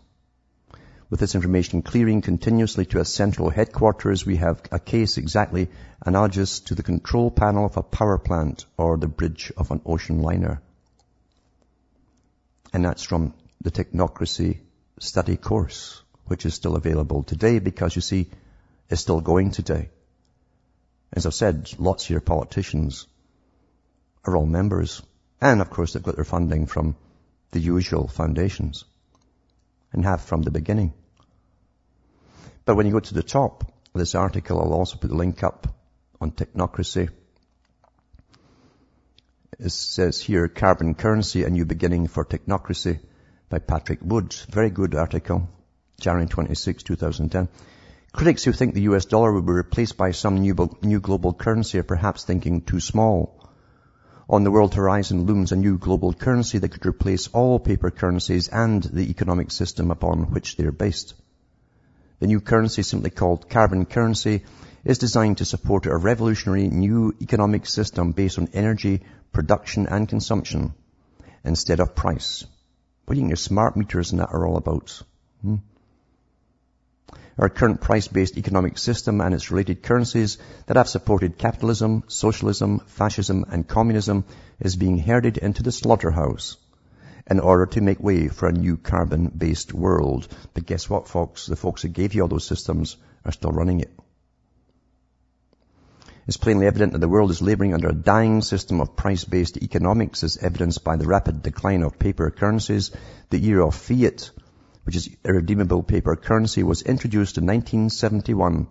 With 1.10 1.20
this 1.20 1.36
information 1.36 1.82
clearing 1.82 2.22
continuously 2.22 2.86
to 2.88 3.00
a 3.00 3.06
central 3.06 3.50
headquarters, 3.50 4.26
we 4.26 4.38
have 4.38 4.62
a 4.72 4.80
case 4.80 5.18
exactly 5.18 5.70
analogous 6.06 6.62
to 6.62 6.76
the 6.76 6.84
control 6.84 7.30
panel 7.30 7.66
of 7.66 7.78
a 7.78 7.84
power 7.84 8.18
plant 8.18 8.66
or 8.78 8.98
the 8.98 9.08
bridge 9.08 9.52
of 9.58 9.70
an 9.72 9.82
ocean 9.86 10.22
liner. 10.22 10.62
And 12.74 12.84
that's 12.84 13.04
from 13.04 13.36
the 13.62 13.72
technocracy 13.72 14.60
study 15.00 15.38
course, 15.38 16.02
which 16.26 16.46
is 16.46 16.56
still 16.56 16.76
available 16.76 17.24
today 17.24 17.60
because 17.60 17.96
you 17.96 18.02
see, 18.02 18.30
it's 18.90 19.02
still 19.02 19.22
going 19.22 19.52
today. 19.52 19.90
As 21.14 21.26
I've 21.26 21.36
said, 21.36 21.72
lots 21.78 22.06
of 22.06 22.10
your 22.10 22.22
politicians 22.22 23.08
are 24.26 24.36
all 24.36 24.48
members. 24.48 25.02
And 25.40 25.62
of 25.62 25.70
course 25.70 25.94
they've 25.94 26.04
got 26.04 26.16
their 26.16 26.26
funding 26.26 26.66
from 26.66 26.96
the 27.52 27.60
usual 27.60 28.08
foundations 28.08 28.86
and 29.92 30.04
have 30.04 30.22
from 30.22 30.42
the 30.42 30.52
beginning. 30.52 30.94
But 32.66 32.76
when 32.76 32.88
you 32.88 32.94
go 32.94 33.00
to 33.00 33.14
the 33.14 33.24
top 33.24 33.64
of 33.94 34.00
this 34.00 34.16
article, 34.16 34.60
I'll 34.60 34.74
also 34.74 34.98
put 34.98 35.10
the 35.10 35.16
link 35.16 35.44
up 35.44 35.68
on 36.20 36.32
technocracy. 36.32 37.10
It 39.60 39.72
says 39.72 40.20
here, 40.20 40.48
Carbon 40.48 40.96
Currency, 40.96 41.44
a 41.44 41.50
New 41.50 41.66
Beginning 41.66 42.08
for 42.08 42.26
Technocracy 42.26 43.00
by 43.50 43.60
Patrick 43.60 44.00
Woods. 44.02 44.48
Very 44.50 44.72
good 44.72 44.96
article. 44.96 45.48
January 46.00 46.28
26, 46.28 46.82
2010. 46.82 47.50
Critics 48.12 48.44
who 48.44 48.52
think 48.52 48.74
the 48.74 48.90
US 48.94 49.06
dollar 49.06 49.32
will 49.32 49.44
be 49.44 49.52
replaced 49.52 49.96
by 49.96 50.10
some 50.10 50.40
new, 50.40 50.56
new 50.82 51.00
global 51.00 51.34
currency 51.34 51.78
are 51.78 51.84
perhaps 51.84 52.24
thinking 52.24 52.62
too 52.62 52.80
small. 52.80 53.48
On 54.28 54.44
the 54.44 54.50
world 54.50 54.74
horizon 54.74 55.26
looms 55.26 55.52
a 55.52 55.56
new 55.56 55.78
global 55.78 56.14
currency 56.14 56.58
that 56.58 56.70
could 56.70 56.88
replace 56.88 57.28
all 57.28 57.60
paper 57.60 57.92
currencies 57.92 58.48
and 58.48 58.82
the 58.82 59.12
economic 59.12 59.52
system 59.52 59.92
upon 59.92 60.32
which 60.32 60.58
they 60.58 60.64
are 60.66 60.72
based. 60.72 61.14
The 62.20 62.28
new 62.28 62.42
currency, 62.42 62.82
simply 62.82 63.12
called 63.12 63.50
carbon 63.50 63.86
currency, 63.86 64.46
is 64.84 64.98
designed 64.98 65.38
to 65.38 65.46
support 65.46 65.86
a 65.86 65.96
revolutionary 65.96 66.68
new 66.68 67.16
economic 67.22 67.66
system 67.66 68.12
based 68.12 68.38
on 68.38 68.50
energy, 68.54 69.02
production 69.32 69.88
and 69.88 70.10
consumption 70.10 70.74
instead 71.44 71.80
of 71.80 71.96
price. 71.96 72.46
What 73.06 73.16
do 73.16 73.20
you 73.20 73.24
think 73.24 73.32
your 73.32 73.38
smart 73.38 73.78
meters 73.78 74.12
and 74.12 74.20
that 74.20 74.34
are 74.34 74.46
all 74.46 74.58
about? 74.58 75.02
Hmm? 75.42 75.56
Our 77.38 77.50
current 77.50 77.82
price-based 77.82 78.38
economic 78.38 78.78
system 78.78 79.20
and 79.20 79.34
its 79.34 79.50
related 79.50 79.82
currencies 79.82 80.38
that 80.68 80.78
have 80.78 80.88
supported 80.88 81.38
capitalism, 81.38 82.04
socialism, 82.08 82.80
fascism 82.86 83.46
and 83.50 83.68
communism 83.68 84.26
is 84.60 84.76
being 84.76 85.00
herded 85.00 85.38
into 85.38 85.64
the 85.64 85.72
slaughterhouse 85.72 86.58
in 87.26 87.40
order 87.40 87.66
to 87.66 87.82
make 87.82 88.00
way 88.00 88.28
for 88.28 88.50
a 88.50 88.52
new 88.52 88.78
carbon-based 88.78 89.74
world. 89.74 90.28
But 90.54 90.66
guess 90.66 90.90
what, 90.90 91.08
folks? 91.08 91.48
The 91.48 91.56
folks 91.56 91.82
that 91.82 91.94
gave 91.94 92.14
you 92.14 92.22
all 92.22 92.28
those 92.28 92.46
systems 92.46 92.98
are 93.26 93.32
still 93.32 93.52
running 93.52 93.80
it. 93.80 93.92
It's 96.26 96.38
plainly 96.38 96.68
evident 96.68 96.94
that 96.94 97.00
the 97.00 97.10
world 97.10 97.32
is 97.32 97.42
laboring 97.42 97.74
under 97.74 97.90
a 97.90 97.94
dying 97.94 98.42
system 98.42 98.80
of 98.80 98.96
price-based 98.96 99.58
economics 99.58 100.24
as 100.24 100.38
evidenced 100.38 100.82
by 100.82 100.96
the 100.96 101.06
rapid 101.06 101.44
decline 101.44 101.84
of 101.84 102.00
paper 102.00 102.32
currencies, 102.32 102.92
the 103.30 103.46
era 103.46 103.68
of 103.68 103.76
fiat, 103.76 104.32
which 104.86 104.96
is 104.96 105.10
irredeemable 105.26 105.84
paper 105.84 106.16
currency, 106.16 106.64
was 106.64 106.82
introduced 106.82 107.38
in 107.38 107.46
1971 107.46 108.68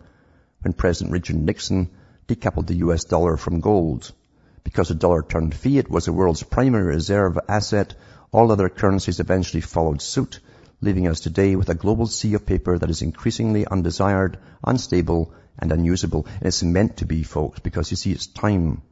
when 0.63 0.73
President 0.73 1.13
Richard 1.13 1.37
Nixon 1.37 1.91
decoupled 2.27 2.69
the 2.69 2.77
US 2.87 3.05
dollar 3.05 3.37
from 3.37 3.61
gold. 3.61 4.11
Because 4.65 4.89
the 4.89 4.95
dollar 4.95 5.23
turned 5.23 5.55
fiat 5.55 5.91
was 5.91 6.07
the 6.07 6.13
world's 6.15 6.43
primary 6.43 6.87
reserve 6.87 7.39
asset, 7.49 7.95
all 8.31 8.51
other 8.51 8.71
currencies 8.71 9.21
eventually 9.21 9.61
followed 9.61 10.01
suit, 10.01 10.41
leaving 10.81 11.07
us 11.07 11.21
today 11.21 11.55
with 11.55 11.69
a 11.69 11.75
global 11.75 12.07
sea 12.07 12.33
of 12.33 12.47
paper 12.47 12.79
that 12.79 12.89
is 12.89 13.03
increasingly 13.03 13.67
undesired, 13.67 14.39
unstable, 14.65 15.35
and 15.59 15.73
unusable. 15.73 16.27
And 16.39 16.47
it's 16.47 16.63
meant 16.63 16.99
to 16.99 17.07
be, 17.07 17.23
folks, 17.23 17.61
because 17.61 17.91
you 17.91 17.97
see, 17.97 18.13
it's 18.13 18.27
time 18.27 18.83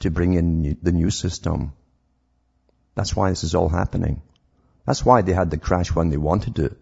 to 0.00 0.10
bring 0.10 0.34
in 0.34 0.78
the 0.82 0.92
new 0.92 1.10
system. 1.10 1.72
That's 2.94 3.16
why 3.16 3.30
this 3.30 3.44
is 3.44 3.54
all 3.54 3.68
happening. 3.68 4.22
That's 4.86 5.04
why 5.04 5.22
they 5.22 5.32
had 5.32 5.50
the 5.50 5.58
crash 5.58 5.94
when 5.94 6.10
they 6.10 6.16
wanted 6.16 6.56
to. 6.56 6.76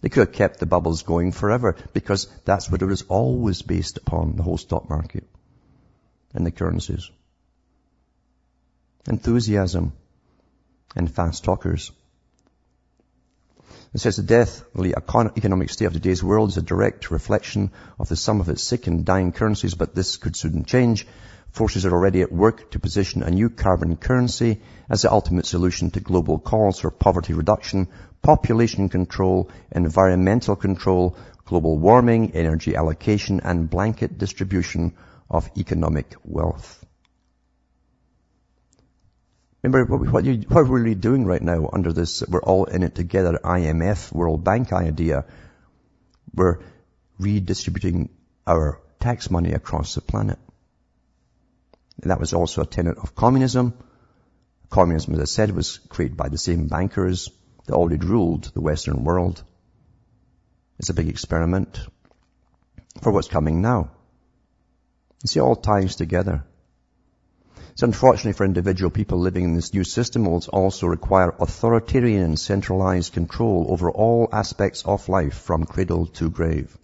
They 0.00 0.08
could 0.08 0.28
have 0.28 0.32
kept 0.32 0.60
the 0.60 0.66
bubbles 0.66 1.02
going 1.02 1.32
forever 1.32 1.76
because 1.92 2.26
that's 2.44 2.70
what 2.70 2.82
it 2.82 2.86
was 2.86 3.02
always 3.02 3.62
based 3.62 3.96
upon, 3.98 4.36
the 4.36 4.42
whole 4.42 4.58
stock 4.58 4.90
market 4.90 5.24
and 6.34 6.44
the 6.44 6.50
currencies. 6.50 7.10
Enthusiasm 9.08 9.92
and 10.96 11.10
fast 11.10 11.44
talkers. 11.44 11.90
It 13.94 14.00
says 14.00 14.16
the 14.16 14.24
deathly 14.24 14.92
economic 14.92 15.70
state 15.70 15.84
of 15.84 15.92
today's 15.92 16.24
world 16.24 16.48
is 16.48 16.56
a 16.56 16.62
direct 16.62 17.12
reflection 17.12 17.70
of 17.96 18.08
the 18.08 18.16
sum 18.16 18.40
of 18.40 18.48
its 18.48 18.64
sick 18.64 18.88
and 18.88 19.04
dying 19.04 19.30
currencies, 19.30 19.74
but 19.74 19.94
this 19.94 20.16
could 20.16 20.34
soon 20.34 20.64
change. 20.64 21.06
Forces 21.52 21.86
are 21.86 21.92
already 21.92 22.22
at 22.22 22.32
work 22.32 22.72
to 22.72 22.80
position 22.80 23.22
a 23.22 23.30
new 23.30 23.48
carbon 23.48 23.94
currency 23.94 24.60
as 24.90 25.02
the 25.02 25.12
ultimate 25.12 25.46
solution 25.46 25.92
to 25.92 26.00
global 26.00 26.40
calls 26.40 26.80
for 26.80 26.90
poverty 26.90 27.34
reduction, 27.34 27.86
population 28.20 28.88
control, 28.88 29.48
environmental 29.70 30.56
control, 30.56 31.16
global 31.44 31.78
warming, 31.78 32.32
energy 32.32 32.74
allocation, 32.74 33.42
and 33.44 33.70
blanket 33.70 34.18
distribution 34.18 34.94
of 35.30 35.48
economic 35.56 36.16
wealth. 36.24 36.83
Remember 39.64 39.96
what, 39.96 40.26
you, 40.26 40.44
what 40.48 40.68
we're 40.68 40.78
really 40.80 40.94
doing 40.94 41.24
right 41.24 41.40
now 41.40 41.70
under 41.72 41.90
this, 41.90 42.22
we're 42.28 42.42
all 42.42 42.66
in 42.66 42.82
it 42.82 42.94
together, 42.94 43.40
IMF, 43.42 44.12
World 44.12 44.44
Bank 44.44 44.74
idea. 44.74 45.24
We're 46.34 46.58
redistributing 47.18 48.10
our 48.46 48.78
tax 49.00 49.30
money 49.30 49.52
across 49.52 49.94
the 49.94 50.02
planet. 50.02 50.38
And 52.02 52.10
that 52.10 52.20
was 52.20 52.34
also 52.34 52.60
a 52.60 52.66
tenet 52.66 52.98
of 52.98 53.14
communism. 53.14 53.72
Communism, 54.68 55.14
as 55.14 55.20
I 55.20 55.24
said, 55.24 55.50
was 55.52 55.78
created 55.88 56.18
by 56.18 56.28
the 56.28 56.36
same 56.36 56.68
bankers 56.68 57.30
that 57.64 57.74
already 57.74 58.04
ruled 58.04 58.44
the 58.52 58.60
Western 58.60 59.02
world. 59.02 59.42
It's 60.78 60.90
a 60.90 60.94
big 60.94 61.08
experiment 61.08 61.80
for 63.00 63.10
what's 63.10 63.28
coming 63.28 63.62
now. 63.62 63.92
You 65.22 65.28
see, 65.28 65.40
all 65.40 65.56
ties 65.56 65.96
together. 65.96 66.44
Unfortunately 67.84 68.32
for 68.32 68.46
individual 68.46 68.90
people 68.90 69.18
living 69.18 69.44
in 69.44 69.54
this 69.54 69.74
new 69.74 69.84
system 69.84 70.24
will 70.24 70.42
also 70.48 70.86
require 70.86 71.34
authoritarian 71.38 72.22
and 72.22 72.38
centralized 72.38 73.12
control 73.12 73.66
over 73.68 73.90
all 73.90 74.26
aspects 74.32 74.86
of 74.86 75.10
life 75.10 75.34
from 75.34 75.64
cradle 75.64 76.06
to 76.06 76.30
grave. 76.30 76.78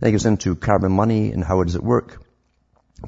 Then 0.00 0.08
it 0.08 0.12
goes 0.12 0.26
into 0.26 0.56
carbon 0.56 0.90
money 0.90 1.30
and 1.30 1.44
how 1.44 1.62
does 1.62 1.76
it 1.76 1.84
work. 1.84 2.20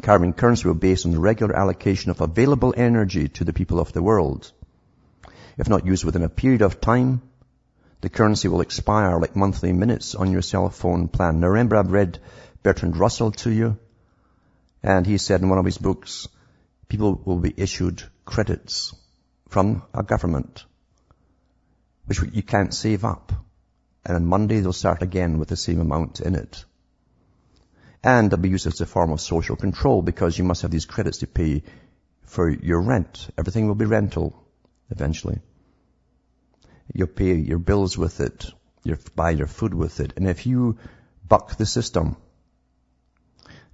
Carbon 0.01 0.33
currency 0.33 0.69
will 0.69 0.75
be 0.75 0.91
based 0.91 1.07
on 1.07 1.11
the 1.11 1.19
regular 1.19 1.57
allocation 1.57 2.13
of 2.13 2.21
available 2.21 2.73
energy 2.77 3.27
to 3.31 3.43
the 3.43 3.53
people 3.53 3.81
of 3.81 3.93
the 3.93 4.01
world. 4.01 4.53
If 5.59 5.69
not 5.69 5.87
used 5.87 6.05
within 6.05 6.23
a 6.23 6.29
period 6.29 6.63
of 6.63 6.81
time, 6.81 7.21
the 8.01 8.11
currency 8.11 8.47
will 8.47 8.61
expire 8.61 9.19
like 9.19 9.35
monthly 9.35 9.73
minutes 9.73 10.15
on 10.15 10.31
your 10.31 10.43
cell 10.43 10.71
phone 10.71 11.09
plan. 11.09 11.41
Now 11.41 11.49
remember 11.49 11.75
I've 11.75 11.91
read 11.91 12.21
Bertrand 12.63 12.97
Russell 12.97 13.33
to 13.43 13.51
you. 13.51 13.77
And 14.83 15.07
he 15.07 15.19
said 15.19 15.43
in 15.43 15.49
one 15.49 15.59
of 15.59 15.65
his 15.65 15.79
books, 15.79 16.29
people 16.89 17.21
will 17.25 17.39
be 17.39 17.55
issued 17.57 18.03
credits 18.25 18.95
from 19.49 19.83
a 19.95 20.03
government, 20.03 20.65
which 22.07 22.21
you 22.33 22.43
can't 22.43 22.75
save 22.75 23.05
up. 23.05 23.33
And 24.05 24.17
on 24.17 24.27
Monday 24.27 24.61
they'll 24.61 24.73
start 24.73 25.03
again 25.03 25.39
with 25.39 25.49
the 25.49 25.57
same 25.57 25.81
amount 25.81 26.21
in 26.21 26.35
it. 26.35 26.65
And 28.03 28.31
they'll 28.31 28.41
be 28.41 28.49
used 28.49 28.67
as 28.67 28.81
a 28.81 28.87
form 28.87 29.13
of 29.13 29.21
social 29.21 29.55
control 29.55 30.03
because 30.03 30.37
you 30.37 30.45
must 30.45 30.63
have 30.63 30.73
these 30.73 30.87
credits 30.87 31.19
to 31.19 31.29
pay 31.29 31.63
for 32.25 32.49
your 32.49 32.81
rent. 32.81 33.29
Everything 33.39 33.69
will 33.69 33.77
be 33.77 33.85
rental 33.85 34.35
eventually. 34.91 35.39
You'll 36.93 37.07
pay 37.07 37.35
your 37.35 37.59
bills 37.59 37.97
with 37.97 38.21
it. 38.21 38.51
You 38.83 38.99
buy 39.15 39.31
your 39.31 39.47
food 39.47 39.73
with 39.73 40.01
it. 40.01 40.15
And 40.17 40.27
if 40.29 40.47
you 40.47 40.79
buck 41.29 41.57
the 41.57 41.67
system, 41.67 42.17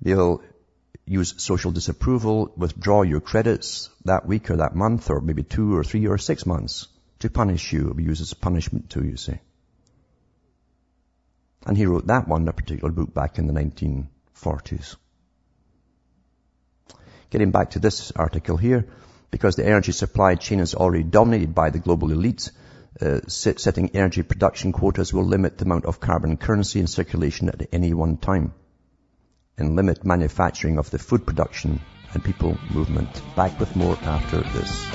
they'll 0.02 0.42
use 1.08 1.34
social 1.38 1.72
disapproval, 1.72 2.52
withdraw 2.56 3.02
your 3.02 3.20
credits 3.20 3.90
that 4.04 4.26
week 4.26 4.50
or 4.50 4.56
that 4.56 4.74
month 4.74 5.10
or 5.10 5.20
maybe 5.20 5.42
two 5.42 5.76
or 5.76 5.84
three 5.84 6.06
or 6.06 6.18
six 6.18 6.46
months 6.46 6.88
to 7.20 7.30
punish 7.30 7.72
you. 7.72 7.92
Be 7.94 8.04
used 8.04 8.20
as 8.20 8.34
punishment 8.34 8.90
too, 8.90 9.04
you 9.04 9.16
see. 9.16 9.38
And 11.66 11.76
he 11.76 11.86
wrote 11.86 12.06
that 12.06 12.28
one, 12.28 12.46
a 12.48 12.52
particular 12.52 12.92
book 12.92 13.12
back 13.12 13.38
in 13.38 13.46
the 13.46 13.52
1940s. 13.52 14.96
Getting 17.30 17.50
back 17.50 17.70
to 17.70 17.78
this 17.78 18.10
article 18.12 18.56
here, 18.56 18.86
because 19.30 19.56
the 19.56 19.66
energy 19.66 19.92
supply 19.92 20.34
chain 20.36 20.60
is 20.60 20.74
already 20.74 21.04
dominated 21.04 21.54
by 21.54 21.70
the 21.70 21.78
global 21.78 22.08
elites, 22.08 22.50
uh, 23.00 23.20
setting 23.28 23.90
energy 23.94 24.22
production 24.22 24.72
quotas 24.72 25.12
will 25.12 25.24
limit 25.24 25.58
the 25.58 25.64
amount 25.64 25.84
of 25.84 26.00
carbon 26.00 26.36
currency 26.36 26.80
in 26.80 26.86
circulation 26.86 27.48
at 27.48 27.68
any 27.72 27.92
one 27.92 28.16
time 28.16 28.54
and 29.58 29.76
limit 29.76 30.04
manufacturing 30.04 30.78
of 30.78 30.90
the 30.90 30.98
food 30.98 31.26
production 31.26 31.80
and 32.14 32.24
people 32.24 32.56
movement. 32.70 33.22
Back 33.36 33.58
with 33.60 33.74
more 33.76 33.96
after 34.02 34.40
this. 34.40 34.86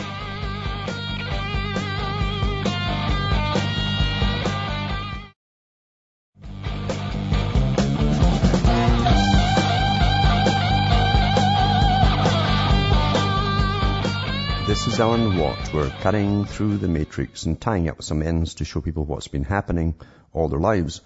This 14.66 14.88
is 14.88 15.00
Alan 15.00 15.38
Watt. 15.38 15.72
We're 15.74 15.90
cutting 16.02 16.46
through 16.46 16.78
the 16.78 16.88
matrix 16.88 17.46
and 17.46 17.62
tying 17.62 17.90
up 17.90 18.02
some 18.02 18.24
ends 18.24 18.56
to 18.56 18.66
show 18.66 18.82
people 18.82 19.06
what's 19.06 19.28
been 19.28 19.44
happening 19.44 19.94
all 20.32 20.48
their 20.48 20.60
lives 20.60 21.02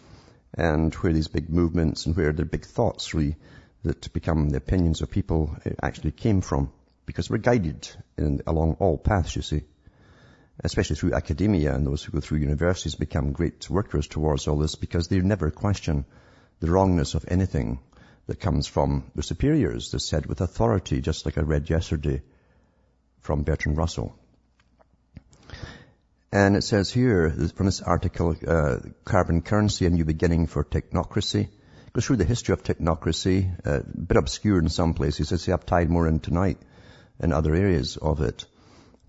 and 0.54 0.93
where 0.95 1.14
these 1.14 1.28
big 1.28 1.50
movements 1.50 2.06
and 2.06 2.16
where 2.16 2.34
the 2.34 2.45
big 2.45 2.66
thoughts 2.66 3.14
really 3.14 3.36
that 3.84 4.12
become 4.14 4.50
the 4.50 4.58
opinions 4.58 5.02
of 5.02 5.10
people 5.10 5.56
eh, 5.66 5.72
actually 5.82 6.12
came 6.12 6.41
from. 6.41 6.72
Because 7.06 7.30
we're 7.30 7.38
guided 7.38 7.88
in, 8.18 8.41
along 8.45 8.78
all 8.80 8.98
paths, 8.98 9.36
you 9.36 9.41
see. 9.41 9.64
Especially 10.64 10.95
through 10.95 11.14
academia 11.14 11.74
and 11.74 11.86
those 11.86 12.04
who 12.04 12.12
go 12.12 12.20
through 12.20 12.39
universities 12.39 12.95
become 12.95 13.32
great 13.32 13.70
workers 13.70 14.08
towards 14.08 14.48
all 14.48 14.58
this 14.58 14.76
because 14.76 15.08
they 15.08 15.20
never 15.20 15.52
question 15.52 16.06
the 16.60 16.72
wrongness 16.72 17.14
of 17.14 17.26
anything 17.28 17.80
that 18.26 18.39
comes 18.39 18.68
from 18.68 19.12
the 19.16 19.24
superiors. 19.24 19.91
They're 19.91 20.00
said 20.00 20.26
with 20.26 20.41
authority, 20.41 21.02
just 21.02 21.26
like 21.26 21.38
I 21.38 21.41
read 21.41 21.70
yesterday 21.70 22.24
from 23.22 23.43
Bertrand 23.43 23.78
Russell. 23.78 24.18
And 26.32 26.57
it 26.57 26.63
says 26.63 26.91
here, 26.91 27.30
from 27.55 27.67
this 27.67 27.82
article, 27.82 28.36
uh, 28.45 28.80
Carbon 29.05 29.41
Currency, 29.41 29.86
A 29.86 29.89
New 29.89 30.03
Beginning 30.03 30.47
for 30.47 30.65
Technocracy. 30.65 31.43
It 31.45 31.93
goes 31.93 32.05
through 32.05 32.17
the 32.17 32.25
history 32.25 32.51
of 32.51 32.63
technocracy, 32.63 33.49
uh, 33.65 33.80
a 33.80 33.97
bit 33.97 34.17
obscure 34.17 34.59
in 34.59 34.67
some 34.67 34.93
places. 34.93 35.47
I've 35.47 35.65
tied 35.65 35.89
more 35.89 36.05
in 36.05 36.19
tonight 36.19 36.57
in 37.21 37.32
other 37.32 37.55
areas 37.55 37.95
of 37.95 38.19
it 38.19 38.45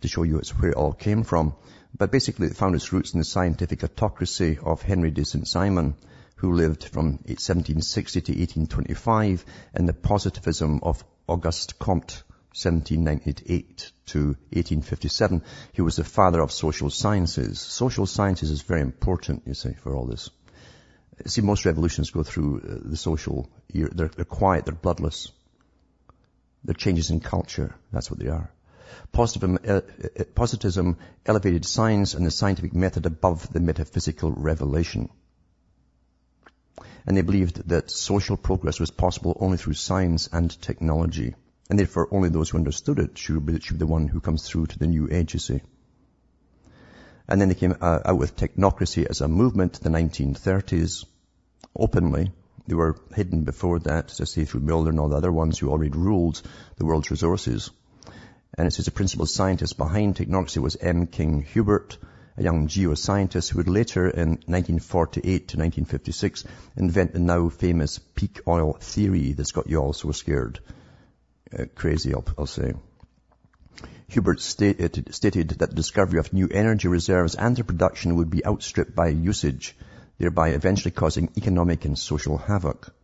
to 0.01 0.09
show 0.09 0.23
you 0.23 0.39
it's 0.39 0.51
where 0.51 0.71
it 0.71 0.77
all 0.77 0.93
came 0.93 1.25
from. 1.25 1.55
But 1.97 2.13
basically 2.13 2.47
it 2.47 2.57
found 2.57 2.77
its 2.77 2.93
roots 2.93 3.15
in 3.15 3.19
the 3.19 3.25
scientific 3.25 3.83
autocracy 3.83 4.59
of 4.63 4.83
Henry 4.83 5.11
de 5.11 5.25
St. 5.25 5.49
Simon, 5.49 5.97
who 6.37 6.53
lived 6.53 6.85
from 6.85 7.19
1760 7.27 8.21
to 8.21 8.33
1825, 8.33 9.45
and 9.75 9.89
the 9.89 9.93
positivism 9.93 10.79
of 10.85 11.03
Auguste 11.27 11.81
Comte, 11.81 12.23
1798 12.55 13.93
to 14.07 14.19
1857. 14.19 15.43
He 15.73 15.83
was 15.83 15.97
the 15.97 16.05
father 16.05 16.41
of 16.41 16.51
social 16.51 16.91
sciences. 16.91 17.61
Social 17.61 18.07
sciences 18.07 18.51
is 18.51 18.63
very 18.63 18.81
important, 18.81 19.43
you 19.47 19.55
see, 19.55 19.75
for 19.75 19.95
all 19.95 20.07
this. 20.07 20.31
See, 21.27 21.43
most 21.43 21.67
revolutions 21.67 22.11
go 22.11 22.23
through 22.23 22.61
uh, 22.61 22.89
the 22.89 22.97
social, 22.97 23.49
they're, 23.73 24.09
they're 24.09 24.25
quiet, 24.25 24.65
they're 24.65 24.75
bloodless. 24.75 25.31
They're 26.65 26.75
changes 26.75 27.11
in 27.11 27.21
culture. 27.21 27.75
That's 27.93 28.11
what 28.11 28.21
they 28.21 28.29
are. 28.29 28.51
Positivism, 29.13 29.59
uh, 29.67 29.81
uh, 30.21 30.25
positivism 30.35 30.97
elevated 31.27 31.65
science 31.65 32.15
and 32.15 32.27
the 32.27 32.31
scientific 32.31 32.75
method 32.75 33.07
above 33.07 33.53
the 33.53 33.61
metaphysical 33.61 34.33
revelation. 34.33 35.11
And 37.07 37.17
they 37.17 37.23
believed 37.23 37.69
that 37.69 37.91
social 37.91 38.37
progress 38.37 38.81
was 38.81 38.91
possible 38.91 39.37
only 39.41 39.59
through 39.59 39.75
science 39.75 40.29
and 40.33 40.51
technology. 40.63 41.35
And 41.71 41.79
therefore 41.79 42.09
only 42.11 42.31
those 42.31 42.49
who 42.51 42.59
understood 42.59 42.99
it 42.99 43.19
should 43.19 43.45
be, 43.45 43.61
should 43.61 43.77
be 43.77 43.81
the 43.81 43.87
one 43.87 44.09
who 44.09 44.21
comes 44.21 44.49
through 44.49 44.67
to 44.67 44.79
the 44.79 44.87
new 44.87 45.09
age, 45.11 45.35
you 45.35 45.41
see. 45.41 45.61
And 47.29 47.41
then 47.41 47.49
they 47.49 47.55
came 47.55 47.77
uh, 47.81 48.01
out 48.07 48.19
with 48.19 48.37
technocracy 48.37 49.05
as 49.05 49.21
a 49.21 49.29
movement 49.29 49.79
in 49.79 49.93
the 49.93 49.99
1930s, 49.99 51.05
openly. 51.77 52.33
They 52.67 52.75
were 52.75 52.97
hidden 53.15 53.45
before 53.45 53.81
that, 53.81 54.11
as 54.11 54.21
I 54.23 54.25
say, 54.25 54.45
through 54.47 54.63
Miller 54.63 54.89
and 54.89 54.99
all 54.99 55.11
the 55.11 55.17
other 55.17 55.31
ones 55.31 55.59
who 55.59 55.69
already 55.69 55.91
ruled 55.91 56.41
the 56.77 56.87
world's 56.87 57.11
resources. 57.11 57.71
And 58.57 58.67
it 58.67 58.73
says 58.73 58.87
the 58.87 58.91
principal 58.91 59.27
scientist 59.27 59.77
behind 59.77 60.17
technocracy 60.17 60.59
was 60.59 60.77
M. 60.77 61.07
King 61.07 61.47
Hubbert, 61.55 61.99
a 62.39 62.43
young 62.43 62.67
geoscientist 62.67 63.51
who 63.51 63.59
would 63.59 63.69
later 63.69 64.09
in 64.09 64.31
1948 64.47 65.23
to 65.23 65.57
1956 65.59 66.45
invent 66.77 67.13
the 67.13 67.19
now 67.19 67.51
famous 67.51 67.99
peak 67.99 68.41
oil 68.47 68.73
theory 68.81 69.33
that's 69.33 69.53
got 69.53 69.69
you 69.69 69.79
all 69.79 69.93
so 69.93 70.13
scared 70.13 70.61
uh, 71.57 71.65
crazy, 71.75 72.15
I'll, 72.15 72.25
I'll, 72.37 72.47
say. 72.47 72.73
Hubbert 74.13 74.41
stated, 74.41 75.15
stated 75.15 75.51
that 75.51 75.71
the 75.71 75.77
discovery 75.77 76.19
of 76.19 76.33
new 76.33 76.49
energy 76.49 76.89
reserves 76.89 77.35
and 77.35 77.57
their 77.57 77.65
production 77.65 78.17
would 78.17 78.31
be 78.31 78.45
outstripped 78.45 78.95
by 78.95 79.09
usage, 79.09 79.77
thereby 80.19 80.51
eventually 80.51 80.91
causing 80.91 81.31
economic 81.37 81.85
and 81.85 81.99
social 81.99 82.39
havoc. 82.39 82.95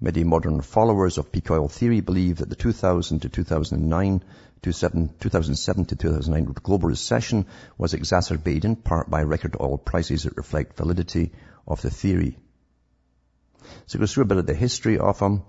Many 0.00 0.24
modern 0.24 0.60
followers 0.60 1.16
of 1.16 1.32
peak 1.32 1.50
oil 1.50 1.68
theory 1.68 2.00
believe 2.00 2.38
that 2.38 2.50
the 2.50 2.54
2000 2.54 3.20
to 3.20 3.28
2009 3.28 4.22
2007 4.62 5.84
to 5.84 5.96
2009 5.96 6.52
global 6.62 6.88
recession 6.88 7.46
was 7.78 7.94
exacerbated 7.94 8.64
in 8.64 8.76
part 8.76 9.08
by 9.08 9.22
record 9.22 9.56
oil 9.60 9.78
prices 9.78 10.24
that 10.24 10.36
reflect 10.36 10.76
validity 10.76 11.32
of 11.66 11.82
the 11.82 11.90
theory. 11.90 12.36
So 13.86 13.98
goes 13.98 14.12
through 14.12 14.24
a 14.24 14.26
bit 14.26 14.38
of 14.38 14.46
the 14.46 14.54
history 14.54 14.98
of 14.98 15.20
him 15.20 15.42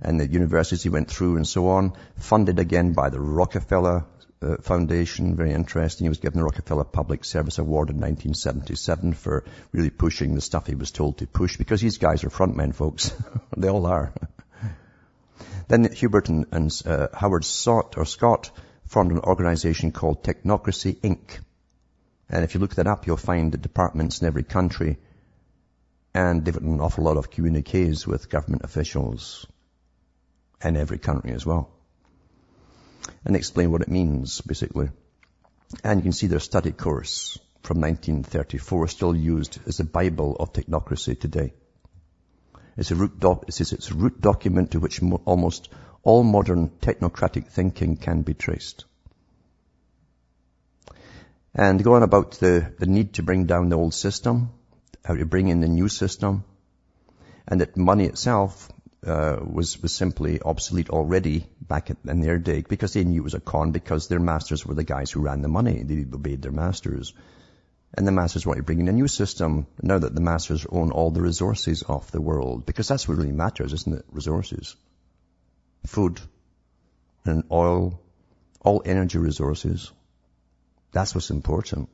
and 0.00 0.20
the 0.20 0.26
universities 0.26 0.82
he 0.82 0.88
went 0.88 1.10
through 1.10 1.36
and 1.36 1.46
so 1.46 1.68
on, 1.68 1.92
funded 2.16 2.58
again 2.58 2.92
by 2.92 3.10
the 3.10 3.20
Rockefeller 3.20 4.04
uh, 4.40 4.56
Foundation, 4.62 5.34
very 5.34 5.52
interesting. 5.52 6.04
He 6.04 6.08
was 6.08 6.18
given 6.18 6.38
the 6.38 6.44
Rockefeller 6.44 6.84
Public 6.84 7.24
Service 7.24 7.58
Award 7.58 7.90
in 7.90 7.96
1977 7.96 9.14
for 9.14 9.44
really 9.72 9.90
pushing 9.90 10.34
the 10.34 10.40
stuff 10.40 10.66
he 10.66 10.76
was 10.76 10.92
told 10.92 11.18
to 11.18 11.26
push 11.26 11.56
because 11.56 11.80
these 11.80 11.98
guys 11.98 12.22
are 12.22 12.30
frontmen, 12.30 12.74
folks. 12.74 13.12
they 13.56 13.68
all 13.68 13.86
are. 13.86 14.12
then 15.68 15.88
Hubbert 15.92 16.28
and, 16.28 16.46
and 16.52 16.82
uh, 16.86 17.08
Howard 17.12 17.42
Sott, 17.42 17.96
or 17.96 18.04
Scott 18.04 18.50
formed 18.86 19.10
an 19.10 19.18
organization 19.18 19.90
called 19.90 20.22
Technocracy 20.22 20.94
Inc. 21.00 21.40
And 22.30 22.44
if 22.44 22.54
you 22.54 22.60
look 22.60 22.76
that 22.76 22.86
up, 22.86 23.06
you'll 23.06 23.16
find 23.16 23.50
the 23.50 23.58
departments 23.58 24.20
in 24.20 24.28
every 24.28 24.44
country 24.44 24.98
and 26.14 26.44
they've 26.44 26.54
written 26.54 26.74
an 26.74 26.80
awful 26.80 27.04
lot 27.04 27.16
of 27.16 27.30
communiques 27.30 28.06
with 28.06 28.30
government 28.30 28.62
officials 28.64 29.46
in 30.64 30.76
every 30.76 30.98
country 30.98 31.32
as 31.32 31.46
well 31.46 31.70
and 33.24 33.36
explain 33.36 33.70
what 33.70 33.82
it 33.82 33.88
means, 33.88 34.40
basically. 34.40 34.88
And 35.84 36.00
you 36.00 36.02
can 36.02 36.12
see 36.12 36.26
their 36.26 36.40
study 36.40 36.72
course 36.72 37.38
from 37.62 37.80
1934 37.80 38.88
still 38.88 39.14
used 39.14 39.58
as 39.66 39.78
the 39.78 39.84
Bible 39.84 40.36
of 40.38 40.52
technocracy 40.52 41.18
today. 41.18 41.52
It's 42.76 42.90
a 42.90 42.94
root 42.94 43.18
doc, 43.18 43.44
it 43.48 43.60
it's 43.60 43.92
root 43.92 44.20
document 44.20 44.70
to 44.70 44.80
which 44.80 45.02
mo- 45.02 45.20
almost 45.24 45.68
all 46.02 46.22
modern 46.22 46.70
technocratic 46.80 47.48
thinking 47.48 47.96
can 47.96 48.22
be 48.22 48.34
traced. 48.34 48.84
And 51.54 51.82
go 51.82 51.94
on 51.94 52.02
about 52.04 52.32
the, 52.32 52.72
the 52.78 52.86
need 52.86 53.14
to 53.14 53.22
bring 53.22 53.46
down 53.46 53.68
the 53.68 53.76
old 53.76 53.94
system, 53.94 54.50
how 55.04 55.16
to 55.16 55.26
bring 55.26 55.48
in 55.48 55.60
the 55.60 55.68
new 55.68 55.88
system, 55.88 56.44
and 57.48 57.60
that 57.60 57.76
money 57.76 58.04
itself 58.04 58.70
uh, 59.06 59.36
was 59.40 59.80
was 59.80 59.94
simply 59.94 60.40
obsolete 60.40 60.90
already 60.90 61.46
back 61.60 61.90
in 61.90 62.20
their 62.20 62.38
day 62.38 62.64
because 62.68 62.92
they 62.92 63.04
knew 63.04 63.20
it 63.20 63.24
was 63.24 63.34
a 63.34 63.40
con 63.40 63.70
because 63.70 64.08
their 64.08 64.18
masters 64.18 64.66
were 64.66 64.74
the 64.74 64.84
guys 64.84 65.10
who 65.10 65.20
ran 65.20 65.42
the 65.42 65.48
money. 65.48 65.82
They 65.82 66.00
obeyed 66.12 66.42
their 66.42 66.52
masters. 66.52 67.12
And 67.94 68.06
the 68.06 68.12
masters 68.12 68.44
wanted 68.44 68.58
to 68.58 68.64
bring 68.64 68.80
in 68.80 68.88
a 68.88 68.92
new 68.92 69.08
system 69.08 69.66
now 69.80 69.98
that 69.98 70.14
the 70.14 70.20
masters 70.20 70.66
own 70.68 70.90
all 70.90 71.10
the 71.10 71.22
resources 71.22 71.82
of 71.82 72.10
the 72.10 72.20
world 72.20 72.66
because 72.66 72.88
that's 72.88 73.08
what 73.08 73.16
really 73.16 73.32
matters, 73.32 73.72
isn't 73.72 73.98
it? 73.98 74.04
Resources. 74.10 74.76
Food 75.86 76.20
and 77.24 77.44
oil, 77.50 78.00
all 78.60 78.82
energy 78.84 79.18
resources. 79.18 79.90
That's 80.92 81.14
what's 81.14 81.30
important. 81.30 81.88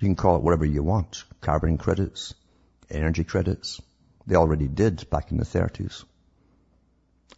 You 0.00 0.08
can 0.08 0.16
call 0.16 0.36
it 0.36 0.42
whatever 0.42 0.64
you 0.64 0.82
want. 0.82 1.24
Carbon 1.40 1.76
credits, 1.78 2.34
energy 2.90 3.24
credits. 3.24 3.80
They 4.26 4.34
already 4.34 4.66
did 4.66 5.08
back 5.10 5.30
in 5.30 5.36
the 5.36 5.44
30s 5.44 6.04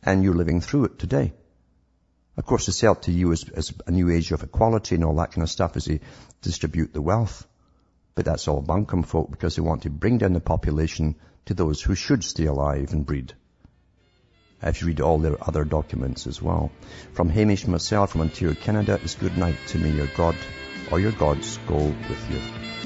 and 0.02 0.24
you're 0.24 0.34
living 0.34 0.60
through 0.60 0.84
it 0.86 0.98
today. 0.98 1.32
Of 2.36 2.46
course, 2.46 2.68
it's 2.68 2.82
up 2.84 3.02
to 3.02 3.12
you 3.12 3.32
as, 3.32 3.48
as 3.48 3.74
a 3.86 3.90
new 3.90 4.10
age 4.10 4.32
of 4.32 4.42
equality 4.42 4.94
and 4.94 5.04
all 5.04 5.16
that 5.16 5.32
kind 5.32 5.42
of 5.42 5.50
stuff 5.50 5.76
as 5.76 5.84
they 5.84 6.00
distribute 6.42 6.92
the 6.92 7.02
wealth. 7.02 7.46
But 8.14 8.24
that's 8.24 8.48
all 8.48 8.62
bunkum 8.62 9.04
folk 9.04 9.30
because 9.30 9.56
they 9.56 9.62
want 9.62 9.82
to 9.82 9.90
bring 9.90 10.18
down 10.18 10.32
the 10.32 10.40
population 10.40 11.16
to 11.46 11.54
those 11.54 11.82
who 11.82 11.94
should 11.94 12.24
stay 12.24 12.46
alive 12.46 12.92
and 12.92 13.04
breed. 13.04 13.34
If 14.62 14.80
you 14.80 14.88
read 14.88 15.00
all 15.00 15.18
their 15.18 15.42
other 15.42 15.64
documents 15.64 16.26
as 16.26 16.40
well. 16.40 16.70
From 17.12 17.30
Hamish 17.30 17.66
myself 17.66 18.12
from 18.12 18.20
Ontario, 18.22 18.54
Canada, 18.54 19.00
it's 19.02 19.14
good 19.14 19.38
night 19.38 19.56
to 19.68 19.78
me, 19.78 19.90
your 19.90 20.08
God 20.16 20.36
or 20.90 21.00
your 21.00 21.12
gods 21.12 21.58
go 21.66 21.76
with 21.76 22.30
you. 22.30 22.79